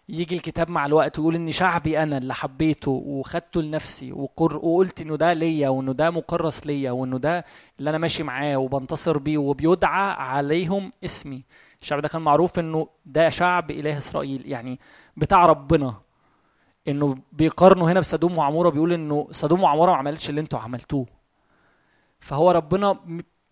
[0.09, 5.17] يجي الكتاب مع الوقت ويقول ان شعبي أنا اللي حبيته وخدته لنفسي وقر وقلت إنه
[5.17, 7.45] ده ليا وإنه ده مكرس ليا وإنه ده
[7.79, 11.45] اللي أنا ماشي معاه وبنتصر بيه وبيدعى عليهم اسمي.
[11.83, 14.43] الشعب ده كان معروف إنه ده شعب إله إسرائيل.
[14.47, 14.79] يعني
[15.17, 15.95] بتاع ربنا.
[16.89, 21.07] إنه بيقارنوا هنا بسدوم وعمورة بيقول إنه سدوم وعمورة ما عملتش اللي أنتوا عملتوه.
[22.21, 22.99] فهو ربنا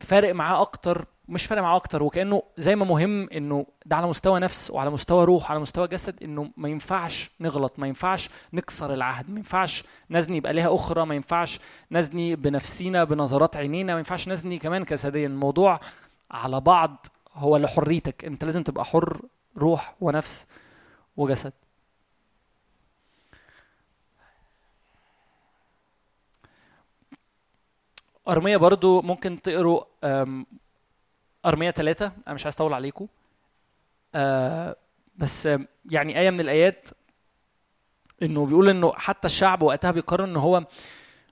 [0.01, 4.41] فارق معاه أكتر مش فارق معاه أكتر وكأنه زي ما مهم إنه ده على مستوى
[4.41, 9.31] نفس وعلى مستوى روح وعلى مستوى جسد إنه ما ينفعش نغلط ما ينفعش نكسر العهد
[9.31, 11.61] ما ينفعش نزني ليها أخرى ما ينفعش
[11.93, 15.81] نزني بنفسينا بنظرات عينينا ما ينفعش نزني كمان جسديا الموضوع
[16.31, 19.21] على بعض هو لحريتك أنت لازم تبقى حر
[19.57, 20.47] روح ونفس
[21.17, 21.53] وجسد.
[28.29, 29.81] أرمية برضو ممكن تقروا
[31.47, 33.07] أرمية ثلاثة أنا مش عايز أطول عليكم.
[34.15, 34.77] أه
[35.17, 35.49] بس
[35.91, 36.89] يعني آية من الآيات
[38.23, 40.65] إنه بيقول إنه حتى الشعب وقتها بيقرر إن هو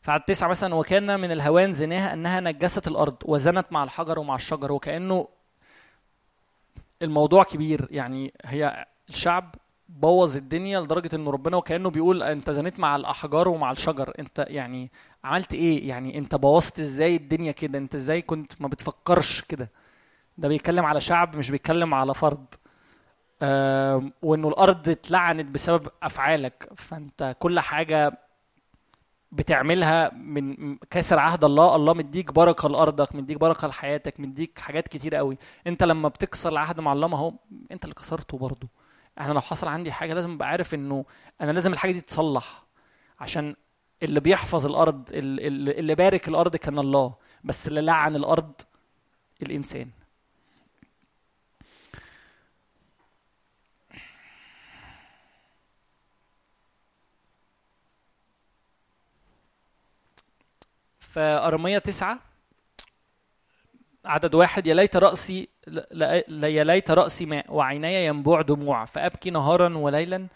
[0.03, 4.35] في عدد تسعة مثلا وكان من الهوان زناها أنها نجست الأرض وزنت مع الحجر ومع
[4.35, 5.29] الشجر وكأنه
[7.03, 7.89] الموضوع كبير.
[7.91, 9.55] يعني هي الشعب
[9.89, 14.13] بوظ الدنيا لدرجة إنه ربنا وكأنه بيقول أنت زنيت مع الأحجار ومع الشجر.
[14.19, 14.91] أنت يعني
[15.25, 19.69] عملت إيه؟ يعني أنت بوظت إزاي الدنيا كده؟ أنت إزاي كنت ما بتفكرش كده؟
[20.39, 22.47] ده بيتكلم على شعب مش بيتكلم على فرد.
[24.23, 26.69] وإنه الأرض اتلعنت بسبب أفعالك.
[26.77, 28.19] فأنت كل حاجة
[29.33, 31.77] بتعملها من كاسر عهد الله.
[31.77, 35.39] الله مديك بركة لأرضك مديك بركة لحياتك مديك حاجات كتير قوي.
[35.67, 37.33] أنت لما بتكسر العهد مع الله ما هو
[37.73, 38.69] أنت اللي كسرته برضه.
[39.21, 41.05] أنا لو حصل عندي حاجة لازم أبقى عارف إنه
[41.41, 42.65] أنا لازم الحاجة دي تصلح.
[43.21, 43.57] عشان
[44.03, 47.15] اللي بيحفظ الأرض ال- ال- اللي بارك الأرض كان الله.
[47.45, 48.53] بس اللي لعن الأرض
[49.43, 49.91] الإنسان.
[61.15, 62.19] فأرمية تسعة
[64.05, 65.49] عدد واحد يا ليت رأسي
[66.43, 70.27] يا ليت رأسي ماء وعيني ينبوع دموع فأبكي نهارا وليلا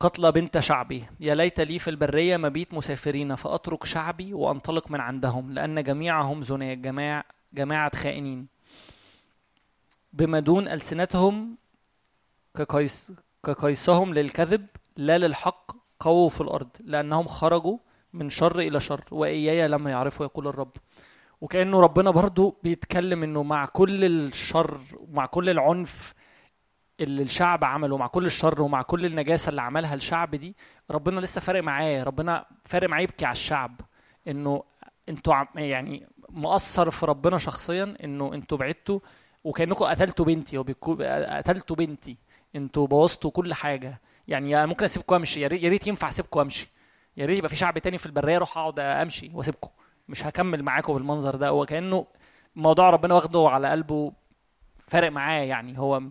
[0.00, 5.52] قتل بنت شعبي يا ليت لي في البرية مبيت مسافرين فأترك شعبي وأنطلق من عندهم
[5.52, 8.46] لأن جميعهم زناة جماع جماعة خائنين.
[10.12, 11.56] بما دون ألسنتهم
[12.56, 13.12] كقيس
[13.46, 14.66] كقيسهم للكذب
[14.96, 17.78] لا للحق قووا في الأرض لأنهم خرجوا
[18.14, 20.72] من شر إلى شر وإياي لم يعرفوا يقول الرب.
[21.40, 26.14] وكأنه ربنا برضو بيتكلم إنه مع كل الشر ومع كل العنف
[27.00, 30.56] اللي الشعب عمله مع كل الشر ومع كل النجاسة اللي عملها الشعب دي
[30.90, 33.80] ربنا لسه فارق معاه ربنا فارق معاه يبكي على الشعب.
[34.28, 34.62] إنه
[35.08, 39.00] أنتوا يعني مؤثر في ربنا شخصيا إنه أنتوا بعدتوا
[39.44, 42.16] وكانكم قتلتوا بنتي قتلتوا بنتي.
[42.56, 44.00] أنتوا بوظتوا كل حاجة.
[44.28, 46.73] يعني ممكن اسيبكم امشي يا ريت ينفع اسيبكم امشي
[47.16, 49.68] يا ريت يبقى في شعب تاني في البرية أروح أقعد أمشي وأسيبكم.
[50.08, 51.48] مش هكمل معاكم بالمنظر ده.
[51.48, 52.06] هو كأنه
[52.56, 54.12] موضوع ربنا واخده على قلبه
[54.86, 55.78] فارق معاه يعني.
[55.78, 56.02] هو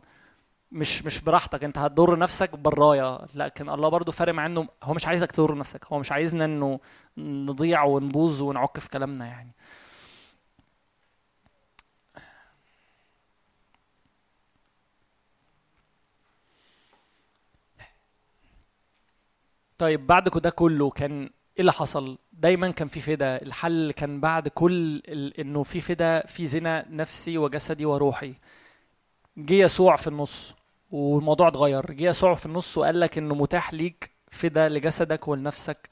[0.72, 1.64] مش مش براحتك.
[1.64, 3.28] أنت هتضر نفسك برايا.
[3.36, 5.86] لكن الله برضو فارق مع إنه هو مش عايزك تضر نفسك.
[5.86, 6.80] هو مش عايزنا إنه
[7.18, 9.52] نضيع ونبوظ ونعك في كلامنا يعني.
[19.78, 23.42] طيب بعد ده كله كان إيه اللي حصل؟ دايما كان في فدا.
[23.42, 25.40] الحل كان بعد كل ال...
[25.40, 28.34] إنه في فدا في زنا نفسي وجسدي وروحي.
[29.38, 30.54] جه يسوع في النص
[30.92, 31.92] والموضوع اتغير.
[31.92, 35.90] جه يسوع في النص وقال لك إنه متاح ليك فدا لجسدك ولنفسك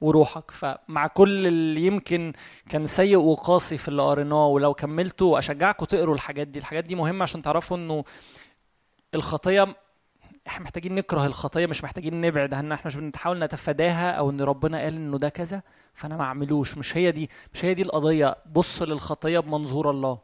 [0.00, 0.50] وروحك.
[0.50, 2.32] فمع كل اللي يمكن
[2.68, 6.58] كان سيء وقاسي في اللي قريناه ولو كملتوا اشجعكم تقروا الحاجات دي.
[6.58, 8.04] الحاجات دي مهمة عشان تعرفوا إنه
[9.14, 9.76] الخطية
[10.46, 14.78] إحنا محتاجين نكره الخطية مش محتاجين نبعد عنها إحنا مش بنحاول نتفاداها أو إن ربنا
[14.78, 15.62] قال إنه ده كذا
[15.94, 16.78] فأنا ما أعملوش.
[16.78, 18.36] مش هي دي مش هي دي القضية.
[18.54, 20.18] بص للخطية بمنظور الله.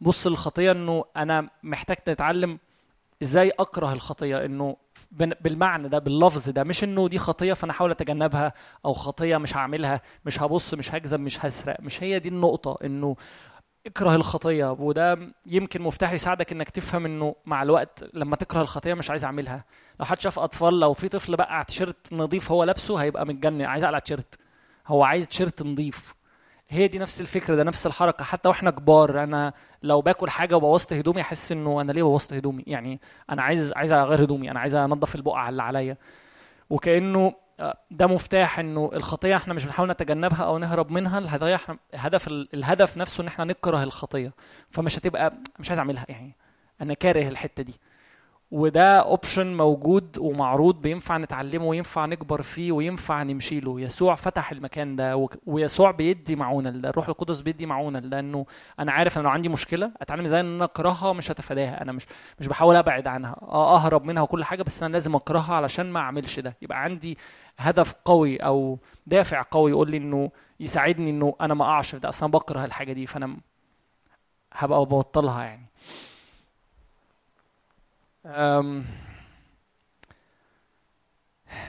[0.00, 2.58] بص للخطية إنه أنا محتاج نتعلم
[3.22, 4.76] إزاي أكره الخطية إنه
[5.40, 6.64] بالمعنى ده باللفظ ده.
[6.64, 8.52] مش إنه دي خطية فأنا أحاول أتجنبها
[8.84, 11.80] أو خطية مش هعملها مش هبص مش هكذب مش هسرق.
[11.80, 13.16] مش هي دي النقطة إنه
[13.86, 14.72] اكره الخطية.
[14.72, 19.64] وده يمكن مفتاح يساعدك إنك تفهم إنه مع الوقت لما تكره الخطية مش عايز أعملها.
[20.00, 23.84] لو حد شاف أطفال لو في طفل بقى تيشيرت نظيف هو لابسه هيبقى متجنن عايز
[23.84, 24.38] اقلع تيشيرت.
[24.86, 26.14] هو عايز تيشيرت نظيف.
[26.68, 28.24] هي دي نفس الفكرة ده نفس الحركة.
[28.24, 29.52] حتى وإحنا كبار أنا
[29.82, 33.00] لو باكل حاجة وبوظت هدومي أحس إنه أنا ليه بوظت هدومي؟ يعني
[33.30, 35.96] أنا عايز عايز أغير هدومي أنا عايز أنضف البقعه اللي عليا.
[36.70, 37.32] وكأنه
[37.90, 41.18] ده مفتاح إنه الخطية إحنا مش بنحاول نتجنبها أو نهرب منها.
[41.18, 44.32] الهدف إحنا الهدف الهدف نفسه إن إحنا نكره الخطية.
[44.70, 46.06] فمش هتبقى مش عايز أعملها.
[46.08, 46.36] يعني
[46.82, 47.74] أنا كاره الحتة دي.
[48.50, 50.82] وده اوبشن موجود ومعروض.
[50.82, 53.80] بينفع نتعلمه وينفع نكبر فيه وينفع نمشي له.
[53.80, 56.88] يسوع فتح المكان ده ويسوع بيدي معونة لده.
[56.88, 58.46] الروح القدس بيدي معونة لأنه
[58.78, 62.06] أنا عارف ان لو عندي مشكلة أتعلم إزاي إن أنا أكرهها مش هتفاداها أنا مش
[62.40, 63.36] مش بحاول أبعد عنها.
[63.42, 66.56] أه أهرب منها وكل حاجة بس أنا لازم أكرهها علشان ما أعملش ده.
[66.62, 67.18] يبقى عندي
[67.58, 72.08] هدف قوي أو دافع قوي يقول لي إنه يساعدني إنه أنا ما أقعش في ده
[72.08, 73.36] أصلا بكره الحاجة دي فأنا
[74.52, 75.66] هبقى ببطلها يعني.
[78.26, 78.84] أم،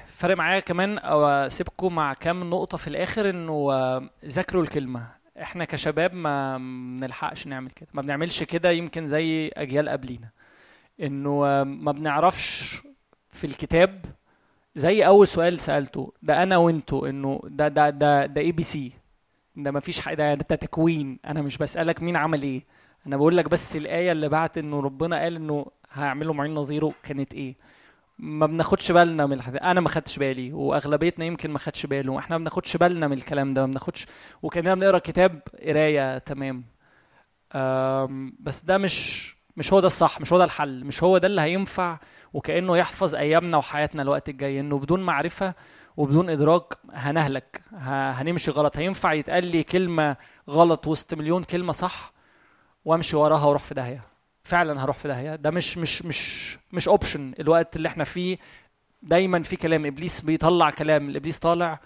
[0.07, 5.07] فرق معايا كمان أسيبكم مع كام نقطة في الآخر إنه آه، ذاكروا الكلمة.
[5.41, 10.30] إحنا كشباب ما بنلحقش نعمل كده ما بنعملش كده يمكن زي أجيال قبلينا.
[11.02, 12.82] إنه آه، ما بنعرفش
[13.30, 14.06] في الكتاب
[14.76, 18.92] زي أول سؤال سألته ده أنا وانتو إنه ده ده ده ده ABC
[19.56, 21.20] ده ما فيش حاجة ده, ده تكوين.
[21.26, 22.64] أنا مش بسألك مين عمل إيه.
[23.08, 27.34] أنا بقول لك بس الآية اللي بعت إنه ربنا قال إنه هيعملوا معين نظيره كانت
[27.34, 27.56] إيه.
[28.20, 32.20] ما بناخدش بالنا من الحاجات أنا ما خدتش بالي وأغلبيتنا يمكن ما خدش باله.
[32.20, 34.08] إحنا ما بناخدش بالنا من الكلام ده ما بناخدش
[34.44, 36.64] وكأننا بنقرأ كتاب قراية تمام.
[38.40, 41.42] بس ده مش مش هو ده الصح مش هو ده الحل مش هو ده اللي
[41.42, 42.00] هينفع
[42.36, 45.53] وكأنه يحفظ أيامنا وحياتنا الوقت الجاي إنه بدون معرفة
[45.98, 48.78] وبدون إدراك هنهلك هنمشي غلط.
[48.78, 50.16] هينفع يتقال لي كلمة
[50.49, 52.14] غلط وسط مليون كلمة صح
[52.86, 54.02] وأمشي وراها وأروح في داهية؟
[54.44, 55.36] فعلا هروح في داهية.
[55.36, 58.38] ده مش مش مش مش اوبشن الوقت اللي إحنا فيه
[59.03, 59.86] دايما في كلام.
[59.86, 61.10] إبليس بيطلع كلام.
[61.10, 61.80] الإبليس طالع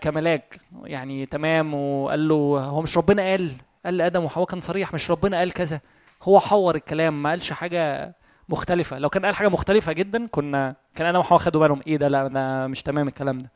[0.00, 0.60] كملاك.
[0.84, 3.52] يعني تمام وقال له هو مش ربنا قال.
[3.84, 5.80] قال لأدم وحواء كان صريح مش ربنا قال كذا.
[6.22, 8.14] هو حور الكلام ما قالش حاجة
[8.48, 8.98] مختلفة.
[8.98, 12.28] لو كان قال حاجة مختلفة جدا كنا كان آدم وحواء خدوا بالهم إيه ده؟ لا
[12.28, 13.50] ده مش تمام الكلام ده.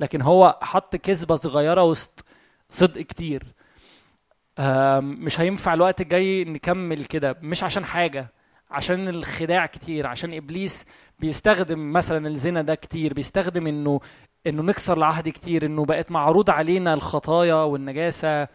[0.00, 2.24] لكن هو حط كذبة صغيرة وسط
[2.70, 3.46] صدق كتير.
[5.00, 7.36] مش هينفع الوقت الجاي نكمل كده.
[7.42, 8.28] مش عشان حاجة
[8.70, 10.84] عشان الخداع كتير عشان إبليس
[11.20, 14.00] بيستخدم مثلا الزنا ده كتير بيستخدم إنه
[14.46, 18.48] إنه نكسر العهد كتير إنه بقت معروض علينا الخطايا والنجاسة.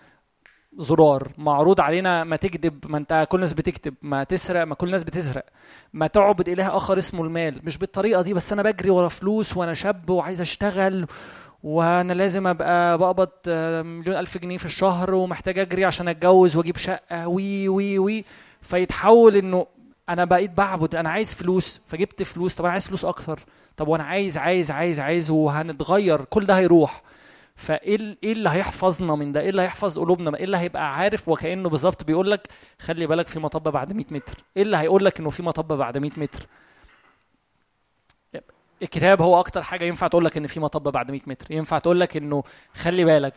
[0.78, 1.32] زرار.
[1.38, 5.45] معروض علينا ما تكذب ما انت كل الناس بتكدب ما تسرق ما كل الناس بتسرق.
[5.94, 7.60] ما تعبد إله آخر اسمه المال.
[7.64, 11.06] مش بالطريقة دي بس أنا بجري ورا فلوس وأنا شاب وعايز أشتغل
[11.64, 16.78] وأنا لازم أبقى بقبض آه، مليون ألف جنيه في الشهر ومحتاج أجري عشان أتجوز وأجيب
[16.78, 17.28] شقة.
[17.28, 18.26] وي وي وي.
[18.62, 19.68] فيتحول إنه
[20.10, 21.82] أنا بقيت بعبد أنا عايز فلوس.
[21.88, 23.40] فجبت فلوس طب أنا عايز فلوس أكتر.
[23.78, 26.22] طب وأنا عايز عايز عايز عايز وهنتغير.
[26.22, 27.02] كل ده هيروح.
[27.58, 31.70] فإيه إيه اللي هيحفظنا من ده؟ إيه اللي هيحفظ قلوبنا؟ إيه اللي هيبقى عارف؟ وكأنه
[31.70, 32.48] بالظبط بيقول لك
[32.80, 34.44] خلي بالك في مطب بعد 100 متر.
[34.58, 36.48] إيه اللي هيقول لك إنه في مطب بعد 100 متر؟
[38.82, 41.52] الكتاب هو أكتر حاجة ينفع تقول لك إن في مطب بعد 100 متر.
[41.52, 42.44] ينفع تقول لك إنه
[42.74, 43.34] خلي بالك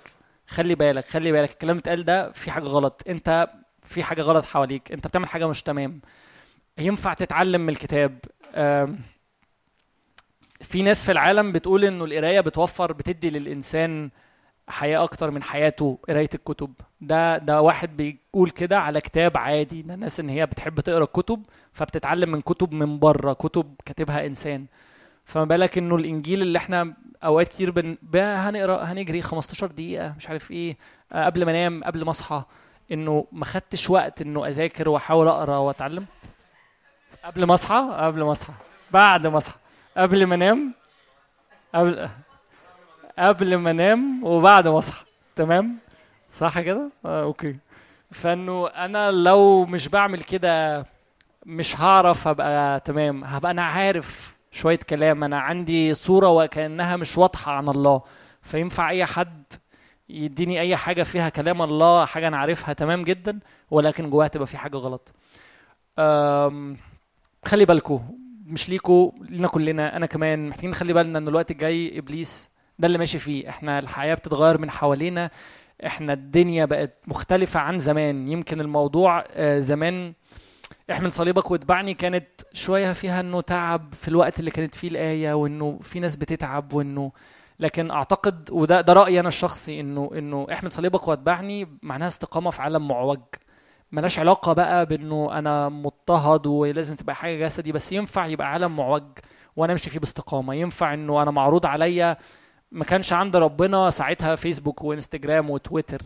[0.48, 1.50] خلي بالك خلي بالك.
[1.50, 3.02] الكلام اتقال ده في حاجة غلط.
[3.08, 3.48] أنت
[3.82, 4.92] في حاجة غلط حواليك.
[4.92, 6.00] أنت بتعمل حاجة مش تمام.
[6.78, 8.18] ينفع تتعلم من الكتاب.
[10.70, 14.10] في ناس في العالم بتقول إنه القراية بتوفر بتدي للإنسان
[14.68, 16.72] حياة أكتر من حياته قراية الكتب.
[17.00, 19.82] ده ده واحد بيقول كده على كتاب عادي.
[19.82, 21.42] ده ناس إن هي بتحب تقرأ كتب
[21.72, 24.66] فبتتعلم من كتب من بره كتب كاتبها إنسان.
[25.24, 26.94] فما بالك إنه الإنجيل اللي إحنا
[27.24, 27.96] أوقات كتير بن...
[28.14, 30.76] هنقرأ هنجري 15 دقيقة مش عارف إيه
[31.12, 32.42] آه، قبل ما أنام قبل ما أصحى.
[32.92, 36.06] إنه ما خدتش وقت إنه أذاكر وأحاول أقرأ وأتعلم؟
[37.24, 38.52] قبل ما أصحى؟ قبل ما أصحى.
[38.92, 39.58] بعد ما أصحى.
[40.00, 40.74] قبل ما انام
[41.74, 42.08] قبل
[43.18, 45.04] قبل ما انام وبعد ما اصحى.
[45.36, 45.78] تمام؟
[46.28, 47.56] صح كده؟ آه أوكي.
[48.10, 50.86] فانه أنا لو مش بعمل كده
[51.46, 53.24] مش هعرف ابقى تمام.
[53.24, 55.24] هبقى أنا عارف شوية كلام.
[55.24, 58.02] أنا عندي صورة وكأنها مش واضحة عن الله.
[58.42, 59.42] فينفع أي حد
[60.08, 63.38] يديني أي حاجة فيها كلام الله حاجة أنا عارفها تمام جدا؟
[63.70, 65.14] ولكن جواها تبقى في حاجة غلط.
[67.44, 68.00] خلي بالكو
[68.50, 69.96] مش ليكو لينا كلنا.
[69.96, 73.48] أنا كمان محتاجين نخلي بالنا إن الوقت الجاي إبليس ده اللي ماشي فيه.
[73.48, 75.30] إحنا الحياة بتتغير من حوالينا.
[75.86, 78.28] إحنا الدنيا بقت مختلفة عن زمان.
[78.28, 80.12] يمكن الموضوع آه، زمان
[80.90, 85.78] احمل صليبك واتبعني كانت شوية فيها إنه تعب في الوقت اللي كانت فيه الآية وإنه
[85.82, 87.12] في ناس بتتعب وإنه
[87.60, 92.62] لكن أعتقد وده ده رأيي أنا الشخصي إنه إنه احمل صليبك واتبعني معناها استقامة في
[92.62, 93.20] عالم معوج.
[93.92, 99.02] ملهاش علاقة بقى بإنه أنا مضطهد ولازم تبقى حاجة جسدي بس ينفع يبقى عالم معوج
[99.56, 100.54] وأنا أمشي فيه باستقامة.
[100.54, 102.16] ينفع إنه أنا معروض عليا
[102.72, 106.02] ما كانش عند ربنا ساعتها فيسبوك وإنستجرام وتويتر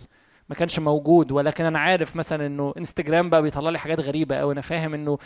[0.48, 1.32] ما كانش موجود.
[1.32, 5.19] ولكن أنا عارف مثلا إنه إنستجرام بقى بيطلع لي حاجات غريبة قوي أنا فاهم إنه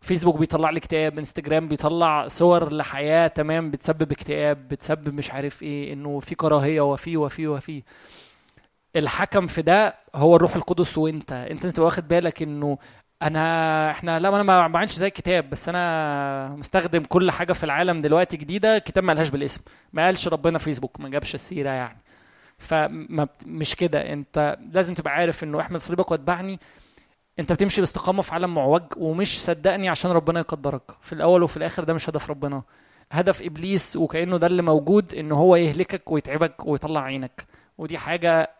[0.00, 5.92] فيسبوك بيطلع لي اكتئاب إنستجرام بيطلع صور لحياة تمام بتسبب اكتئاب بتسبب مش عارف إيه
[5.92, 7.82] إنه في كراهية وفي وفي وفي.
[8.96, 11.32] الحكم في ده هو الروح القدس وانت.
[11.32, 12.78] انت تبقى واخد بالك انه
[13.22, 18.00] انا إحنا لا أنا ما بعملش زي الكتاب بس أنا مستخدم كل حاجة في العالم
[18.00, 19.60] دلوقتي جديدة كتاب ما قالهاش بالاسم.
[19.92, 21.98] ما قالش ربنا فيسبوك ما جابش السيرة يعني.
[22.58, 24.12] فمش كده.
[24.12, 26.60] انت لازم تبقى عارف انه احمد صليبك واتبعني.
[27.38, 30.82] انت بتمشي باستقامة في عالم معوج ومش صدقني عشان ربنا يقدرك.
[31.00, 32.62] في الأول وفي الآخر ده مش هدف ربنا.
[33.12, 37.46] هدف إبليس وكأنه ده اللي موجود إن هو يهلكك ويتعبك ويطلع عينك.
[37.78, 38.50] ودي حاجة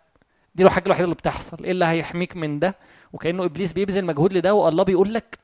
[0.57, 1.65] دي الحاجة الوحيدة اللي بتحصل.
[1.65, 2.77] إيه اللي هيحميك من ده؟
[3.13, 5.39] وكأنه إبليس بيبذل مجهود لده والله بيقول لك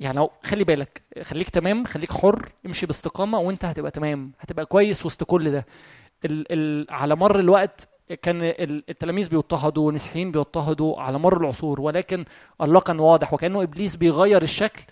[0.00, 5.06] يعني لو خلي بالك خليك تمام خليك حر امشي باستقامة وإنت هتبقى تمام هتبقى كويس
[5.06, 5.66] وسط كل ده.
[6.24, 7.88] ال ال على مر الوقت
[8.22, 12.24] كان ال- التلاميذ بيضطهدوا والمسيحيين بيضطهدوا على مر العصور ولكن
[12.62, 14.82] الله كان واضح وكأنه إبليس بيغير الشكل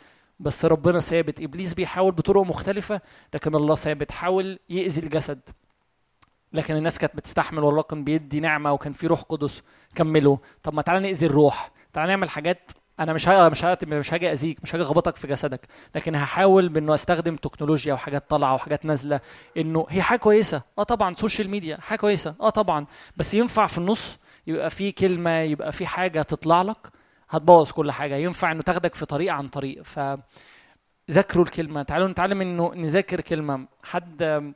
[0.40, 1.40] بس ربنا ثابت.
[1.40, 3.00] إبليس بيحاول بطرق مختلفة
[3.34, 4.12] لكن الله ثابت.
[4.12, 5.40] حاول يأذي الجسد.
[6.52, 9.62] لكن الناس كانت بتستحمل والله كان بيدي نعمة وكان في روح قدس
[9.94, 10.36] كملوا.
[10.62, 11.70] طب ما تعالى نأذي الروح.
[11.92, 15.26] تعالى نعمل حاجات أنا مش ها مش ها مش هاجي أذيك مش هاجي اخبطك في
[15.26, 15.60] جسدك.
[15.94, 19.20] لكن هحاول بإنه أستخدم تكنولوجيا وحاجات طالعة وحاجات نازلة.
[19.56, 20.62] إنه هي حاجة كويسة.
[20.78, 22.34] آه طبعا social media حاجة كويسة.
[22.40, 22.86] آه طبعا.
[23.16, 26.88] بس ينفع في النص يبقى في كلمة يبقى في حاجة تطلع لك؟
[27.30, 28.14] هتبوظ كل حاجة.
[28.16, 29.82] ينفع إنه تاخدك في طريق عن طريق.
[29.82, 30.00] ف
[31.10, 31.82] ذاكروا الكلمة.
[31.82, 33.66] تعالوا نتعلم إنه نذاكر كلمة.
[33.82, 34.52] حد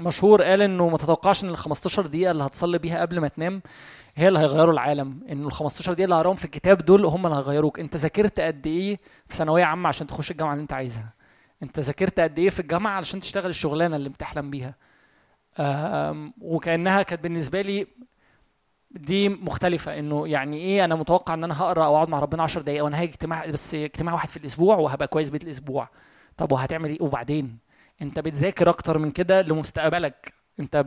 [0.00, 3.62] مشهور قال إنه ما تتوقعش إن ال 15 دقيقة اللي هتصلي بيها قبل ما تنام
[4.16, 5.20] هي اللي هيغيروا العالم.
[5.30, 7.80] انه ال 15 دقيقة اللي هقراهم في الكتاب دول هم اللي هيغيروك.
[7.80, 11.12] أنت ذاكرت قد إيه في ثانوية عامة عشان تخش الجامعة اللي أنت عايزها؟
[11.62, 14.74] أنت ذاكرت قد إيه في الجامعة علشان تشتغل الشغلانة اللي بتحلم بيها؟
[16.40, 17.86] وكأنها كانت بالنسبة لي
[18.90, 19.98] دي مختلفة.
[19.98, 23.00] إنه يعني إيه أنا متوقع إن أنا هقرأ أو اقعد مع ربنا 10 دقايق وأنا
[23.00, 25.88] هاجي اجتماع بس اجتماع واحد في الأسبوع وهبقى كويس بقية الأسبوع.
[26.36, 27.58] طب وهتعمل إيه؟ وبعدين؟
[28.02, 30.32] انت بتذاكر أكتر من كده لمستقبلك.
[30.60, 30.86] انت.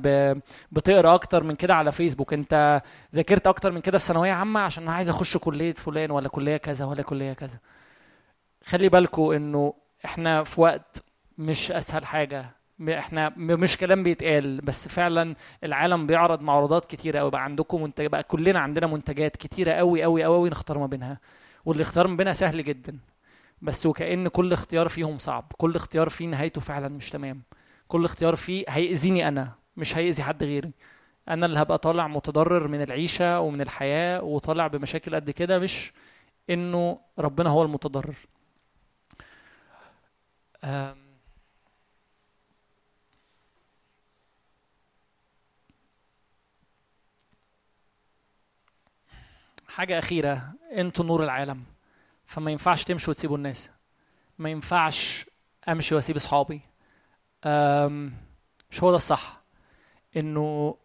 [0.72, 2.34] بتقرأ أكتر من كده على فيسبوك.
[2.34, 2.81] انت
[3.15, 6.57] ذاكرت أكتر من كده في ثانوية عامة عشان أنا عايز اخش كلية فلان ولا كلية
[6.57, 7.57] كذا ولا كلية كذا.
[8.65, 9.73] خلي بالكوا انه
[10.06, 11.03] إحنا في وقت
[11.38, 12.45] مش اسهل حاجة.
[12.90, 18.23] إحنا مش كلام بيتقال بس فعلا العالم بيعرض معروضات كتيرة قوي بقى عندكم منتج بقى
[18.23, 21.18] كلنا عندنا منتجات كتيرة قوي قوي قوي نختار ما بينها.
[21.65, 22.98] والاختيار ما بينها سهل جدا.
[23.64, 25.52] بس وكأن كل اختيار فيهم صعب.
[25.57, 27.44] كل اختيار فيه نهايته فعلا مش تمام.
[27.88, 30.72] كل اختيار فيه هيأذيني أنا مش هيأذي حد غيري.
[31.30, 35.94] أنا اللي هبقى طالع متضرر من العيشة ومن الحياة وطالع بمشاكل قد كده مش
[36.49, 38.15] إنه ربنا هو المتضرر.
[49.68, 50.53] حاجة أخيرة.
[50.77, 51.64] أنتوا نور العالم.
[52.34, 53.69] فما ينفعش تمشوا وتسيبوا الناس
[54.39, 55.26] ما ينفعش
[55.69, 56.61] أمشي وأسيب أصحابي
[57.45, 58.14] أم،
[58.72, 59.41] مش هو ده الصح
[60.18, 60.76] إنه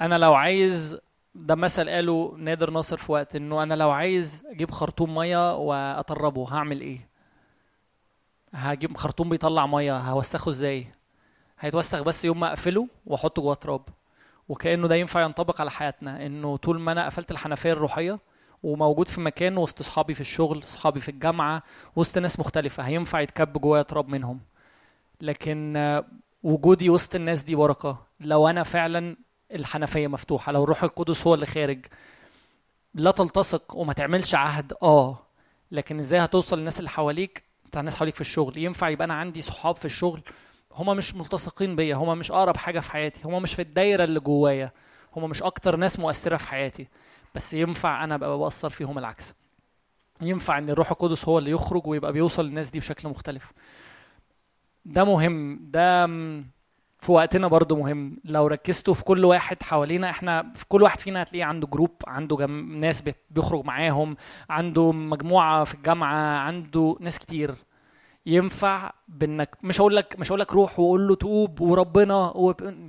[0.00, 0.98] أنا لو عايز
[1.34, 6.54] ده مثل قاله نادر ناصر في وقت إنه أنا لو عايز أجيب خرطوم مية وأطربه
[6.54, 7.08] هعمل إيه؟
[8.54, 10.86] هجيب خرطوم بيطلع مية هوسخه إزاي؟
[11.60, 13.82] هيتوسخ بس يوم ما أقفله وأحطه جوه تراب
[14.48, 18.18] وكأنه ده ينفع ينطبق على حياتنا انه طول ما أنا قفلت الحنفية الروحية
[18.64, 21.62] وموجود في مكان وسط أصحابي في الشغل أصحابي في الجامعة
[21.96, 22.82] وسط ناس مختلفة.
[22.82, 24.40] هينفع يتكب جوايا تراب منهم.
[25.20, 26.02] لكن
[26.42, 27.98] وجودي وسط الناس دي بركة.
[28.20, 29.16] لو أنا فعلا
[29.52, 31.86] الحنفية مفتوحة لو الروح القدس هو اللي خارج
[32.94, 34.72] لا تلتصق وما تعملش عهد.
[34.82, 35.18] آه.
[35.70, 38.58] لكن إزاي هتوصل للناس اللي حواليك؟ بتاع الناس حواليك في الشغل.
[38.58, 40.22] ينفع يبقى أنا عندي صحاب في الشغل؟
[40.72, 41.96] هما مش ملتصقين بيا.
[41.96, 43.20] هما مش أقرب حاجة في حياتي.
[43.24, 44.70] هما مش في الدايرة اللي جوايا.
[45.16, 46.88] هما مش أكتر ناس مؤثرة في حياتي.
[47.34, 49.34] بس ينفع أنا أبقى بأثر فيهم العكس.
[50.22, 53.52] ينفع إن الروح القدس هو اللي يخرج ويبقى بيوصل للناس دي بشكل مختلف.
[54.84, 55.58] ده مهم.
[55.70, 56.06] ده
[56.98, 58.16] في وقتنا برضو مهم.
[58.24, 62.36] لو ركزتوا في كل واحد حوالينا إحنا في كل واحد فينا هتلاقيه عنده جروب عنده
[62.36, 62.76] جم...
[62.80, 64.16] ناس بيخرج معاهم
[64.50, 67.54] عنده مجموعة في الجامعة عنده ناس كتير.
[68.26, 72.88] ينفع بإنك مش هقول لك مش هقول لك روح وقول له توب وربنا وب...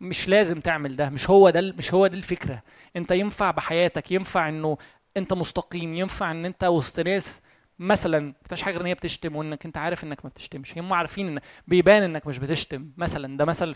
[0.00, 2.62] مش لازم تعمل ده مش هو ده مش هو دي الفكرة.
[2.96, 4.78] انت ينفع بحياتك ينفع انه
[5.16, 7.40] انت مستقيم ينفع ان انت وسط ناس
[7.78, 10.78] مثلا بتعملش حاجة غير إن هي بتشتم وإنك انت عارف إنك ما بتشتمش.
[10.78, 13.36] هم عارفين إن بيبان إنك مش بتشتم مثلا.
[13.36, 13.74] ده مثل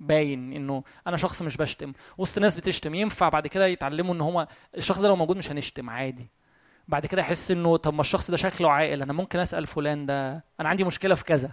[0.00, 1.92] باين إنه أنا شخص مش بشتم.
[2.18, 5.90] وسط ناس بتشتم ينفع بعد كده يتعلموا إن هو الشخص ده لو موجود مش هنشتم
[5.90, 6.30] عادي.
[6.88, 10.44] بعد كده يحس إنه طب ما الشخص ده شكله عاقل أنا ممكن أسأل فلان ده
[10.60, 11.50] أنا عندي مشكلة في كذا.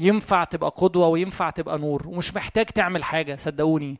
[0.00, 3.98] ينفع تبقى قدوة وينفع تبقى نور ومش محتاج تعمل حاجة صدقوني.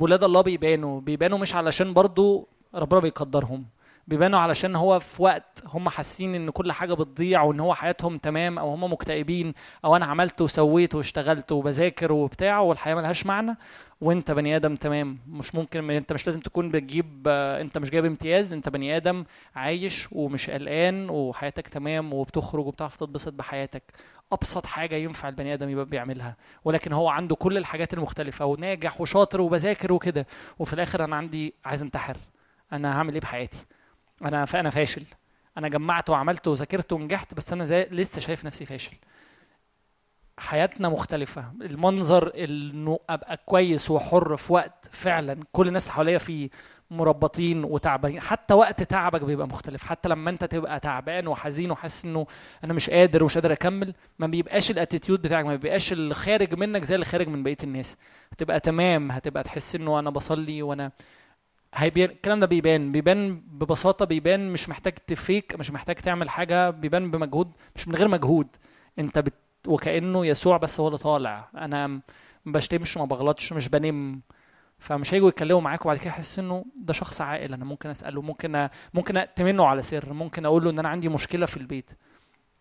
[0.00, 3.64] ولاد الله بيبانوا بيبانوا مش علشان برضو ربنا بيقدرهم
[4.08, 8.58] بيبانوا علشان هو في وقت هم حاسين إن كل حاجة بتضيع وإن هو حياتهم تمام
[8.58, 13.56] أو هم مكتئبين أو أنا عملت وسويت واشتغلت وبذاكر وبتاع والحياة ملهاش معنى.
[14.00, 18.52] وأنت بني آدم تمام مش ممكن أنت مش لازم تكون بتجيب أنت مش جايب امتياز
[18.52, 19.24] أنت بني آدم
[19.54, 23.82] عايش ومش قلقان وحياتك تمام وبتخرج وبتعرف تتبسط بحياتك.
[24.32, 29.40] أبسط حاجة ينفع البني آدم يبقى بيعملها ولكن هو عنده كل الحاجات المختلفة وناجح وشاطر
[29.40, 30.26] وبذاكر وكده
[30.58, 32.16] وفي الآخر أنا عندي عايز انتحر
[32.72, 33.64] أنا هعمل إيه بحياتي؟
[34.24, 35.04] أنا فانا فاشل
[35.58, 38.96] أنا جمعت وعملت وذاكرت ونجحت بس أنا زي لسه شايف نفسي فاشل.
[40.38, 46.50] حياتنا مختلفة المنظر إنه أبقى كويس وحر في وقت فعلا كل الناس اللي حواليا فيه
[46.90, 48.20] مربطين وتعبانين.
[48.20, 49.82] حتى وقت تعبك بيبقى مختلف.
[49.82, 52.26] حتى لما انت تبقى تعبان وحزين وحاسس إنه
[52.64, 56.84] أنا مش قادر ومش قادر أكمل ما بيبقاش الاتيتيود بتاعك ما بيبقاش اللي خارج منك
[56.84, 57.96] زي اللي خارج من بقية الناس.
[58.32, 60.92] هتبقى تمام هتبقى تحس إنه أنا بصلي وأنا
[61.74, 62.92] هيبين الكلام ده بيبان.
[62.92, 66.70] بيبان ببساطة بيبان مش محتاج تفيك مش محتاج تعمل حاجة.
[66.70, 68.48] بيبان بمجهود مش من غير مجهود.
[68.98, 69.34] أنت بت
[69.66, 71.48] وكأنه يسوع بس هو اللي طالع.
[71.56, 72.00] أنا ما
[72.46, 74.20] بشتمش ما بغلطش مش بنم
[74.78, 77.54] فمش هيجوا يتكلموا معاك وبعد كده أحس إنه ده شخص عاقل.
[77.54, 78.70] أنا ممكن أسأله ممكن أ...
[78.94, 81.90] ممكن أتمنه على سر ممكن أقول له إن أنا عندي مشكلة في البيت.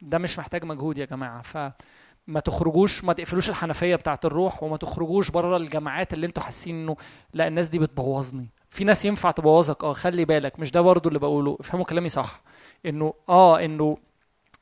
[0.01, 1.41] ده مش محتاج مجهود يا جماعة.
[1.41, 6.95] فما تخرجوش ما تقفلوش الحنفية بتاعة الروح وما تخرجوش بره الجامعات اللي أنتوا حاسين إنه
[7.33, 8.49] لا الناس دي بتبوظني.
[8.69, 10.59] في ناس ينفع تبوظك آه خلي بالك.
[10.59, 11.57] مش ده برضو اللي بقوله.
[11.59, 12.41] افهموا كلامي صح.
[12.85, 13.97] إنه آه إنه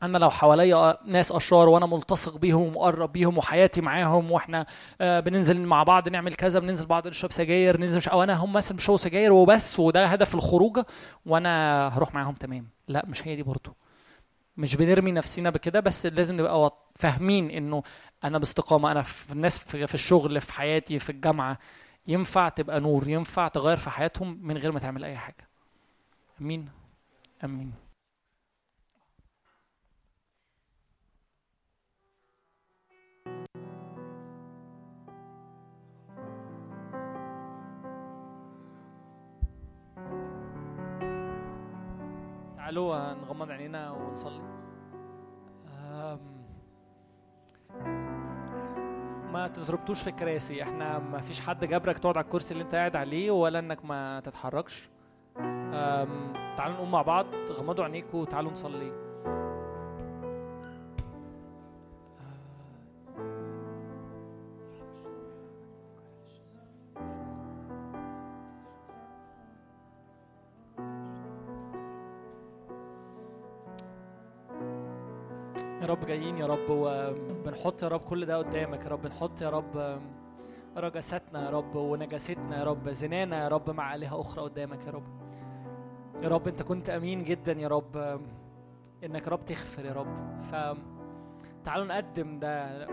[0.03, 4.65] أنا لو حواليا ناس أشرار وأنا ملتصق بيهم ومقرب بيهم وحياتي معاهم وإحنا
[5.01, 8.53] آه بننزل مع بعض نعمل كذا بننزل بعض نشرب سجاير ننزل مش أو أنا هم
[8.53, 10.85] مثلا بيشربوا سجاير وبس وده هدف الخروجة
[11.25, 12.67] وأنا هروح معاهم تمام.
[12.87, 13.75] لا مش هي دي برضه
[14.57, 17.83] مش بنرمي نفسنا بكده بس لازم نبقى فاهمين إنه
[18.23, 21.57] أنا باستقامة أنا في الناس في الشغل في حياتي في الجامعة
[22.07, 25.47] ينفع تبقى نور ينفع تغير في حياتهم من غير ما تعمل أي حاجة.
[26.41, 26.69] أمين؟
[27.43, 27.82] أمين.
[42.63, 44.41] تعالوا نغمض عينينا ونصلي.
[49.31, 50.63] ما تتربطوش في الكراسي.
[50.63, 54.19] إحنا ما فيش حد جبرك تقعد على الكرسي اللي انت قاعد عليه ولا انك ما
[54.19, 54.89] تتحركش.
[56.57, 58.91] تعالوا نقوم مع بعض غمضوا عينيكم وتعالوا نصلي.
[76.43, 79.01] يا رب وبنحط يا رب كل ده قدامك يا رب.
[79.01, 79.99] بنحط يا رب
[80.77, 82.89] رجساتنا يا رب ونجاستنا يا رب.
[82.89, 85.03] زنانا يا رب مع آلهة أخرى قدامك يا رب.
[86.21, 88.19] يا رب أنت كنت أمين جدا يا رب
[89.03, 90.41] إنك يا رب تغفر يا رب.
[90.51, 90.77] ف
[91.65, 92.87] تعالوا نقدم ده.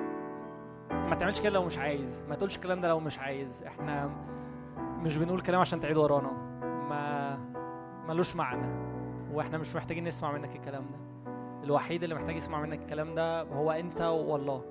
[0.91, 2.25] ما تعملش كده لو مش عايز.
[2.29, 3.63] ما تقولش الكلام ده لو مش عايز.
[3.63, 4.11] إحنا
[5.03, 6.31] مش بنقول كلام عشان تعيد ورانا.
[6.89, 7.37] ما
[8.09, 8.91] ملوش معنى.
[9.33, 11.30] وإحنا مش محتاجين نسمع منك الكلام ده.
[11.65, 14.63] الوحيد اللي محتاج يسمع منك الكلام ده هو انت والله.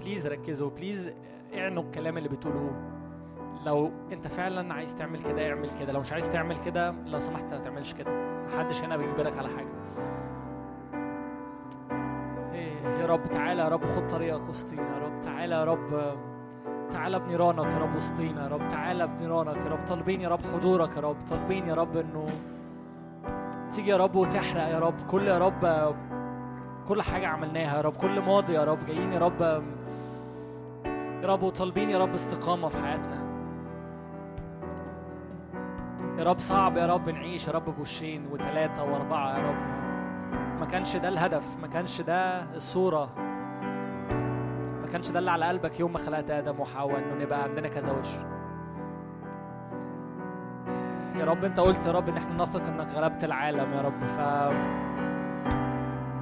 [0.00, 1.12] please ركزوا please
[1.54, 2.72] اعنوا الكلام اللي بتقولوه
[3.66, 5.92] لو انت فعلا عايز تعمل كده اعمل كده.
[5.92, 8.10] لو مش عايز تعمل كده لو سمحت ما تعملش كده.
[8.46, 9.68] محدش هنا بيجبرك على حاجة.
[12.52, 14.82] إيه، يا رب تعالى يا رب خد طريقك وسطينا.
[14.82, 16.14] يا رب تعالى يا رب
[16.92, 20.96] تعالى بنيرانك يا رب وسطينا يا رب تعالى بنيرانك يا رب طالبين يا رب حضورك
[20.96, 22.26] يا رب طالبين يا رب انه
[23.74, 25.94] تيجي يا رب وتحرق يا رب كل يا رب
[26.88, 29.40] كل حاجة عملناها يا رب كل ماضي يا رب جايين يا رب
[31.22, 33.24] يا رب وطالبين يا رب استقامة في حياتنا
[36.18, 39.56] يا رب صعب يا رب نعيش يا رب بوشين وثلاثة وأربعة يا رب
[40.60, 43.08] ما كانش ده الهدف ما كانش ده الصورة
[44.94, 48.08] كانش ده اللي على قلبك يوم ما خلقت آدم وحواء انه نبقى عندنا كذا وش
[51.16, 54.18] يا رب انت قلت يا رب ان إحنا نثق انك غلبت العالم يا رب ف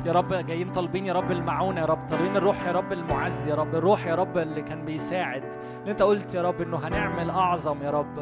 [0.06, 3.54] يا رب جايين طالبين يا رب المعونة يا رب طالبين الروح يا رب المعز يا
[3.54, 5.42] رب الروح يا رب اللي كان بيساعد
[5.80, 8.18] اللي انت قلت يا رب انه هنعمل اعظم يا رب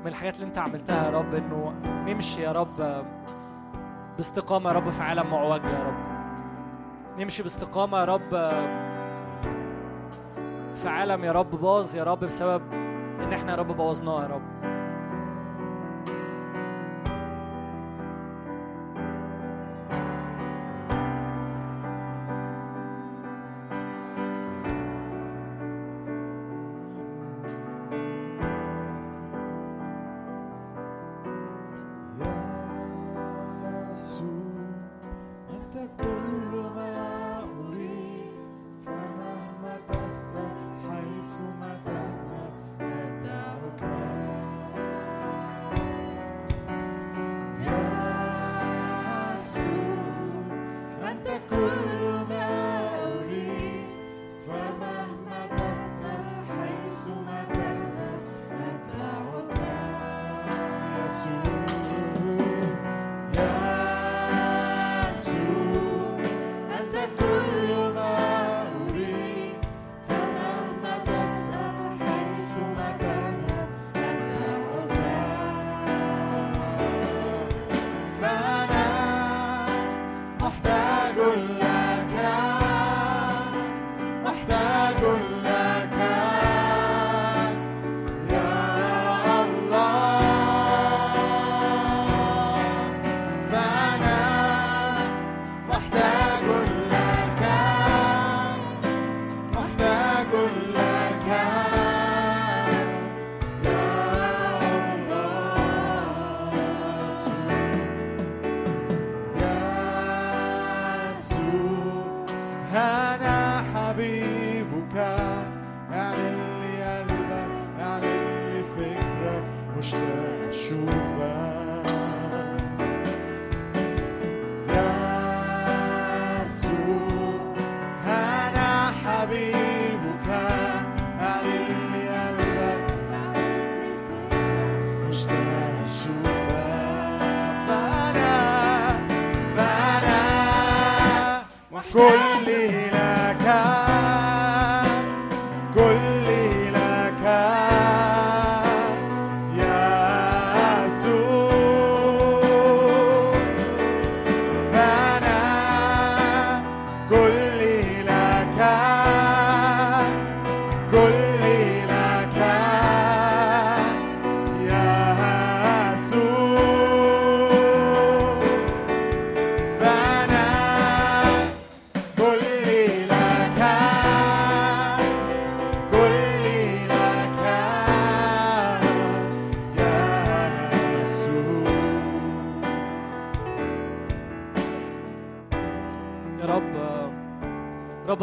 [0.00, 3.04] من الحاجات اللي انت عملتها يا رب انه نمشي يا رب
[4.16, 6.16] باستقامة يا رب في عالم معوج يا رب
[7.18, 8.50] نمشي باستقامة يا رب
[10.86, 12.62] في عالم يا رب باظ يا رب بسبب
[13.20, 14.42] إن إحنا يا رب بوظناه يا رب.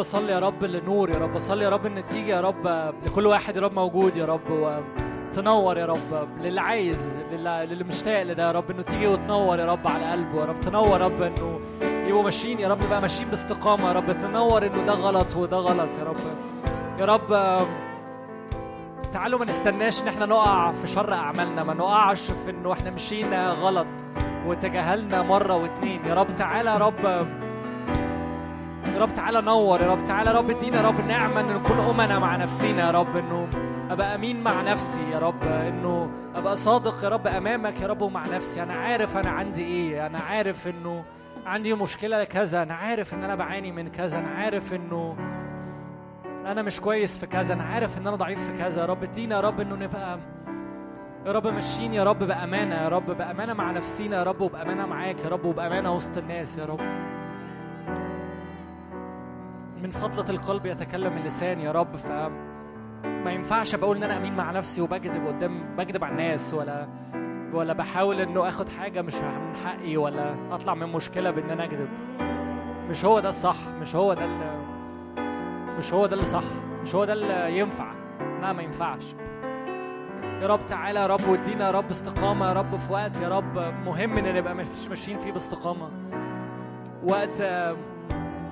[0.03, 3.55] رب صلي يا رب للنور يا رب صلي يا رب النتيجة يا رب لكل واحد
[3.55, 8.71] يا رب موجود يا رب وتنور يا رب للي عايز للي, مشتاق لده يا رب
[8.71, 11.59] إنه تيجي وتنور يا رب على قلبه يا رب تنور يا رب إنه
[12.07, 15.89] يبقوا ماشيين يا رب يبقى ماشيين باستقامة يا رب تنور إنه ده غلط وده غلط
[15.99, 16.17] يا رب.
[16.99, 17.61] يا رب
[19.13, 23.49] تعالوا ما نستناش إن إحنا نقع في شر أعمالنا ما نقعش في إنه إحنا مشينا
[23.49, 23.87] غلط
[24.47, 26.05] وتجاهلنا مرة واتنين.
[26.05, 27.27] يا رب تعالى يا رب.
[29.03, 32.35] رب تعالى نور يا رب تعالى رب ادينا يا رب نعمة ان نكون أمنا مع
[32.35, 33.47] نفسينا يا رب انه
[33.89, 38.21] ابقى امين مع نفسي يا رب انه ابقى صادق يا رب امامك يا رب ومع
[38.21, 41.03] نفسي أنا عارف أنا عندي إيه أنا عارف انه
[41.45, 45.15] عندي مشكلة كذا أنا عارف ان أنا بعاني من كذا أنا عارف انه
[46.45, 49.35] أنا مش كويس في كذا أنا عارف ان أنا ضعيف في كذا يا رب ادينا
[49.35, 50.19] يا رب انه نبقى
[51.25, 55.19] يا رب ماشيين يا رب بأمانة يا رب بأمانة مع نفسينا يا رب وبأمانة معاك
[55.19, 56.79] يا رب وبأمانة وسط الناس يا رب
[59.83, 61.95] من فضلة القلب يتكلم اللسان يا رب.
[61.95, 62.11] ف
[63.03, 66.87] ما ينفعش بقول إن أنا أمين مع نفسي وبكذب قدام بكذب على الناس ولا
[67.53, 71.87] ولا بحاول إنه آخد حاجة مش من حقي ولا أطلع من مشكلة بإن أنا أكذب.
[72.89, 74.27] مش هو ده الصح مش هو ده
[75.79, 76.43] مش هو ده اللي صح
[76.83, 77.91] مش هو ده اللي ينفع.
[78.41, 79.15] لا ما ينفعش.
[80.41, 83.57] يا رب تعالى يا رب وادينا يا رب استقامة يا رب في وقت يا رب
[83.85, 85.89] مهم إن نبقى مش ماشيين فيه باستقامة.
[87.03, 87.41] وقت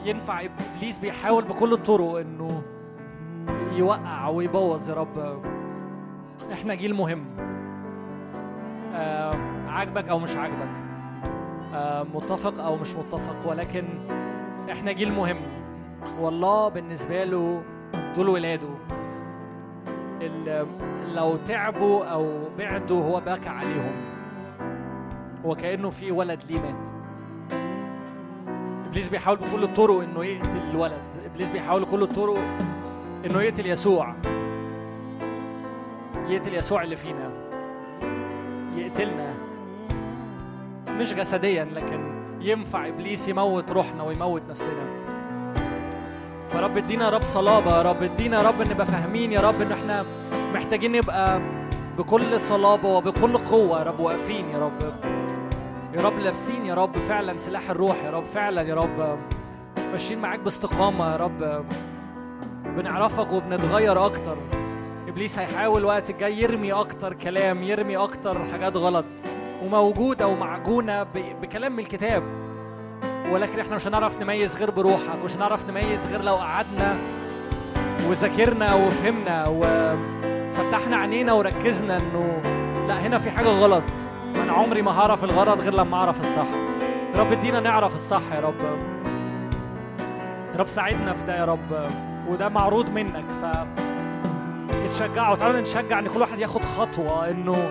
[0.06, 2.62] ينفع إبليس بيحاول بكل الطرق إنه
[3.74, 5.42] يوقع ويبوظ يا رب.
[6.54, 7.26] إحنا جيل مهم.
[8.94, 9.36] آه،
[9.68, 10.70] عاجبك أو مش عاجبك.
[11.74, 13.84] آه، متفق أو مش متفق ولكن
[14.72, 15.38] إحنا جيل مهم.
[16.20, 17.64] والله بالنسبة له
[18.16, 18.70] دول ولاده.
[21.16, 23.92] لو تعبوا أو بعدوا هو بكى عليهم.
[25.46, 27.01] وكأنه في ولد ليه مات.
[28.92, 31.02] إبليس بيحاول بكل الطرق إنه يقتل الولد.
[31.26, 32.40] إبليس بيحاول بكل الطرق
[33.26, 34.16] إنه يقتل يسوع.
[36.28, 37.32] يقتل يسوع اللي فينا.
[38.76, 39.34] يقتلنا.
[40.90, 44.86] مش جسديا لكن ينفع إبليس يموت روحنا ويموت نفسنا.
[46.50, 47.78] فرب ادينا رب صلابة.
[47.78, 49.32] يا رب ادينا رب نبقى فاهمين.
[49.32, 50.06] يا رب إن إحنا
[50.54, 51.42] محتاجين نبقى
[51.98, 53.80] بكل صلابة وبكل قوة.
[53.80, 54.94] يا رب واقفين يا رب.
[55.94, 59.18] يا رب لابسين يا رب فعلا سلاح الروح يا رب فعلا يا رب
[59.92, 61.66] ماشيين معاك باستقامة يا رب
[62.66, 64.38] بنعرفك وبنتغير أكتر.
[65.08, 69.06] إبليس هيحاول وقت الجاي يرمي أكتر كلام يرمي أكتر حاجات غلط
[69.64, 72.24] وموجوده ومعجونه ب- بكلام من الكتاب.
[73.32, 76.96] ولكن إحنا مش هنعرف نميز غير بروحك مش هنعرف نميز غير لو قعدنا
[78.10, 82.42] وذاكرنا وفهمنا وفتحنا عينينا وركزنا إنه
[82.88, 83.84] لا هنا في حاجة غلط.
[84.52, 86.48] عمري ما هعرف الغلط غير لما أعرف الصح.
[87.16, 88.60] يا رب ادينا نعرف الصح يا رب.
[90.54, 91.90] يا رب ساعدنا في ده يا رب.
[92.30, 93.46] وده معروض منك ف
[94.86, 95.36] اتشجعوا.
[95.36, 97.70] تعالوا نتشجع إن كل واحد ياخد خطوة إنه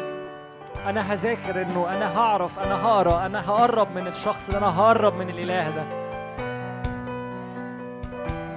[0.86, 5.30] أنا هذاكر إنه أنا هعرف أنا هقرأ أنا هقرب من الشخص ده أنا هقرب من
[5.30, 5.84] الإله ده.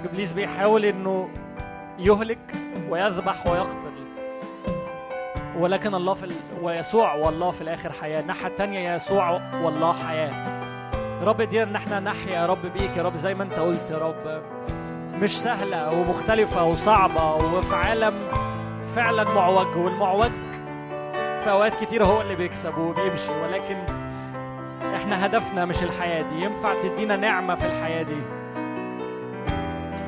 [0.06, 1.30] إبليس بيحاول إنه
[2.00, 2.56] يهلك
[2.90, 3.93] ويذبح ويقتل.
[5.58, 6.32] ولكن الله في ال...
[6.62, 8.22] ويسوع والله في الآخر حياة.
[8.22, 9.30] الناحية الثانية يسوع
[9.62, 10.64] والله حياة.
[11.22, 13.16] يا رب ادينا ان إحنا نحيا يا رب بيك يا رب.
[13.16, 14.44] زي ما انت قلت يا رب
[15.22, 18.14] مش سهلة ومختلفة وصعبة وفي عالم
[18.96, 20.32] فعلا معوج والمعوج
[21.44, 23.32] في أوقات كتير هو اللي بيكسب وبيمشي.
[23.32, 23.78] ولكن
[24.96, 26.44] إحنا هدفنا مش الحياة دي.
[26.44, 28.22] ينفع تدينا نعمة في الحياة دي.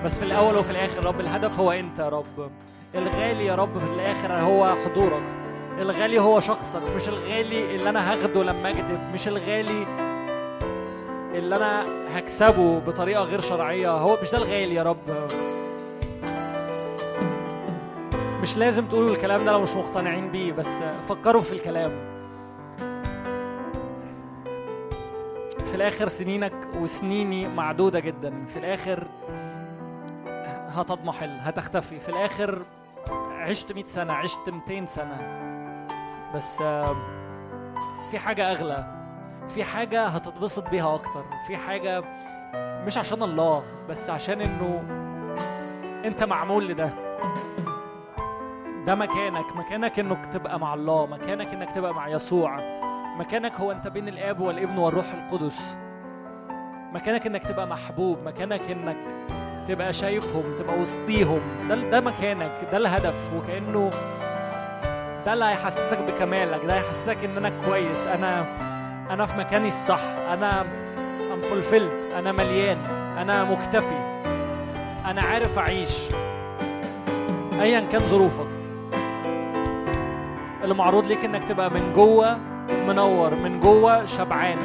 [0.05, 2.51] بس في الأول وفي الآخر رب الهدف هو أنت يا رب.
[2.95, 5.23] الغالي يا رب في الآخر هو حضورك.
[5.80, 6.81] الغالي هو شخصك.
[6.95, 8.99] مش الغالي اللي أنا هاخده لما أكذب.
[9.13, 9.85] مش الغالي
[11.34, 13.91] اللي أنا هكسبه بطريقة غير شرعية.
[13.91, 15.27] هو مش ده الغالي يا رب.
[18.41, 21.91] مش لازم تقولوا الكلام ده لو مش مقتنعين بيه بس فكروا في الكلام.
[25.65, 28.45] في الآخر سنينك وسنيني معدودة جدا.
[28.53, 29.03] في الآخر
[30.67, 31.99] هتضمحل هتختفي.
[31.99, 32.61] في الآخر
[33.45, 35.17] عشت 100 سنة عشت 200 سنة.
[36.35, 36.57] بس
[38.11, 38.85] في حاجة أغلى.
[39.47, 41.26] في حاجة هتتبسط بيها أكتر.
[41.47, 42.03] في حاجة
[42.85, 44.84] مش عشان الله بس عشان إنه
[46.05, 46.89] أنت معمول لده.
[48.85, 49.55] ده مكانك.
[49.55, 51.05] مكانك إنك تبقى مع الله.
[51.05, 52.59] مكانك إنك تبقى مع يسوع.
[53.19, 55.77] مكانك هو أنت بين الآب والابن والروح القدس.
[56.93, 58.23] مكانك إنك تبقى محبوب.
[58.23, 58.97] مكانك إنك
[59.67, 61.39] تبقى شايفهم تبقى وسطيهم.
[61.69, 63.89] ده ده مكانك ده الهدف وكأنه
[65.25, 68.45] ده اللي هيحسسك بكمالك ده هيحسسك إن أنا كويس أنا
[69.11, 70.01] أنا في مكاني الصح
[70.33, 70.61] أنا
[71.34, 72.77] I'm fulfilled أنا مليان
[73.17, 74.15] أنا مكتفي
[75.05, 75.97] أنا عارف أعيش.
[77.61, 78.47] ايا كان ظروفك.
[80.63, 82.37] اللي معروض ليك إنك تبقى من جوه
[82.87, 84.57] منور من جوه شبعان.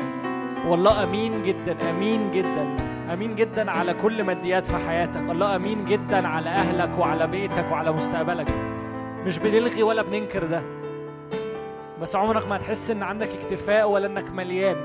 [0.68, 2.76] والله أمين جدا أمين جدا.
[3.12, 5.20] آمين جدا على كل ماديات في حياتك.
[5.20, 8.48] الله آمين جدا على أهلك وعلى بيتك وعلى مستقبلك.
[9.26, 10.62] مش بنلغي ولا بننكر ده.
[12.00, 14.76] بس عمرك ما هتحس إن عندك اكتفاء ولا إنك مليان.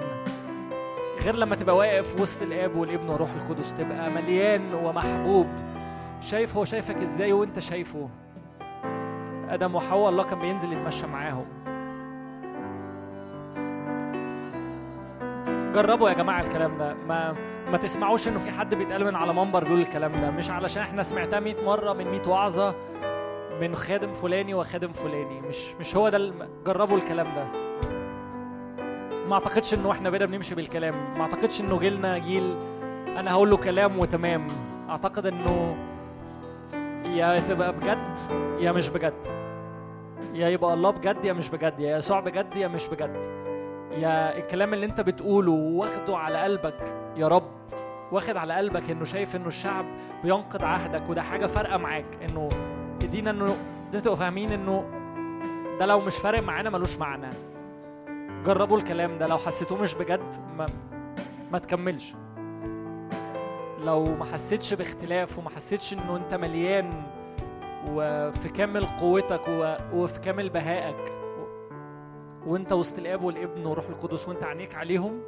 [1.23, 5.47] غير لما تبقى واقف وسط الآب والابن والروح القدس تبقى مليان ومحبوب.
[6.21, 8.09] شايف هو شايفك إزاي وإنت شايفه.
[9.49, 11.45] آدم وحواء الله كان بينزل يتمشى معاهم.
[15.75, 16.93] جربوا يا جماعة الكلام ده.
[16.93, 17.35] ما
[17.71, 20.31] ما تسمعوش إنه في حد بيتقال من على منبر بيقول الكلام ده.
[20.31, 22.75] مش علشان إحنا سمعتها 100 مرة من 100 وعظة
[23.61, 25.41] من خادم فلاني وخادم فلاني.
[25.41, 26.49] مش مش هو ده الم...
[26.65, 27.45] جربوا الكلام ده.
[29.27, 31.13] ما أعتقدش إنه إحنا بقينا بنمشي بالكلام.
[31.17, 32.55] ما أعتقدش إنه جيلنا جيل
[33.07, 34.47] أنا هقول له كلام وتمام.
[34.89, 35.77] أعتقد إنه
[37.05, 38.17] يا تبقى بجد
[38.59, 39.13] يا مش بجد.
[40.33, 41.79] يا يبقى الله بجد يا مش بجد.
[41.79, 43.44] يا يسوع بجد يا مش بجد.
[43.97, 47.51] يا الكلام اللي انت بتقوله واخده على قلبك يا رب.
[48.11, 49.85] واخد على قلبك إنه شايف إنه الشعب
[50.23, 52.05] بينقض عهدك وده حاجة فارقة معاك.
[52.29, 52.49] إنه
[52.99, 53.55] تدينا إنه
[53.93, 54.83] تبقوا فاهمين إنه
[55.79, 57.29] ده لو مش فارق معانا ملوش معنى.
[58.45, 60.65] جربوا الكلام ده لو حسيتوه مش بجد ما,
[61.51, 62.13] ما تكملش.
[63.85, 67.03] لو ما حسيتش باختلاف وما حسيتش إنه أنت مليان
[67.89, 69.41] وفي كامل قوتك
[69.93, 71.13] وفي كامل بهائك
[72.45, 75.21] وانت وسط الاب والابن والروح القدس وانت عينيك عليهم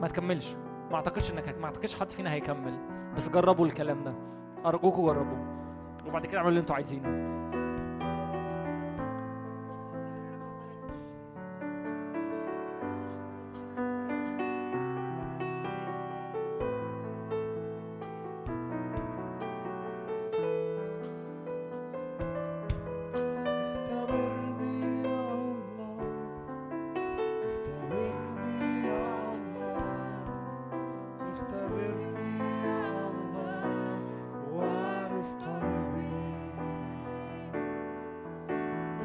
[0.00, 0.54] ما تكملش.
[0.90, 2.78] ما اعتقدش انك ما اعتقدش حد فينا هيكمل
[3.16, 4.14] بس جربوا الكلام ده.
[4.66, 5.46] ارجوكوا جربوه.
[6.06, 7.35] وبعد كده اعملوا اللي أنتوا عايزينه.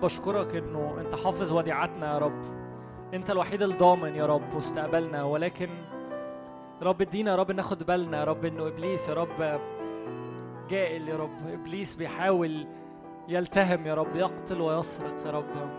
[0.00, 2.42] رب أشكرك إنه أنت حافظ وديعتنا يا رب.
[3.14, 5.68] أنت الوحيد الضامن يا رب مستقبلنا ولكن
[6.82, 9.60] رب ادينا يا رب ناخد بالنا يا رب إنه إبليس يا رب
[10.70, 11.46] جائل يا رب.
[11.52, 12.66] إبليس بيحاول
[13.28, 15.70] يلتهم يا رب يقتل ويسرق يا رب.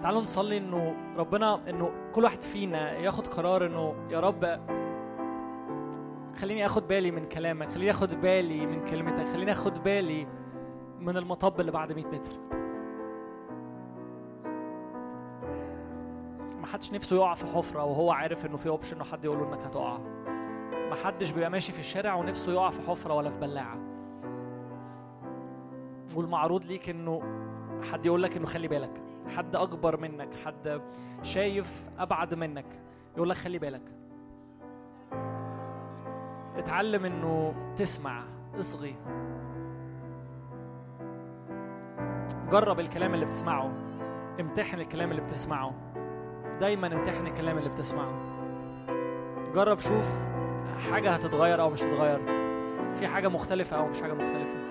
[0.00, 4.44] تعالوا نصلي إنه ربنا إنه كل واحد فينا ياخد قرار إنه يا رب
[6.36, 10.26] خليني آخد بالي من كلامك خليني آخد بالي من كلمتك خليني آخد بالي
[11.00, 12.32] من المطب اللي بعد 100 متر.
[16.60, 19.48] ما حدش نفسه يقع في حفرة وهو عارف إنه في اوبشن انه حد يقول له
[19.48, 19.98] إنك هتقع.
[20.88, 23.78] ما حدش بيبقى ماشي في الشارع ونفسه يقع في حفرة ولا في بلاعة.
[26.16, 27.22] والمعروض ليك إنه
[27.92, 29.02] حد يقول لك إنه خلي بالك.
[29.36, 30.80] حد أكبر منك حد
[31.22, 32.66] شايف أبعد منك
[33.16, 33.95] يقول لك خلي بالك.
[36.58, 38.24] اتعلم إنه تسمع
[38.60, 38.96] اصغي.
[42.50, 43.72] جرب الكلام اللي بتسمعه
[44.40, 45.74] امتحن الكلام اللي بتسمعه.
[46.60, 48.12] دايما امتحن الكلام اللي بتسمعه.
[49.54, 50.10] جرب شوف
[50.90, 52.20] حاجة هتتغير أو مش هتتغير.
[52.94, 54.65] في حاجة مختلفة أو مش حاجة مختلفة.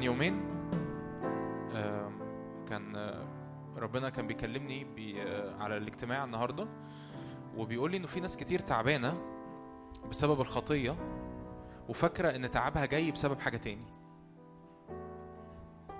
[0.00, 0.40] من يومين
[2.68, 3.14] كان
[3.76, 5.20] ربنا كان بيكلمني بي
[5.60, 6.68] على الاجتماع النهارده
[7.56, 9.22] وبيقول لي إنه في ناس كتير تعبانة
[10.10, 10.96] بسبب الخطية
[11.88, 13.86] وفاكرة إن تعبها جاي بسبب حاجة تاني.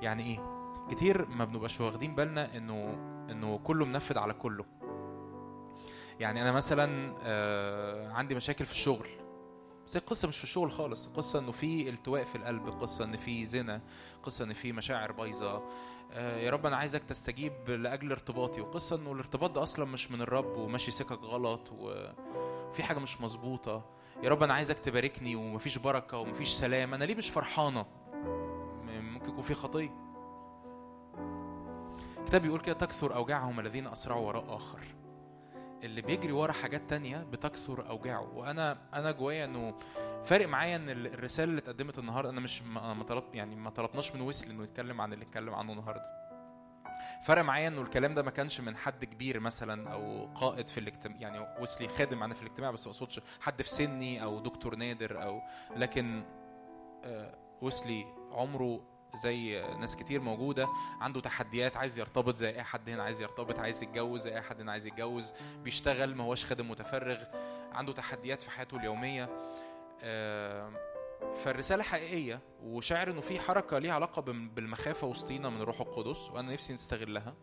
[0.03, 0.39] يعني إيه؟
[0.91, 2.97] كتير ما بنبقاش واخدين بالنا إنه
[3.31, 4.65] إنه كله منفذ على كله.
[6.21, 7.15] يعني أنا مثلا
[8.15, 9.09] عندي مشاكل في الشغل.
[9.87, 11.07] بس القصة مش في الشغل خالص.
[11.07, 13.81] القصة إنه في التواء في القلب قصة إن في زنا
[14.23, 15.63] قصة إن في مشاعر بايظة.
[16.13, 20.23] آه، يا رب أنا عايزك تستجيب لأجل ارتباطي وقصة إنه الارتباط ده أصلا مش من
[20.23, 23.85] الرب وماشي سكك غلط وفي حاجة مش مظبوطة.
[24.23, 26.95] يا رب أنا عايزك تباركني ومفيش بركة ومفيش سلام.
[26.95, 27.87] أنا ليه مش فرحانة؟
[28.85, 29.91] ممكن يكون في خطية.
[32.19, 34.81] الكتاب بيقول كده تكثر أوجاعهم الذين أسرعوا وراء آخر.
[35.85, 38.37] اللي بيجري ورا حاجات تانية بتكثر أوجاعه.
[38.37, 39.75] وأنا أنا جوايا إنه
[40.25, 43.71] فارق معايا إن ال- الرسالة اللي اتقدمت النهارده أنا مش ما ما طلب يعني ما
[43.71, 46.21] طلبناش من ويسلي إنه يتكلم عن اللي اتكلم عنه النهارده.
[47.25, 51.17] فرق معايا إنه الكلام ده ما كانش من حد كبير مثلا أو قائد في الاجتماع
[51.21, 55.23] يعني ويسلي خادم معانا في الاجتماع بس ما اقصدش حد في سني أو دكتور نادر
[55.23, 55.41] أو
[55.77, 56.23] لكن
[57.05, 58.81] آه، ويسلي عمره
[59.15, 60.69] زي ناس كتير موجودة
[61.01, 64.61] عنده تحديات عايز يرتبط زي أي حد هنا عايز يرتبط عايز يتجوز زي أي حد
[64.61, 65.33] هنا عايز يتجوز
[65.63, 67.19] بيشتغل ما هوش خادم متفرغ
[67.73, 69.29] عنده تحديات في حياته اليومية
[70.03, 70.71] آه،
[71.37, 76.75] فالرسالة حقيقية وشاعر إنه في حركة ليها علاقة بالمخافة وسطينا من الروح القدس وأنا نفسي
[76.75, 77.35] نستغلها.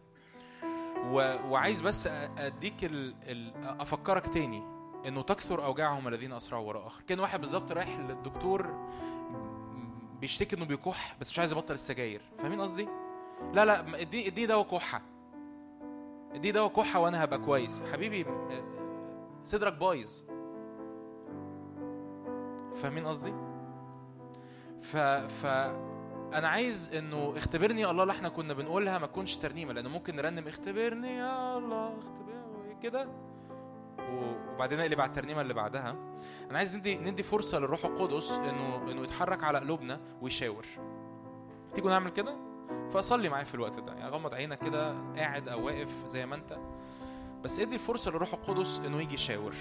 [1.06, 3.16] وعايز بس أديك ال...
[3.24, 3.54] ال...
[3.82, 4.64] أفكرك تاني
[5.08, 8.90] إنه تكثر أوجاعهم الذين أسرعوا وراء آخر كان واحد بالظبط رايح للدكتور
[10.22, 12.22] بيشتكي إنه بيكح بس مش عايز يبطل السجاير.
[12.40, 12.88] فاهمين قصدي؟
[13.54, 15.02] لا لا م- ادي ادي دواء كحة.
[16.34, 17.82] ادي دواء كحة وأنا هبقى كويس.
[17.94, 18.64] حبيبي آه،
[19.44, 20.24] صدرك بايظ.
[22.74, 23.34] فاهمين قصدي؟
[24.80, 25.46] ف ف
[26.34, 30.16] أنا عايز إنه اختبرني يا الله اللي إحنا كنا بنقولها ما تكونش ترنيمة لأن ممكن
[30.16, 33.08] نرنم اختبرني يا الله اختبرني كده؟
[34.00, 35.96] وبعدين نقلب على الترنيمة اللي بعدها.
[36.50, 40.66] أنا عايز ندي ندي فرصة للروح القدس انه إنه يتحرك على قلوبنا ويشاور.
[41.74, 42.36] تيجوا نعمل كده؟
[42.92, 43.94] فاصلي معايا في الوقت ده.
[43.94, 46.58] يعني غمض عينك كده قاعد أو واقف زي ما أنت.
[47.44, 49.54] بس ادي الفرصة للروح القدس إنه يجي يشاور.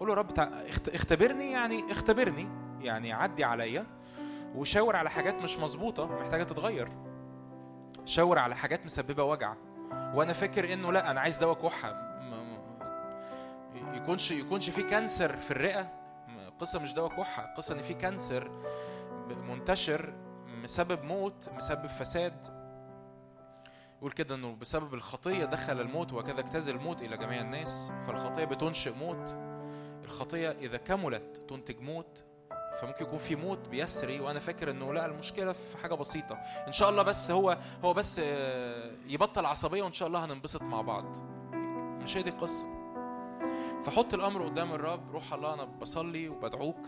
[0.00, 0.42] قول له رب تع...
[0.42, 0.88] اخت...
[0.88, 2.48] اختبرني يعني اختبرني
[2.80, 3.86] يعني عدي عليا.
[4.54, 6.88] وشاور على حاجات مش مظبوطة محتاجة تتغير.
[8.04, 9.54] شاور على حاجات مسببة وجع.
[10.14, 12.07] وأنا فاكر إنه لا أنا عايز دواء كحة.
[14.02, 15.92] يكونش يكونش في cancer في الرئة.
[16.46, 18.50] القصة مش دواء كحة القصة إن في cancer
[19.48, 20.12] منتشر
[20.46, 22.58] مسبب موت مسبب فساد.
[23.98, 27.92] يقول كده إنه بسبب الخطية دخل الموت وكذا اجتاز الموت إلى جميع الناس.
[28.06, 29.36] فالخطية بتنشئ موت.
[30.04, 32.24] الخطية إذا كملت تنتج موت.
[32.80, 36.34] فممكن يكون في موت بيسري وأنا فاكر إنه لا المشكلة في حاجة بسيطة.
[36.66, 40.80] إن شاء الله بس هو هو بس آه، يبطل عصبية وإن شاء الله هننبسط مع
[40.80, 41.16] بعض.
[42.02, 42.77] مش هي دي القصة.
[43.84, 46.78] فحط الأمر قدام الرب روح الله أنا بصلي وبدعوك.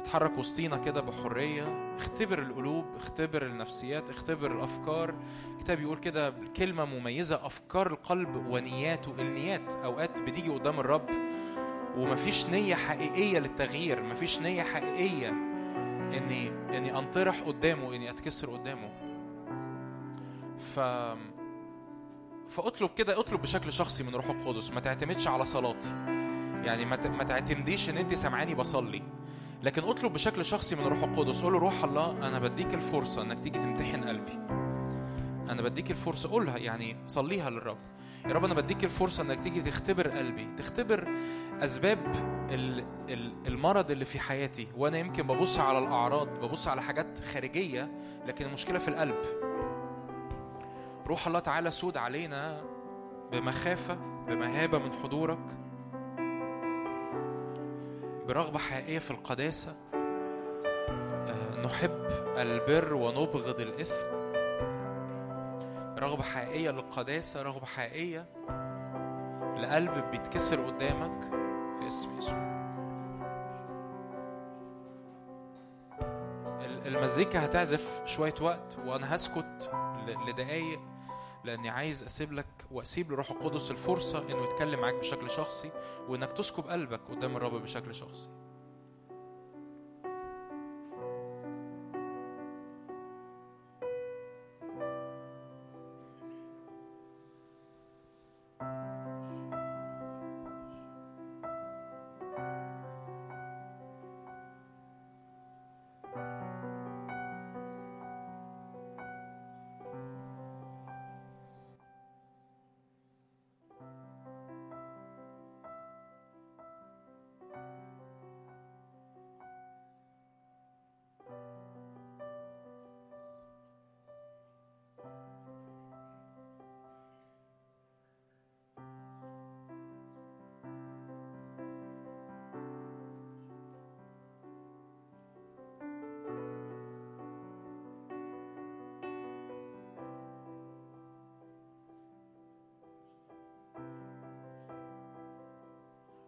[0.00, 1.94] اتحرك وسطينا كده بحرية.
[1.96, 5.14] اختبر القلوب اختبر النفسيات اختبر الأفكار.
[5.52, 9.14] الكتاب يقول كده كلمه مميزة أفكار القلب ونياته.
[9.18, 11.10] النيات أوقات بتيجي قدام الرب
[11.96, 15.28] ومفيش نية حقيقية للتغيير مفيش نية حقيقية
[16.18, 18.90] اني إني أنطرح قدامه إني أتكسر قدامه.
[20.58, 20.80] ف
[22.56, 25.88] فاطلب كده اطلب بشكل شخصي من روح القدس ما تعتمدش على صلاتي.
[26.64, 29.02] يعني ما تعتمديش ان انت سامعاني بصلي.
[29.62, 33.40] لكن اطلب بشكل شخصي من روح القدس قول له روح الله أنا بديك الفرصة انك
[33.40, 34.32] تيجي تمتحن قلبي.
[35.50, 37.78] أنا بديك الفرصة قولها يعني صليها للرب.
[38.26, 41.08] يا رب أنا بديك الفرصة انك تيجي تختبر قلبي تختبر
[41.60, 41.98] أسباب
[42.50, 44.68] ال- ال- المرض اللي في حياتي.
[44.76, 47.90] وأنا يمكن ببص على الأعراض ببص على حاجات خارجية
[48.26, 49.16] لكن المشكلة في القلب.
[51.06, 52.62] روح الله تعالى سود علينا
[53.32, 53.94] بمخافة
[54.26, 55.56] بمهابة من حضورك
[58.28, 59.76] برغبة حقيقية في القداسة.
[59.94, 62.06] آه، نحب
[62.36, 64.06] البر ونبغض الإثم.
[65.98, 68.26] رغبة حقيقية للقداسة رغبة حقيقية
[69.58, 71.22] لقلب بيتكسر قدامك
[71.80, 72.52] في اسم يسوع.
[76.60, 79.70] ال- المزيكا هتعزف شوية وقت وأنا هسكت
[80.28, 80.80] لدقايق.
[81.44, 85.70] لأني عايز أسيب لك وأسيب لروح القدس الفرصة إنه يتكلم معاك بشكل شخصي
[86.08, 88.28] وإنك تسكب قلبك قدام الرب بشكل شخصي.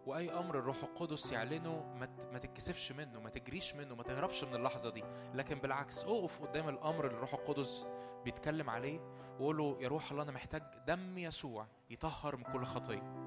[0.05, 1.93] وأي أمر الروح القدس يعلنه
[2.31, 5.03] ما تتكسفش منه ما تجريش منه ما تهربش من اللحظة دي.
[5.33, 7.87] لكن بالعكس أقف قدام الأمر اللي الروح القدس
[8.25, 8.99] بيتكلم عليه
[9.39, 13.25] وقول له يا روح الله أنا محتاج دم يسوع يطهر من كل خطية.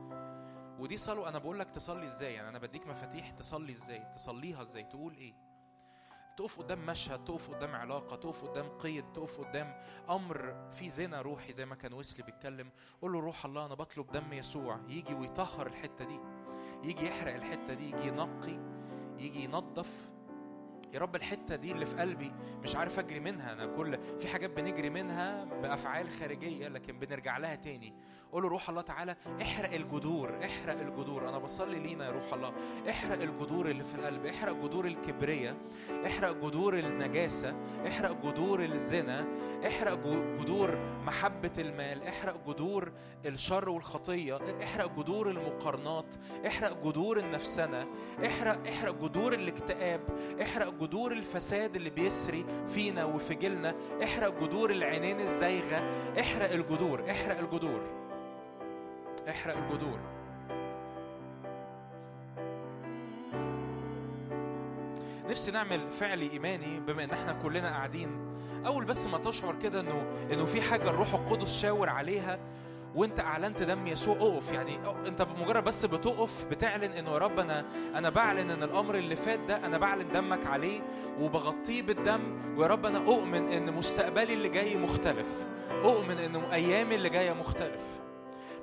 [0.79, 4.85] ودي صلوة أنا بقول لك تصلي إزاي؟ يعني أنا بديك مفاتيح تصلي إزاي؟ تصليها إزاي؟
[4.85, 5.35] تقول إيه؟
[6.37, 11.53] تقف قدام مشهد تقف قدام علاقة تقف قدام قيد تقف قدام أمر في زنا روحي
[11.53, 12.71] زي ما كان ويسلي بيتكلم.
[13.03, 16.21] قول له روح الله أنا بطلب دم يسوع يجي ويطهر الحتة دي.
[16.85, 18.59] يجي يحرق الحتة دي يجي ينقي
[19.19, 20.11] يجي ينظف.
[20.93, 23.53] يا رب الحتة دي اللي في قلبي مش عارف أجري منها.
[23.53, 27.95] أنا كل في حاجات بنجري منها بأفعال خارجية لكن بنرجع لها تاني.
[28.33, 31.29] قول روح الله تعالى احرق الجذور احرق الجذور.
[31.29, 32.53] أنا بصلي لينا يا روح الله.
[32.91, 35.57] احرق الجذور اللي في القلب احرق جذور الكبريه
[36.07, 37.55] احرق جذور النجاسة
[37.87, 39.27] احرق جذور الزنا
[39.67, 39.95] احرق
[40.39, 42.93] جذور محبة المال احرق جذور
[43.27, 46.15] الشر والخطية احرق جذور المقارنات
[46.47, 47.87] احرق جذور النفسنة
[48.27, 50.01] احرق احرق جذور الاكتئاب
[50.43, 53.75] احرق جذور الفساد اللي بيسري فينا وفي جيلنا
[54.05, 55.91] احرق جذور العينين الزايغة
[56.21, 57.81] احرق الجذور احرق الجذور
[59.29, 59.99] احرق الجذور.
[65.29, 68.09] نفسي نعمل فعل إيماني بما إن إحنا كلنا قاعدين.
[68.67, 72.39] أول بس ما تشعر كده انه إنه في حاجة الروح القدس شاور عليها
[72.95, 74.17] وانت اعلنت دم يسوع.
[74.17, 78.95] اقف يعني انت بمجرد بس بتقف بتعلن انه يا رب أنا أنا بعلن ان الامر
[78.95, 80.81] اللي فات ده أنا بعلن دمك عليه
[81.21, 82.39] وبغطيه بالدم.
[82.57, 85.47] ويا رب أنا اؤمن ان مستقبلي اللي جاي مختلف.
[85.85, 87.99] اؤمن ان ايامي اللي جاية مختلف.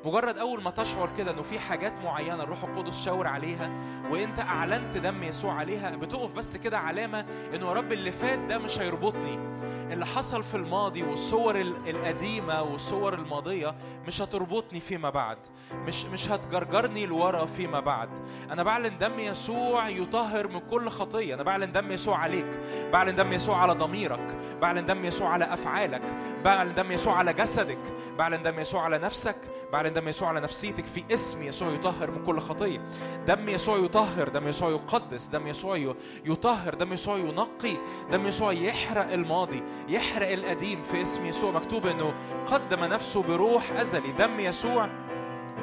[0.05, 3.69] مجرد أول ما تشعر كده إنه في حاجات معينة الروح القدس شاور عليها
[4.11, 8.57] وإنت أعلنت دم يسوع عليها بتقف بس كده علامة إنه يا رب اللي فات ده
[8.57, 9.55] مش هيربطني.
[9.93, 13.75] اللي حصل في الماضي والصور ال- القديمة والصور الماضية
[14.07, 15.37] مش هتربطني فيما بعد.
[15.73, 18.09] مش مش هتجرجرني لورا فيما بعد.
[18.51, 21.35] أنا بعلن دم يسوع يطهر من كل خطية.
[21.35, 22.59] أنا بعلن دم يسوع عليك.
[22.93, 24.37] بعلن دم يسوع على ضميرك.
[24.61, 26.03] بعلن دم يسوع على أفعالك.
[26.43, 27.79] بعلن دم يسوع على جسدك.
[28.17, 29.37] بعلن دم يسوع على نفسك.
[29.73, 32.89] بعلن دم يسوع على نفسيتك في اسم يسوع يطهر من كل خطية.
[33.27, 37.77] دم يسوع يطهر دم يسوع يقدس دم يسوع يطهر دم يسوع ينقي
[38.11, 41.51] دم يسوع يحرق الماضي يحرق القديم في اسم يسوع.
[41.51, 42.13] مكتوب إنه
[42.45, 44.11] قدم نفسه بروح أزلي.
[44.11, 44.89] دم يسوع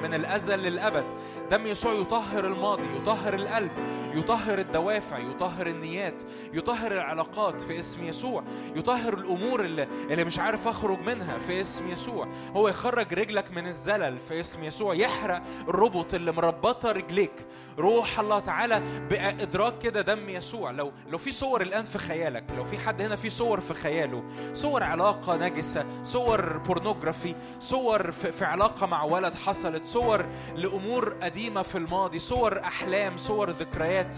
[0.03, 1.05] من الأزل للأبد.
[1.51, 3.71] دم يسوع يطهر الماضي يطهر القلب
[4.15, 6.23] يطهر الدوافع يطهر النيات
[6.53, 8.45] يطهر العلاقات في اسم يسوع
[8.77, 12.29] يطهر الأمور اللي, اللي مش عارف أخرج منها في اسم يسوع.
[12.57, 14.95] هو يخرج رجلك من الزلل في اسم يسوع.
[14.95, 17.47] يحرق الربط اللي مربطة رجليك.
[17.79, 20.71] روح الله تعالى بإدراك كده دم يسوع.
[20.71, 24.25] لو لو في صور الآن في خيالك لو في حد هنا في صور في خياله
[24.55, 31.63] صور علاقة نجسة صور بورنوجرافي صور في, في علاقة مع ولد حصلت صور لأمور قديمة
[31.63, 34.17] في الماضي صور أحلام صور ذكريات.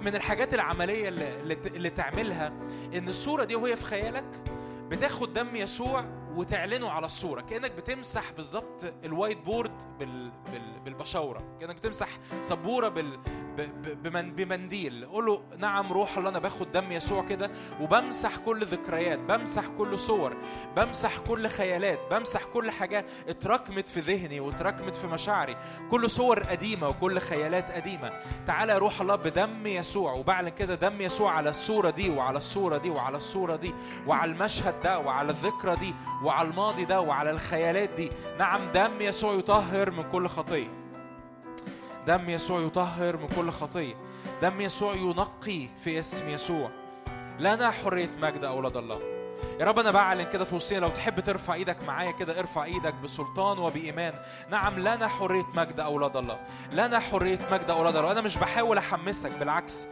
[0.00, 2.52] من الحاجات العملية اللي, تعملها
[2.94, 4.24] إن الصورة دي وهي في خيالك
[4.90, 6.04] بتاخد دم يسوع
[6.36, 7.40] وتعلنه على الصورة.
[7.40, 10.32] كأنك بتمسح بالظبط ال whiteboard بال...
[10.52, 10.80] بال...
[10.84, 11.56] بالبشاورة.
[11.60, 12.08] كأنك بتمسح
[12.40, 13.18] سبورة بال...
[13.82, 14.34] بمن...
[14.34, 15.06] بمنديل.
[15.06, 17.50] قول له نعم روح الله أنا باخد دم يسوع كده.
[17.80, 20.36] وبمسح كل ذكريات بمسح كل صور
[20.76, 25.56] بمسح كل خيالات بمسح كل حاجة اتراكمت في ذهني واتراكمت في مشاعري.
[25.90, 28.12] كل صور قديمة وكل خيالات قديمة.
[28.46, 30.12] تعالى يا روح الله بدم يسوع.
[30.12, 33.74] وبعلن كده دم يسوع على الصورة دي وعلى الصورة دي وعلى الصورة دي
[34.06, 35.94] وعلى المشهد ده وعلى الذكرى دي
[36.28, 38.10] وعلى الماضي ده وعلى الخيالات دي.
[38.38, 40.68] نعم دم يسوع يطهر من كل خطية.
[42.06, 43.94] دم يسوع يطهر من كل خطية.
[44.42, 46.70] دم يسوع ينقي في اسم يسوع.
[47.38, 49.17] لنا حرية مجد أولاد الله.
[49.60, 52.94] يا رب أنا بعلن كده في وسطنا لو تحب ترفع إيدك معايا كده ارفع إيدك
[52.94, 54.12] بسلطان وبإيمان.
[54.50, 56.38] نعم لنا حرية مجد أولاد الله
[56.72, 59.86] لنا حرية مجد أولاد الله أنا مش بحاول أحمسك بالعكس.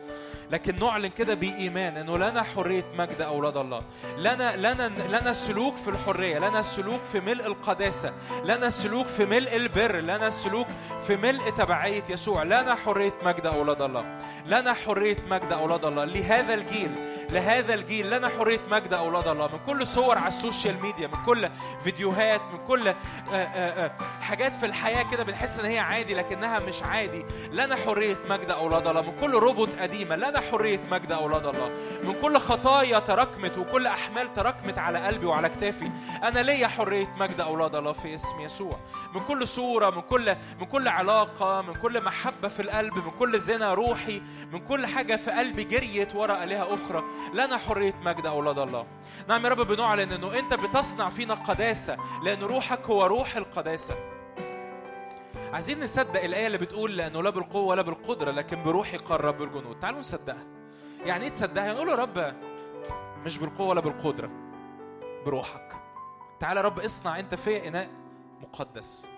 [0.50, 3.82] لكن نعلن كده بإيمان إنه لنا حرية مجد أولاد الله.
[4.16, 8.12] لنا لنا لنا سلوك في الحرية لنا سلوك في ملء القداسة
[8.44, 10.66] لنا سلوك في ملء البر لنا سلوك
[11.06, 12.42] في ملء تبعية يسوع.
[12.42, 16.04] لنا حرية مجد أولاد الله لنا حرية مجد أولاد الله.
[16.04, 16.90] لهذا الجيل
[17.30, 19.46] لهذا الجيل لنا حرية مجد أولاد الله.
[19.46, 21.48] من كل صور على ال social media من كل
[21.84, 22.94] فيديوهات من كل آآ
[23.32, 27.24] آآ حاجات في الحياة كده بنحس إن هي عادي لكنها مش عادي.
[27.52, 29.02] لنا حرية مجد أولاد الله.
[29.02, 31.70] من كل ربط قديمة لنا حرية مجد أولاد الله.
[32.04, 35.90] من كل خطايا تراكمت وكل أحمال تراكمت على قلبي وعلى كتافي
[36.22, 38.78] أنا ليا حرية مجد أولاد الله في اسم يسوع.
[39.14, 43.40] من كل صورة من كل من كل علاقة من كل محبة في القلب من كل
[43.40, 44.22] زنا روحي
[44.52, 47.04] من كل حاجة في قلبي جريت ورا آلهة أخرى.
[47.34, 48.86] لنا حرية مجد أولاد الله.
[49.28, 53.94] نعم يا رب بنعلن أنه أنت بتصنع فينا قداسة لأن روحك هو روح القداسة.
[55.52, 59.78] عايزين نصدق الآية اللي بتقول لأنه لا بالقوة ولا بالقدرة لكن بروحي قرب الجنود.
[59.78, 60.46] تعالوا نصدقها.
[61.04, 62.34] يعني إيه تصدقها؟ نقول له يا رب
[63.24, 64.30] مش بالقوة ولا بالقدرة
[65.26, 65.72] بروحك.
[66.40, 67.88] تعالى رب اصنع أنت فيا إناء
[68.42, 69.08] مقدس.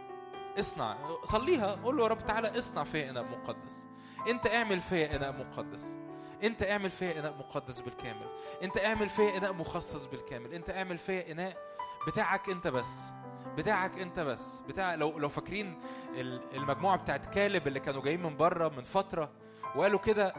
[0.58, 1.78] اصنع صليها.
[1.84, 3.86] قول له يا رب تعالى اصنع فيا إناء مقدس.
[4.28, 5.98] أنت اعمل فيا إناء مقدس.
[6.42, 8.26] انت اعمل فيا اناء مقدس بالكامل.
[8.62, 10.54] انت اعمل فيا اناء مخصص بالكامل.
[10.54, 11.56] انت اعمل فيا اناء
[12.06, 13.10] بتاعك انت بس.
[13.56, 14.60] بتاعك انت بس.
[14.60, 15.80] بتاع لو لو فاكرين
[16.14, 19.30] ال- المجموعة بتاعت كالب اللي كانوا جايين من بره من فترة
[19.76, 20.32] وقالوا كده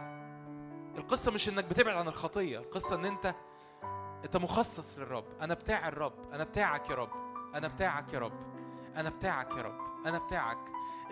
[0.98, 2.60] القصة مش إنك بتبعد عن الخطية.
[2.60, 3.36] القصة إن أنت
[4.26, 5.26] أنت مخصص للرب.
[5.42, 6.34] أنا بتاع الرب.
[6.34, 7.12] أنا بتاعك يا رب.
[7.56, 8.34] أنا بتاعك يا رب.
[8.96, 9.80] أنا بتاعك يا رب.
[10.06, 10.58] أنا بتاعك.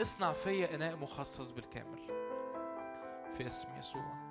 [0.02, 2.08] اصنع فيا إناء مخصص بالكامل.
[3.38, 4.27] في اسم يسوع.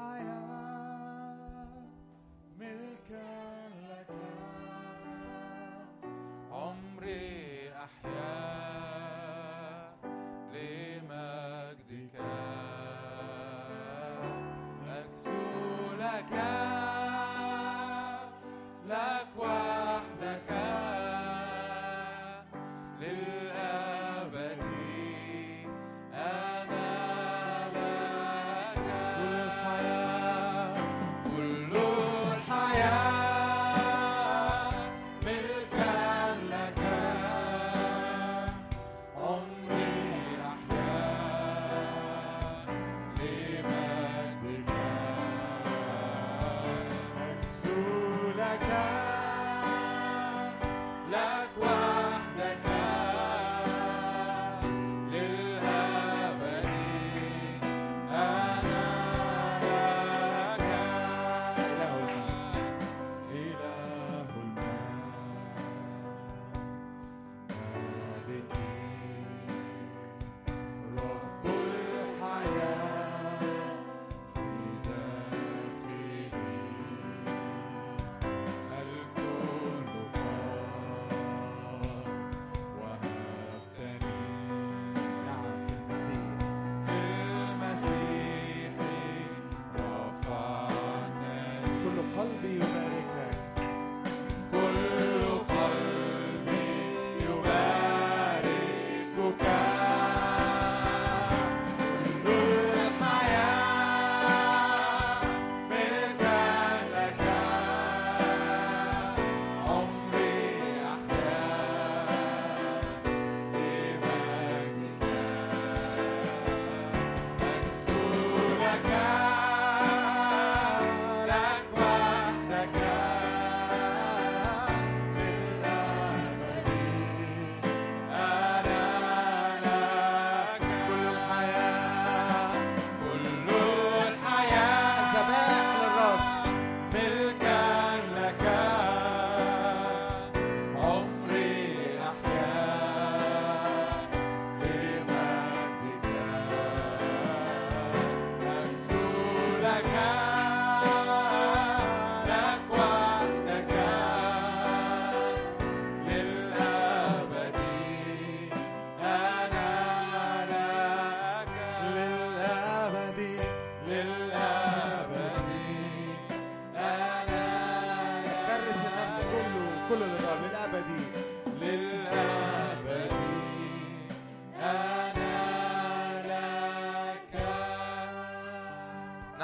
[0.00, 0.49] كل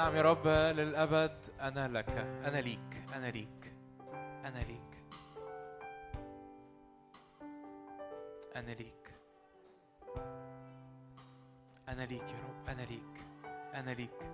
[0.07, 2.09] نعم يا رب للأبد أنا لك
[2.45, 3.73] أنا ليك أنا ليك
[4.45, 4.93] أنا ليك.
[8.55, 9.13] أنا ليك.
[11.89, 13.25] أنا ليك يا رب أنا ليك
[13.73, 14.31] أنا ليك.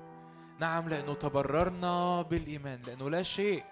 [0.60, 3.64] نعم لأنه تبررنا بالإيمان لأنه لا شيء.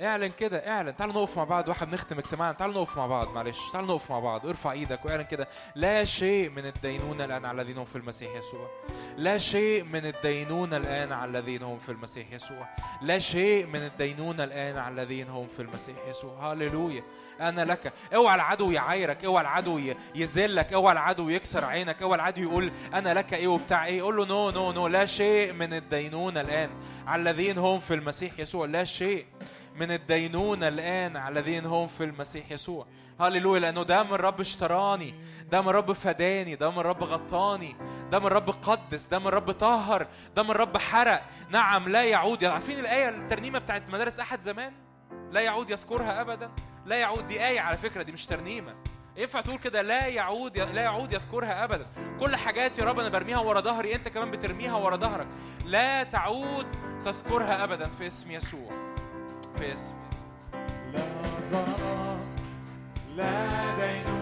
[0.00, 0.96] اعلن كده اعلن.
[0.96, 2.52] تعالوا نقف مع بعض واحد نختم اجتماعنا.
[2.52, 3.58] تعالوا نقف مع بعض معلش.
[3.72, 4.46] تعالوا نقف مع بعض.
[4.46, 5.48] ارفع إيدك واعلن كده.
[5.74, 8.70] لا شيء من الدينونة الآن على الذين هم في المسيح يسوع.
[9.16, 12.68] لا شيء من الدينونة الآن على الذين هم في المسيح يسوع.
[13.02, 16.52] لا شيء من الدينونة الآن على الذين هم في المسيح يسوع.
[16.52, 17.02] هللويا.
[17.40, 17.92] أنا لك.
[18.14, 19.80] اوعى العدو يعايرك اوعى العدو
[20.14, 24.02] يذلك اوعى العدو يكسر عينك اوعى العدو يقول أنا لك إيه وبتاع إيه.
[24.02, 26.70] قول له no no no لا شيء من الدينونة الآن
[27.06, 28.66] على الذين هم في المسيح يسوع.
[28.66, 29.26] لا شيء.
[29.76, 32.86] من الدينونة الآن على الذين هم في المسيح يسوع.
[33.20, 35.14] هللويا لأنه دم الرب اشتراني
[35.50, 37.76] دم الرب فداني دم الرب غطاني
[38.10, 40.06] دم الرب قدس دم الرب طهر
[40.36, 41.22] دم الرب حرق.
[41.48, 42.44] نعم لا يعود.
[42.44, 44.72] عارفين الآية الترنيمة بتاعت مدارس أحد زمان؟
[45.30, 46.50] لا يعود يذكرها أبدا.
[46.86, 48.74] لا يعود دي آية على فكرة دي مش ترنيمة.
[49.16, 51.86] ينفع تقول كده؟ لا يعود لا يعود يذكرها ابدا.
[52.20, 55.28] كل حاجات يا رب أنا برميها ورا ظهري أنت كمان بترميها ورا ظهرك.
[55.64, 56.66] لا تعود
[57.04, 58.85] تذكرها ابدا في اسم يسوع.
[59.62, 59.94] اسم
[60.92, 61.02] لا
[61.50, 62.18] ظلام
[63.16, 63.34] لا
[63.76, 64.15] دينونة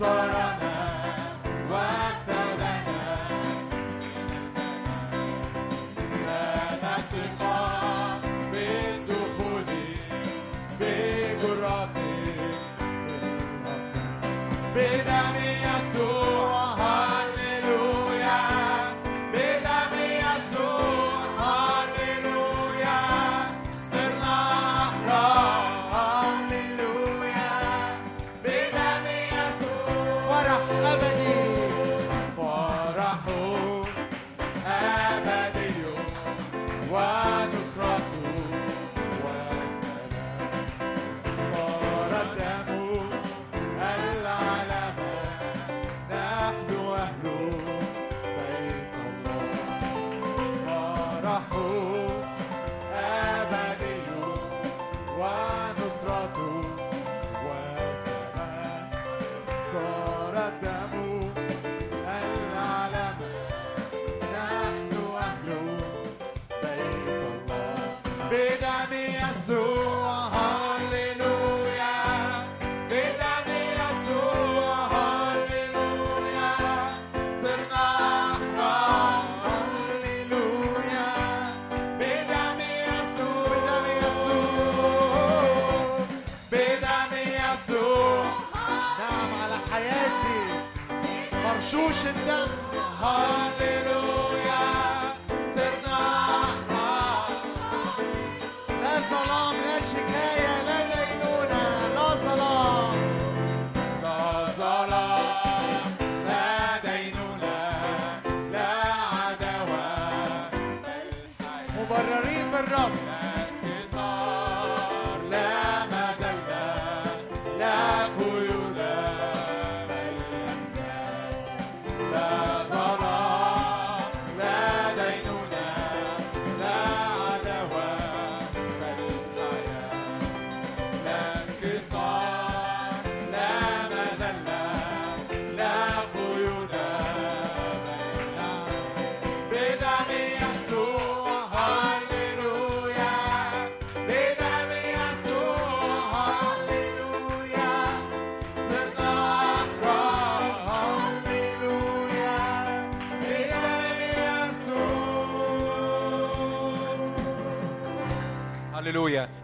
[0.00, 0.59] for.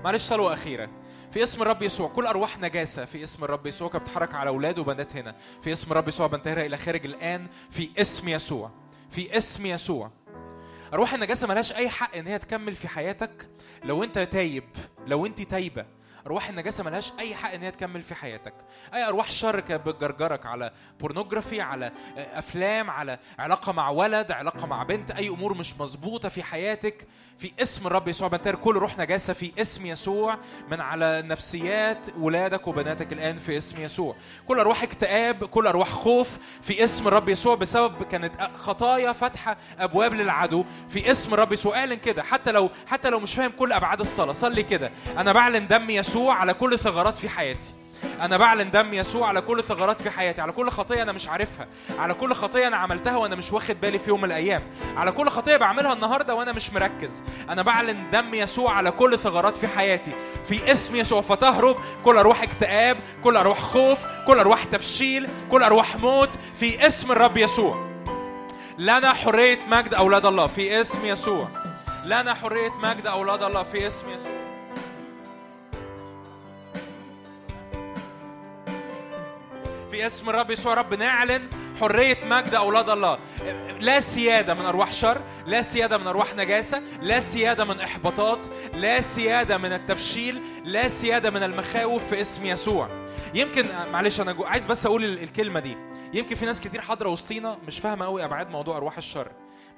[0.06, 0.88] معلش صلوة أخيرة.
[1.32, 3.04] في اسم الرب يسوع كل أرواح نجاسة.
[3.04, 5.34] في اسم الرب يسوع كانت بتتحرك على أولاد وبنات هنا.
[5.62, 7.46] في اسم الرب يسوع بنتهرها إلى خارج الآن.
[7.70, 8.70] في اسم يسوع.
[9.10, 10.10] في اسم يسوع.
[10.92, 13.48] أرواح النجاسة ملهاش أي حق إن هي تكمل في حياتك.
[13.84, 14.64] لو أنت تايب
[15.06, 15.86] لو أنت تايبة
[16.26, 18.54] أرواح النجاسة ملهاش أي حق إن هي تكمل في حياتك.
[18.94, 24.82] أي أرواح شر كانت بتجرجرك على pornography على أفلام على علاقة مع ولد علاقة مع
[24.82, 27.06] بنت أي أمور مش مظبوطة في حياتك.
[27.38, 30.38] في اسم الرب يسوع بنتهر كل روح نجاسة في اسم يسوع
[30.70, 34.16] من على نفسيات ولادك وبناتك الآن في اسم يسوع.
[34.48, 40.14] كل أرواح اكتئاب كل أرواح خوف في اسم الرب يسوع بسبب كانت خطايا فاتحة أبواب
[40.14, 41.78] للعدو في اسم الرب يسوع.
[41.78, 44.90] اعلن كده حتى لو حتى لو مش فاهم كل أبعاد الصلاة صلي كده.
[45.18, 47.72] أنا بعلن دم يسوع على كل ثغرات في حياتي.
[48.20, 51.66] أنا بعلن دم يسوع على كل ثغرات في حياتي، على كل خطية أنا مش عارفها،
[51.98, 54.62] على كل خطية أنا عملتها وأنا مش واخد بالي في يوم من الأيام،
[54.96, 59.56] على كل خطية بعملها النهاردة وأنا مش مركز، أنا بعلن دم يسوع على كل ثغرات
[59.56, 60.12] في حياتي،
[60.48, 65.96] في اسم يسوع فتهرب كل أرواح اكتئاب، كل أرواح خوف، كل أرواح تفشيل، كل أرواح
[65.96, 67.86] موت، في اسم الرب يسوع.
[68.78, 70.46] لنا حرية مجد أولاد الله.
[70.46, 71.48] في اسم يسوع.
[72.04, 73.62] لنا حرية مجد أولاد الله.
[73.62, 74.45] في اسم يسوع.
[79.96, 81.48] في اسم الرب يسوع رب نعلن
[81.80, 83.18] حرية مجد أولاد الله.
[83.80, 89.00] لا سيادة من أرواح شر لا سيادة من أرواح نجاسة لا سيادة من إحباطات لا
[89.00, 92.88] سيادة من التفشيل لا سيادة من المخاوف في اسم يسوع.
[93.34, 94.36] يمكن معلش أنا.
[94.44, 95.76] عايز بس أقول ال- الكلمة دي.
[96.12, 99.28] يمكن في ناس كتير حاضرة وسطينا مش فاهمة قوي أبعاد موضوع أرواح الشر.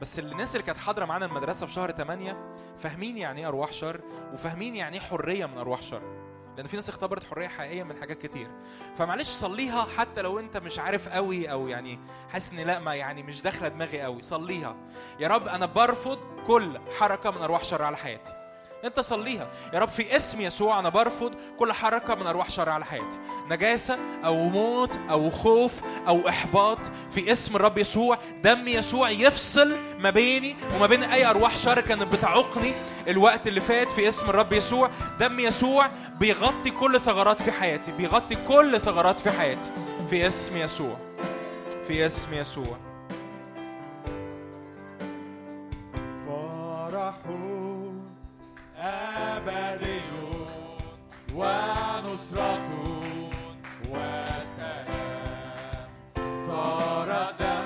[0.00, 2.36] بس الناس اللي كانت حاضرة معانا المدرسة في شهر 8
[2.78, 4.00] فاهمين يعني إيه أرواح شر؟
[4.34, 6.02] وفاهمين يعني إيه حرية من أرواح شر.
[6.58, 8.50] لأن في ناس اختبرت حرية حقيقية من حاجات كتير.
[8.98, 11.98] فمعلش صليها حتى لو انت مش عارف قوي أو يعني
[12.32, 14.22] حاسس ان لا ما يعني مش داخلة دماغي قوي.
[14.22, 14.76] صليها.
[15.20, 18.32] يا رب أنا برفض كل حركة من ارواح شر على حياتي.
[18.84, 19.48] انت صليها.
[19.74, 23.18] يا رب في اسم يسوع أنا برفض كل حركة من أرواح شر على حياتي.
[23.50, 25.72] نجاسة أو موت أو خوف
[26.08, 26.78] أو إحباط
[27.10, 32.14] في اسم الرب يسوع دم يسوع يفصل ما بيني وما بين أي أرواح شر كانت
[32.14, 32.72] بتعوقني
[33.08, 33.90] الوقت اللي فات.
[33.90, 34.90] في اسم الرب يسوع
[35.20, 35.90] دم يسوع
[36.20, 39.70] بيغطي كل ثغرات في حياتي بيغطي كل ثغرات في حياتي.
[40.10, 40.96] في اسم يسوع
[41.86, 42.87] في اسم يسوع.
[51.38, 52.68] ونصرة
[53.90, 54.88] وسلام
[56.46, 57.57] صار الدم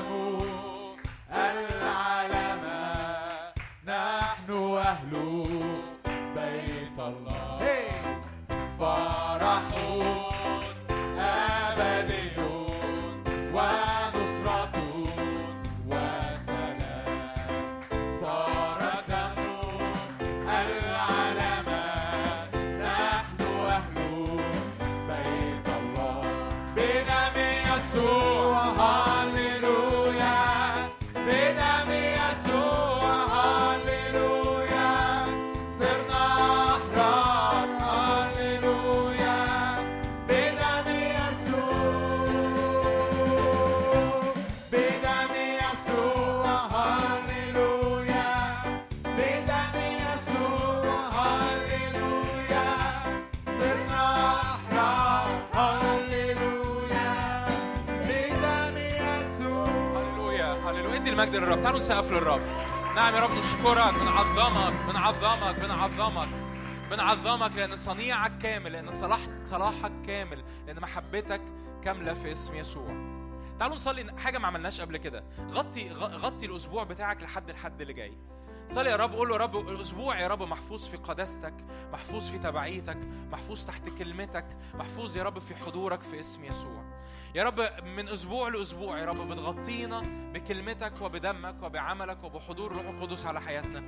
[61.53, 62.41] للرب تعالوا نسقف للرب.
[62.97, 66.29] نعم يا رب نشكرك بنعظمك بنعظمك بنعظمك
[66.91, 71.41] بنعظمك لأن صنيعك كامل لأن صلاح صلاحك كامل لأن محبتك
[71.85, 72.89] كاملة في اسم يسوع.
[73.59, 75.25] تعالوا نصلي حاجة ما عملناش قبل كده.
[75.51, 78.19] غطي غطي الأسبوع بتاعك لحد الحد اللي جاي.
[78.69, 81.55] صلي يا رب قول له يا رب الأسبوع يا رب محفوظ في قداستك
[81.93, 82.99] محفوظ في تبعيتك
[83.33, 86.85] محفوظ تحت كلمتك محفوظ يا رب في حضورك في اسم يسوع.
[87.35, 87.61] يا رب
[87.97, 90.03] من أسبوع لأسبوع يا رب بتغطينا
[90.35, 93.83] بكلمتك وبدمك وبعملك وبحضور الروح القدس على حياتنا.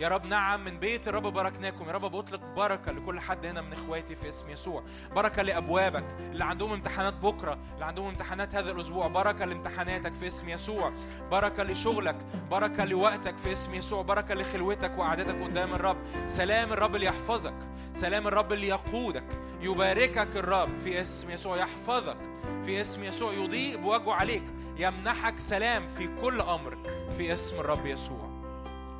[0.00, 1.88] يا رب نعم من بيت الرب باركناكم.
[1.88, 4.82] يا رب بطلق بركة لكل حد هنا من إخواتي في اسم يسوع.
[5.14, 9.06] بركة لأبوابك اللي عندهم امتحانات بكرة اللي عندهم امتحانات هذا الأسبوع.
[9.06, 10.92] بركة لامتحاناتك في اسم يسوع.
[11.30, 12.16] بركة لشغلك.
[12.50, 14.02] بركة لوقتك في اسم يسوع.
[14.02, 15.96] بركة لخلوتك وقعدتك قدام الرب.
[16.26, 17.56] سلام الرب اللي يحفظك.
[17.94, 19.26] سلام الرب اللي يقودك.
[19.60, 21.56] يباركك الرب في اسم يسوع.
[21.56, 22.16] يحفظك
[22.64, 24.44] في اسم يسوع يضيء بوجهه عليك
[24.76, 26.84] يمنحك سلام في كل أمر
[27.16, 28.40] في اسم الرب يسوع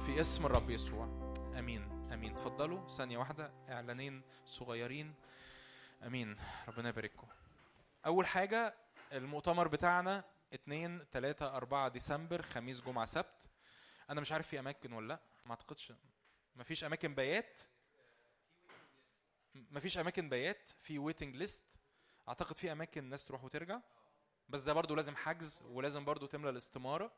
[0.07, 1.05] في اسم الرب يسوع.
[1.59, 2.33] آمين آمين.
[2.33, 5.15] اتفضلوا ثانية واحدة إعلانين صغيرين.
[6.07, 6.36] آمين
[6.69, 7.27] ربنا يبارككم.
[8.07, 8.75] أول حاجة
[9.12, 13.49] المؤتمر بتاعنا 2 3 4 ديسمبر خميس جمعة سبت.
[14.10, 15.93] أنا مش عارف في أماكن ولا لأ ما أعتقدش.
[16.57, 17.60] مفيش أماكن بيات؟
[19.55, 21.80] مفيش أماكن بيات؟ في ويتنج ليست
[22.31, 23.81] أعتقد في أماكن ناس تروح وترجع
[24.49, 27.12] بس ده برضو لازم حجز ولازم برضو تملى الاستمارة.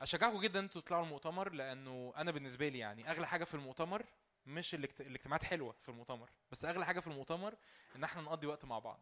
[0.00, 4.06] أشجعكم جدا إنتوا تطلعوا المؤتمر لأنه أنا بالنسبة لي يعني أغلى حاجة في المؤتمر
[4.46, 5.00] مش الاجت...
[5.00, 7.54] الاجتماعات حلوة في المؤتمر بس أغلى حاجة في المؤتمر
[7.96, 9.00] إن إحنا نقضي وقت مع بعض.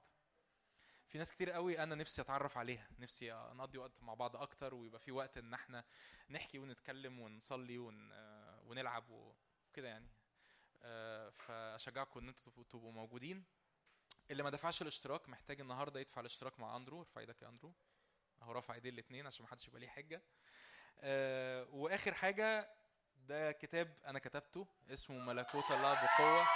[1.09, 5.01] في ناس كتير قوي أنا نفسي أتعرف عليها نفسي نقضي وقت مع بعض أكتر ويبقى
[5.01, 5.85] في وقت إن إحنا
[6.31, 8.11] نحكي ونتكلم ونصلي ون...
[8.67, 10.09] ونلعب وكده يعني.
[10.83, 13.45] آه، فأشجعكم إن إنتوا تبقوا موجودين.
[14.33, 17.75] اللي ما دفعش الاشتراك محتاج النهارده يدفع الاشتراك مع أندرو ارفع إيدك يا أندرو.
[18.43, 20.23] أهو رافع إيديه الاثنين عشان ما حدش يبقى ليه حجة.
[21.01, 22.71] آه، وآخر حاجة
[23.17, 26.47] ده كتاب أنا كتبته اسمه ملكوت الله بقوة.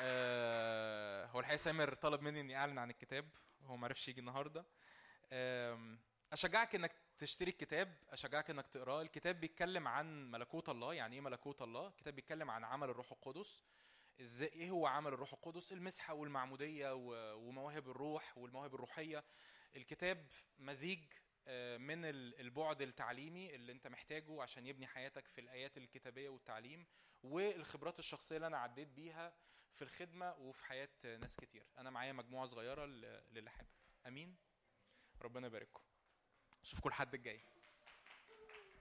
[0.00, 3.28] آه، هو الحقيقة سامر طلب مني إني أعلن عن الكتاب
[3.62, 4.66] هو ما عرفش يجي النهارده.
[5.32, 6.00] آم،
[6.32, 9.02] أشجعك إنك تشتري الكتاب أشجعك إنك تقراه.
[9.02, 10.94] الكتاب بيتكلم عن ملكوت الله.
[10.94, 13.64] يعني إيه ملكوت الله؟ الكتاب بيتكلم عن عمل الروح القدس.
[14.20, 16.90] إزاي؟ إيه هو عمل الروح القدس؟ المسحة والمعمودية
[17.34, 19.24] ومواهب الروح والمواهب الروحية.
[19.76, 20.26] الكتاب
[20.58, 21.00] مزيج
[21.46, 26.86] آه، من ال- البعد التعليمي اللي أنت محتاجه عشان يبني حياتك في الآيات الكتابية والتعليم
[27.22, 29.34] والخبرات الشخصية اللي أنا عديت بيها
[29.72, 31.66] في الخدمة وفي حياة ناس كتير.
[31.78, 33.68] أنا معايا مجموعة صغيرة للي حابب
[34.06, 34.36] أمين؟
[35.22, 35.82] ربنا يبارككم.
[36.64, 37.40] أشوفكم الحد الجاي.